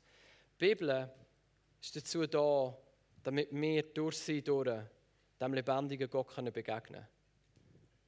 Die 0.59 0.67
Bibel 0.67 1.09
ist 1.81 1.95
dazu 1.95 2.27
da, 2.27 2.77
damit 3.23 3.47
wir 3.51 3.83
durch 3.83 4.17
sie 4.17 4.41
durch 4.41 4.69
dem 5.39 5.53
lebendigen 5.53 6.09
Gott 6.09 6.35
begegnen 6.35 6.81
können. 6.83 7.07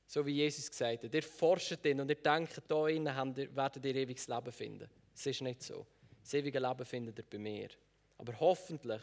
So 0.08 0.26
wie 0.26 0.34
Jesus 0.34 0.70
gesagt 0.70 1.04
hat. 1.04 1.13
Ihr 1.13 1.24
forscht 1.24 1.84
ihn 1.86 2.00
und 2.00 2.10
ihr 2.10 2.15
denkt, 2.15 2.62
da 2.68 2.88
innen 2.88 3.36
werdet 3.56 3.86
ihr 3.86 3.96
ewiges 3.96 4.28
Leben 4.28 4.52
finden. 4.52 4.89
Es 5.13 5.26
ist 5.26 5.41
nicht 5.41 5.63
so. 5.63 5.86
Das 6.22 6.34
ewige 6.34 6.60
Leben 6.60 6.86
findet 6.86 7.20
ihr 7.20 7.26
bei 7.30 7.38
mir. 7.38 7.70
Aber 8.18 8.39
hoffentlich 8.39 9.02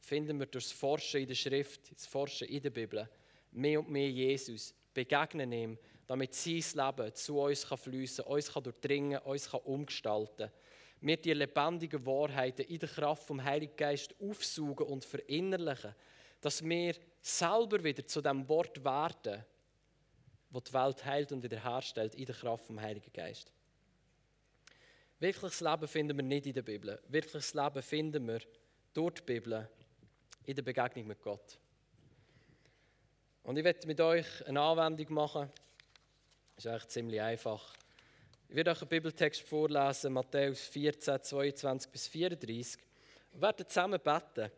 finden 0.00 0.38
wir 0.38 0.46
durch 0.46 0.64
das 0.64 0.72
Forschen 0.72 1.20
in 1.20 1.28
der 1.28 1.34
Schrift, 1.34 1.92
das 1.94 2.06
Forschen 2.06 2.48
in 2.48 2.62
der 2.62 2.70
Bibel, 2.70 3.08
mehr 3.52 3.80
und 3.80 3.90
mehr 3.90 4.10
Jesus, 4.10 4.74
begegnen 4.94 5.52
ihm, 5.52 5.78
damit 6.06 6.34
sein 6.34 6.64
Leben 6.74 7.14
zu 7.14 7.40
uns 7.40 7.66
kann 7.66 7.78
fließen, 7.78 8.24
uns 8.24 8.52
kann 8.52 8.62
durchdringen, 8.62 9.18
uns 9.20 9.50
kann 9.50 9.60
umgestalten. 9.60 10.50
Wir 11.00 11.16
die 11.16 11.32
lebendigen 11.32 12.04
Wahrheiten 12.04 12.66
in 12.66 12.78
der 12.78 12.88
Kraft 12.88 13.26
vom 13.26 13.42
Heiligen 13.44 13.76
Geist 13.76 14.14
aufsaugen 14.20 14.86
und 14.86 15.04
verinnerlichen, 15.04 15.94
dass 16.40 16.64
wir 16.64 16.94
selber 17.20 17.84
wieder 17.84 18.06
zu 18.06 18.20
dem 18.20 18.48
Wort 18.48 18.82
werden, 18.84 19.44
das 20.50 20.64
die 20.64 20.72
Welt 20.72 21.04
heilt 21.04 21.32
und 21.32 21.42
wiederherstellt 21.42 22.14
in 22.14 22.26
der 22.26 22.34
Kraft 22.34 22.66
vom 22.66 22.80
Heiligen 22.80 23.12
Geist. 23.12 23.52
Wirkliches 25.20 25.60
Leben 25.60 25.88
finden 25.88 26.16
wir 26.16 26.24
nicht 26.24 26.46
in 26.46 26.54
der 26.54 26.62
Bibel. 26.62 27.00
Wirkliches 27.08 27.54
Leben 27.54 27.82
finden 27.82 28.26
wir 28.26 28.40
durch 28.94 29.14
die 29.14 29.22
Bibel 29.22 29.68
in 30.44 30.54
der 30.54 30.62
Begegnung 30.62 31.06
mit 31.08 31.20
Gott. 31.20 31.58
Und 33.42 33.56
ich 33.56 33.64
werde 33.64 33.86
mit 33.86 34.00
euch 34.00 34.46
eine 34.46 34.60
Anwendung 34.60 35.12
machen. 35.14 35.50
Das 36.54 36.64
ist 36.64 36.70
eigentlich 36.70 36.88
ziemlich 36.88 37.20
einfach. 37.20 37.74
Ich 38.48 38.54
werde 38.54 38.70
euch 38.70 38.80
einen 38.80 38.88
Bibeltext 38.88 39.42
vorlesen, 39.42 40.12
Matthäus 40.12 40.60
14, 40.68 41.22
22 41.22 41.90
bis 41.90 42.08
34. 42.08 42.80
Wir 43.32 43.42
werden 43.42 43.68
zusammen 43.68 44.00
beten 44.02 44.50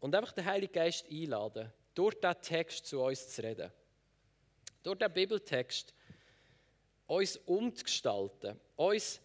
und 0.00 0.14
einfach 0.14 0.32
den 0.32 0.44
Heiligen 0.44 0.72
Geist 0.72 1.06
einladen, 1.10 1.72
durch 1.94 2.14
diesen 2.14 2.42
Text 2.42 2.86
zu 2.86 3.02
uns 3.02 3.28
zu 3.28 3.42
reden. 3.42 3.72
Durch 4.86 4.98
diesen 4.98 5.12
Bibeltext 5.12 5.92
uns 7.08 7.36
umzugestalten, 7.38 8.60
uns 8.76 9.20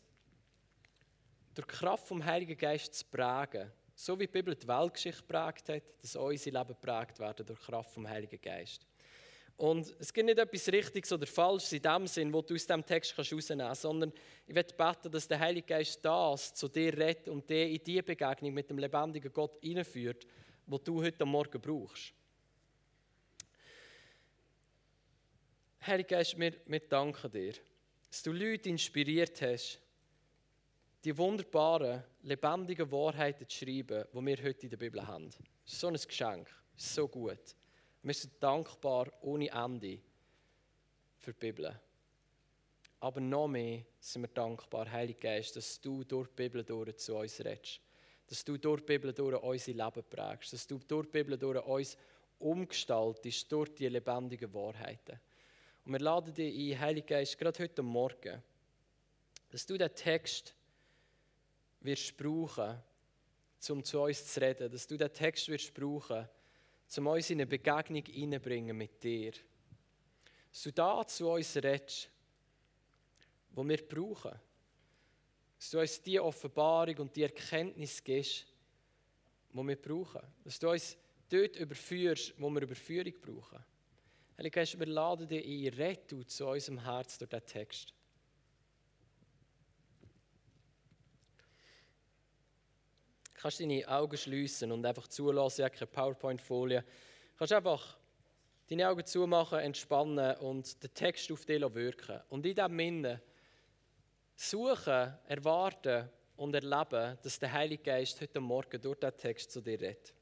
durch 1.54 1.67
die 1.67 1.74
Kraft 1.74 2.08
vom 2.08 2.26
Heiligen 2.26 2.58
Geist 2.58 2.95
zu 2.95 3.06
prägen 3.06 3.71
so 3.93 4.19
wie 4.19 4.26
die 4.26 4.32
Bibel 4.32 4.56
die 4.56 4.67
Weltgeschichte 4.67 5.21
prägt 5.21 5.69
hat, 5.69 5.84
dass 6.02 6.15
unsere 6.15 6.58
Leben 6.58 6.76
prägt 6.82 7.19
werden 7.19 7.45
durch 7.45 7.60
die 7.60 7.65
Kraft 7.65 7.91
vom 7.91 8.10
Heiligen 8.10 8.41
Geist. 8.41 8.88
Und 9.58 9.93
es 10.00 10.12
gibt 10.12 10.26
nicht 10.26 10.39
etwas 10.39 10.67
Richtiges 10.69 11.12
oder 11.12 11.28
Falsches 11.28 11.74
in 11.74 11.84
dem 11.84 12.08
Sinn, 12.08 12.34
wo 12.34 12.41
du 12.41 12.56
aus 12.56 12.65
diesem 12.65 12.84
Text 12.84 13.15
kannst 13.15 13.32
rausnehmen 13.32 13.67
kannst, 13.67 13.84
sondern 13.84 14.12
ich 14.47 14.56
werde 14.56 14.74
beten, 14.74 15.12
dass 15.12 15.28
der 15.28 15.39
Heilige 15.39 15.67
Geist 15.67 16.03
das 16.03 16.55
zu 16.55 16.68
dir 16.68 16.97
redet 16.97 17.30
und 17.30 17.47
dir 17.47 17.70
in 17.70 17.84
die 17.84 18.01
Begegnung 18.01 18.55
mit 18.55 18.72
dem 18.72 18.80
lebendigen 18.80 19.32
Gott 19.32 19.59
hineinführt, 19.62 20.26
wo 20.66 20.80
du 20.80 21.03
heute 21.03 21.24
Morgen 21.26 21.62
brauchst. 21.62 22.12
Heilige 25.84 26.15
Geist, 26.15 26.38
wir, 26.39 26.53
wir 26.67 26.79
danken 26.82 27.32
dir, 27.32 27.53
dass 28.07 28.21
du 28.21 28.32
Leute 28.32 28.69
inspiriert 28.69 29.41
hast, 29.41 29.79
die 31.03 31.17
wunderbaren, 31.17 32.03
lebendigen 32.21 32.91
Wahrheiten 32.91 33.49
zu 33.49 33.57
schreiben, 33.57 34.05
die 34.13 34.25
wir 34.25 34.43
heute 34.43 34.61
in 34.61 34.69
der 34.69 34.77
Bibel 34.77 35.07
haben. 35.07 35.32
So 35.65 35.88
ein 35.88 35.95
Geschenk. 35.95 36.47
So 36.75 37.07
gut. 37.07 37.55
Wir 38.03 38.13
sind 38.13 38.34
dankbar 38.39 39.11
ohne 39.21 39.49
Ende 39.49 39.97
für 41.17 41.34
die 41.34 41.39
Bibel. 41.39 41.79
Aber 42.99 43.19
noch 43.19 43.47
mehr 43.47 43.84
sind 43.99 44.21
wir 44.21 44.27
dankbar, 44.27 44.91
Heiliger 44.91 45.19
Geist, 45.19 45.55
dass 45.55 45.82
du 45.82 46.03
durch 46.03 46.27
die 46.27 46.36
Bibel 46.36 46.63
durch 46.63 46.95
zu 46.97 47.15
uns 47.15 47.43
redest. 47.43 47.82
Dass 48.27 48.45
du 48.45 48.55
durch 48.59 48.82
die 48.82 48.86
Bibel 48.86 49.13
durch 49.13 49.41
unser 49.41 49.73
Leben 49.73 50.03
prägst. 50.07 50.53
Dass 50.53 50.67
du 50.67 50.77
durch 50.77 51.07
die 51.07 51.11
Bibel 51.11 51.39
durch 51.39 51.65
uns 51.65 51.97
umgestaltest, 52.38 53.51
durch 53.51 53.73
die 53.73 53.88
lebendigen 53.88 54.53
Wahrheiten. 54.53 55.19
Und 55.84 55.93
wir 55.93 55.99
laden 55.99 56.34
dich 56.34 56.73
ein, 56.73 56.79
Heiliger 56.79 57.07
Geist, 57.07 57.38
gerade 57.38 57.63
heute 57.63 57.82
Morgen, 57.82 58.41
dass 59.49 59.65
du 59.65 59.77
den 59.77 59.93
Text 59.95 60.55
wirst 61.82 62.15
brauchen, 62.15 62.77
um 63.69 63.84
zu 63.84 64.01
uns 64.01 64.25
zu 64.25 64.39
reden, 64.41 64.71
dass 64.71 64.86
du 64.86 64.95
den 64.95 65.11
Text 65.11 65.47
wirst 65.47 65.73
brauchen, 65.73 66.27
um 66.97 67.07
uns 67.07 67.29
in 67.32 67.39
eine 67.39 67.47
Begegnung 67.47 68.05
hineinbringen 68.05 68.77
mit 68.77 69.01
dir. 69.03 69.32
Dass 70.51 70.63
du 70.63 70.71
da 70.71 71.05
zu 71.07 71.29
uns 71.29 71.55
redest, 71.55 72.09
wo 73.51 73.67
wir 73.67 73.88
brauchen. 73.88 74.39
Dass 75.57 75.69
du 75.71 75.79
uns 75.79 76.01
die 76.01 76.19
Offenbarung 76.19 76.97
und 76.97 77.15
die 77.15 77.23
Erkenntnis 77.23 78.03
gibst, 78.03 78.45
die 79.51 79.57
wir 79.57 79.75
brauchen. 79.75 80.21
Dass 80.43 80.59
du 80.59 80.69
uns 80.69 80.97
dort 81.29 81.55
überführst, 81.55 82.34
wo 82.38 82.49
wir 82.49 82.61
Überführung 82.61 83.13
brauchen. 83.21 83.63
Heilige 84.38 84.59
Geist, 84.59 84.79
wir 84.79 84.88
laden 84.88 85.27
dich 85.27 85.45
ein, 85.45 85.97
du 86.07 86.23
zu 86.23 86.47
unserem 86.47 86.84
Herz 86.84 87.17
durch 87.17 87.29
diesen 87.29 87.45
Text. 87.45 87.93
Kannst 93.34 93.59
deine 93.59 93.88
Augen 93.88 94.17
schließen 94.17 94.71
und 94.71 94.86
einfach 94.86 95.07
zulassen, 95.07 95.61
ich 95.61 95.65
habe 95.65 95.75
keine 95.75 95.91
PowerPoint-Folie. 95.91 96.84
Kannst 97.38 97.53
einfach 97.53 97.97
deine 98.69 98.88
Augen 98.88 99.05
zumachen, 99.05 99.59
entspannen 99.59 100.38
und 100.38 100.82
den 100.82 100.93
Text 100.93 101.32
auf 101.32 101.45
dich 101.45 101.61
wirken. 101.61 102.21
Und 102.29 102.45
in 102.45 102.55
diesem 102.55 102.77
Sinne 102.77 103.21
suchen, 104.36 105.13
erwarten 105.27 106.09
und 106.36 106.55
erleben, 106.55 107.17
dass 107.21 107.39
der 107.39 107.51
Heilige 107.51 107.84
Geist 107.84 108.21
heute 108.21 108.39
Morgen 108.39 108.82
durch 108.82 108.99
diesen 108.99 109.17
Text 109.17 109.51
zu 109.51 109.61
dir 109.61 109.79
redet. 109.79 110.13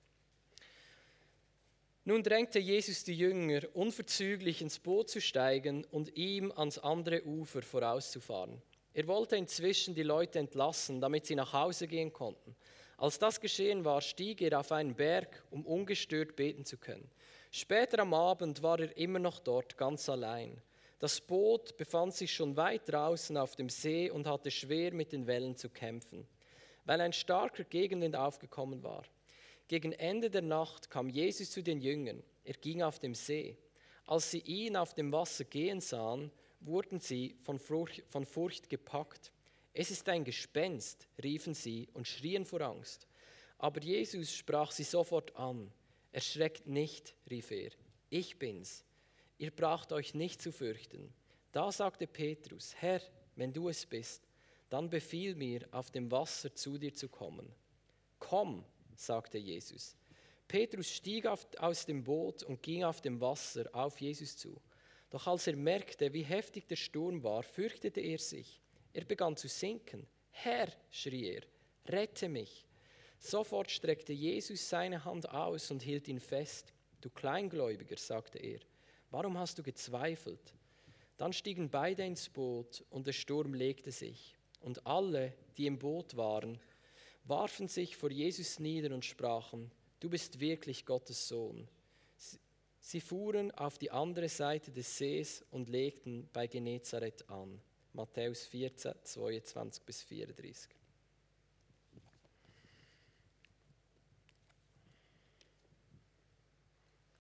Nun 2.06 2.24
drängte 2.24 2.60
Jesus 2.60 3.04
die 3.04 3.18
Jünger, 3.18 3.62
unverzüglich 3.74 4.62
ins 4.62 4.80
Boot 4.80 5.10
zu 5.10 5.22
steigen 5.22 5.86
und 5.92 6.16
ihm 6.18 6.52
ans 6.52 6.78
andere 6.80 7.24
Ufer 7.26 7.62
vorauszufahren. 7.62 8.62
Er 8.94 9.08
wollte 9.08 9.36
inzwischen 9.36 9.94
die 9.94 10.04
Leute 10.04 10.40
entlassen, 10.40 11.02
damit 11.02 11.26
sie 11.26 11.36
nach 11.36 11.54
Hause 11.54 11.88
gehen 11.88 12.12
konnten. 12.12 12.56
Als 12.98 13.20
das 13.20 13.40
geschehen 13.40 13.86
war, 13.86 14.02
stieg 14.02 14.42
er 14.42 14.60
auf 14.60 14.72
einen 14.72 14.96
Berg, 14.96 15.44
um 15.52 15.66
ungestört 15.66 16.36
beten 16.36 16.66
zu 16.66 16.78
können. 16.78 17.10
Später 17.52 18.00
am 18.00 18.14
Abend 18.14 18.62
war 18.62 18.80
er 18.80 18.96
immer 18.98 19.20
noch 19.20 19.40
dort, 19.40 19.78
ganz 19.78 20.10
allein. 20.10 20.62
Das 21.00 21.22
Boot 21.22 21.78
befand 21.78 22.14
sich 22.14 22.34
schon 22.34 22.58
weit 22.58 22.90
draußen 22.90 23.38
auf 23.38 23.56
dem 23.56 23.70
See 23.70 24.10
und 24.10 24.28
hatte 24.28 24.52
schwer 24.52 24.94
mit 24.94 25.14
den 25.14 25.28
Wellen 25.28 25.56
zu 25.56 25.70
kämpfen, 25.70 26.28
weil 26.84 27.00
ein 27.00 27.14
starker 27.14 27.64
Gegenwind 27.64 28.18
aufgekommen 28.18 28.84
war. 28.84 29.04
Gegen 29.70 29.94
Ende 29.94 30.32
der 30.32 30.42
Nacht 30.42 30.90
kam 30.90 31.10
Jesus 31.10 31.52
zu 31.52 31.62
den 31.62 31.80
Jüngern. 31.80 32.24
Er 32.44 32.56
ging 32.56 32.82
auf 32.82 32.98
dem 32.98 33.14
See. 33.14 33.56
Als 34.08 34.32
sie 34.32 34.40
ihn 34.40 34.76
auf 34.76 34.96
dem 34.96 35.12
Wasser 35.12 35.44
gehen 35.44 35.80
sahen, 35.80 36.32
wurden 36.60 37.00
sie 37.00 37.36
von 37.44 37.60
Furcht, 37.60 38.04
von 38.08 38.26
Furcht 38.26 38.68
gepackt. 38.68 39.32
Es 39.72 39.92
ist 39.92 40.10
ein 40.10 40.24
Gespenst, 40.24 41.08
riefen 41.24 41.54
sie 41.54 41.88
und 41.94 42.08
schrien 42.08 42.46
vor 42.46 42.62
Angst. 42.62 43.08
Aber 43.60 43.80
Jesus 43.80 44.34
sprach 44.34 44.72
sie 44.72 44.84
sofort 44.84 45.36
an. 45.36 45.72
Erschreckt 46.12 46.66
nicht, 46.66 47.14
rief 47.30 47.52
er. 47.52 47.70
Ich 48.10 48.40
bin's. 48.40 48.84
Ihr 49.38 49.52
braucht 49.52 49.92
euch 49.92 50.16
nicht 50.16 50.42
zu 50.42 50.52
fürchten. 50.52 51.14
Da 51.52 51.72
sagte 51.72 52.08
Petrus, 52.08 52.74
Herr, 52.80 53.02
wenn 53.36 53.54
du 53.54 53.70
es 53.70 53.86
bist, 53.86 54.28
dann 54.70 54.90
befiehl 54.90 55.36
mir, 55.36 55.68
auf 55.70 55.92
dem 55.92 56.10
Wasser 56.10 56.56
zu 56.56 56.80
dir 56.80 56.96
zu 56.96 57.08
kommen. 57.08 57.54
Komm, 58.18 58.66
sagte 59.00 59.38
Jesus. 59.38 59.96
Petrus 60.48 60.90
stieg 60.92 61.26
aus 61.26 61.86
dem 61.86 62.04
Boot 62.04 62.44
und 62.44 62.62
ging 62.62 62.84
auf 62.84 63.02
dem 63.02 63.22
Wasser 63.22 63.70
auf 63.72 64.02
Jesus 64.02 64.36
zu. 64.36 64.60
Doch 65.10 65.28
als 65.28 65.48
er 65.48 65.56
merkte, 65.56 66.12
wie 66.14 66.24
heftig 66.24 66.68
der 66.68 66.76
Sturm 66.76 67.24
war, 67.24 67.44
fürchtete 67.44 68.02
er 68.02 68.18
sich. 68.18 68.60
Er 68.94 69.06
begann 69.06 69.38
zu 69.38 69.48
sinken. 69.48 70.08
Herr, 70.32 70.70
schrie 70.90 71.28
er, 71.28 71.44
rette 71.88 72.30
mich. 72.30 72.66
Sofort 73.20 73.70
streckte 73.70 74.14
Jesus 74.14 74.70
seine 74.70 75.04
Hand 75.04 75.30
aus 75.30 75.72
und 75.72 75.82
hielt 75.82 76.08
ihn 76.08 76.20
fest. 76.20 76.74
Du 77.02 77.10
Kleingläubiger, 77.10 77.98
sagte 77.98 78.40
er, 78.40 78.60
warum 79.12 79.38
hast 79.38 79.58
du 79.58 79.64
gezweifelt? 79.64 80.54
Dann 81.18 81.34
stiegen 81.34 81.70
beide 81.70 82.06
ins 82.06 82.30
Boot 82.30 82.84
und 82.90 83.06
der 83.06 83.14
Sturm 83.14 83.54
legte 83.54 83.92
sich. 83.92 84.36
Und 84.62 84.86
alle, 84.86 85.34
die 85.58 85.68
im 85.68 85.78
Boot 85.78 86.16
waren, 86.16 86.60
warfen 87.30 87.68
sich 87.68 87.96
vor 87.96 88.10
Jesus 88.12 88.60
nieder 88.60 88.94
und 88.94 89.06
sprachen, 89.06 89.72
du 90.00 90.10
bist 90.10 90.40
wirklich 90.40 90.86
Gottes 90.86 91.28
Sohn. 91.28 91.68
Sie 92.80 93.02
fuhren 93.02 93.52
auf 93.52 93.78
die 93.78 93.92
andere 93.92 94.30
Seite 94.30 94.72
des 94.72 94.98
Sees 94.98 95.46
und 95.52 95.70
legten 95.70 96.28
bei 96.34 96.48
Genezareth 96.48 97.30
an. 97.30 97.62
Matthäus 97.94 98.46
14, 98.46 98.94
22 99.04 99.84
bis 99.84 100.02
34. 100.04 100.79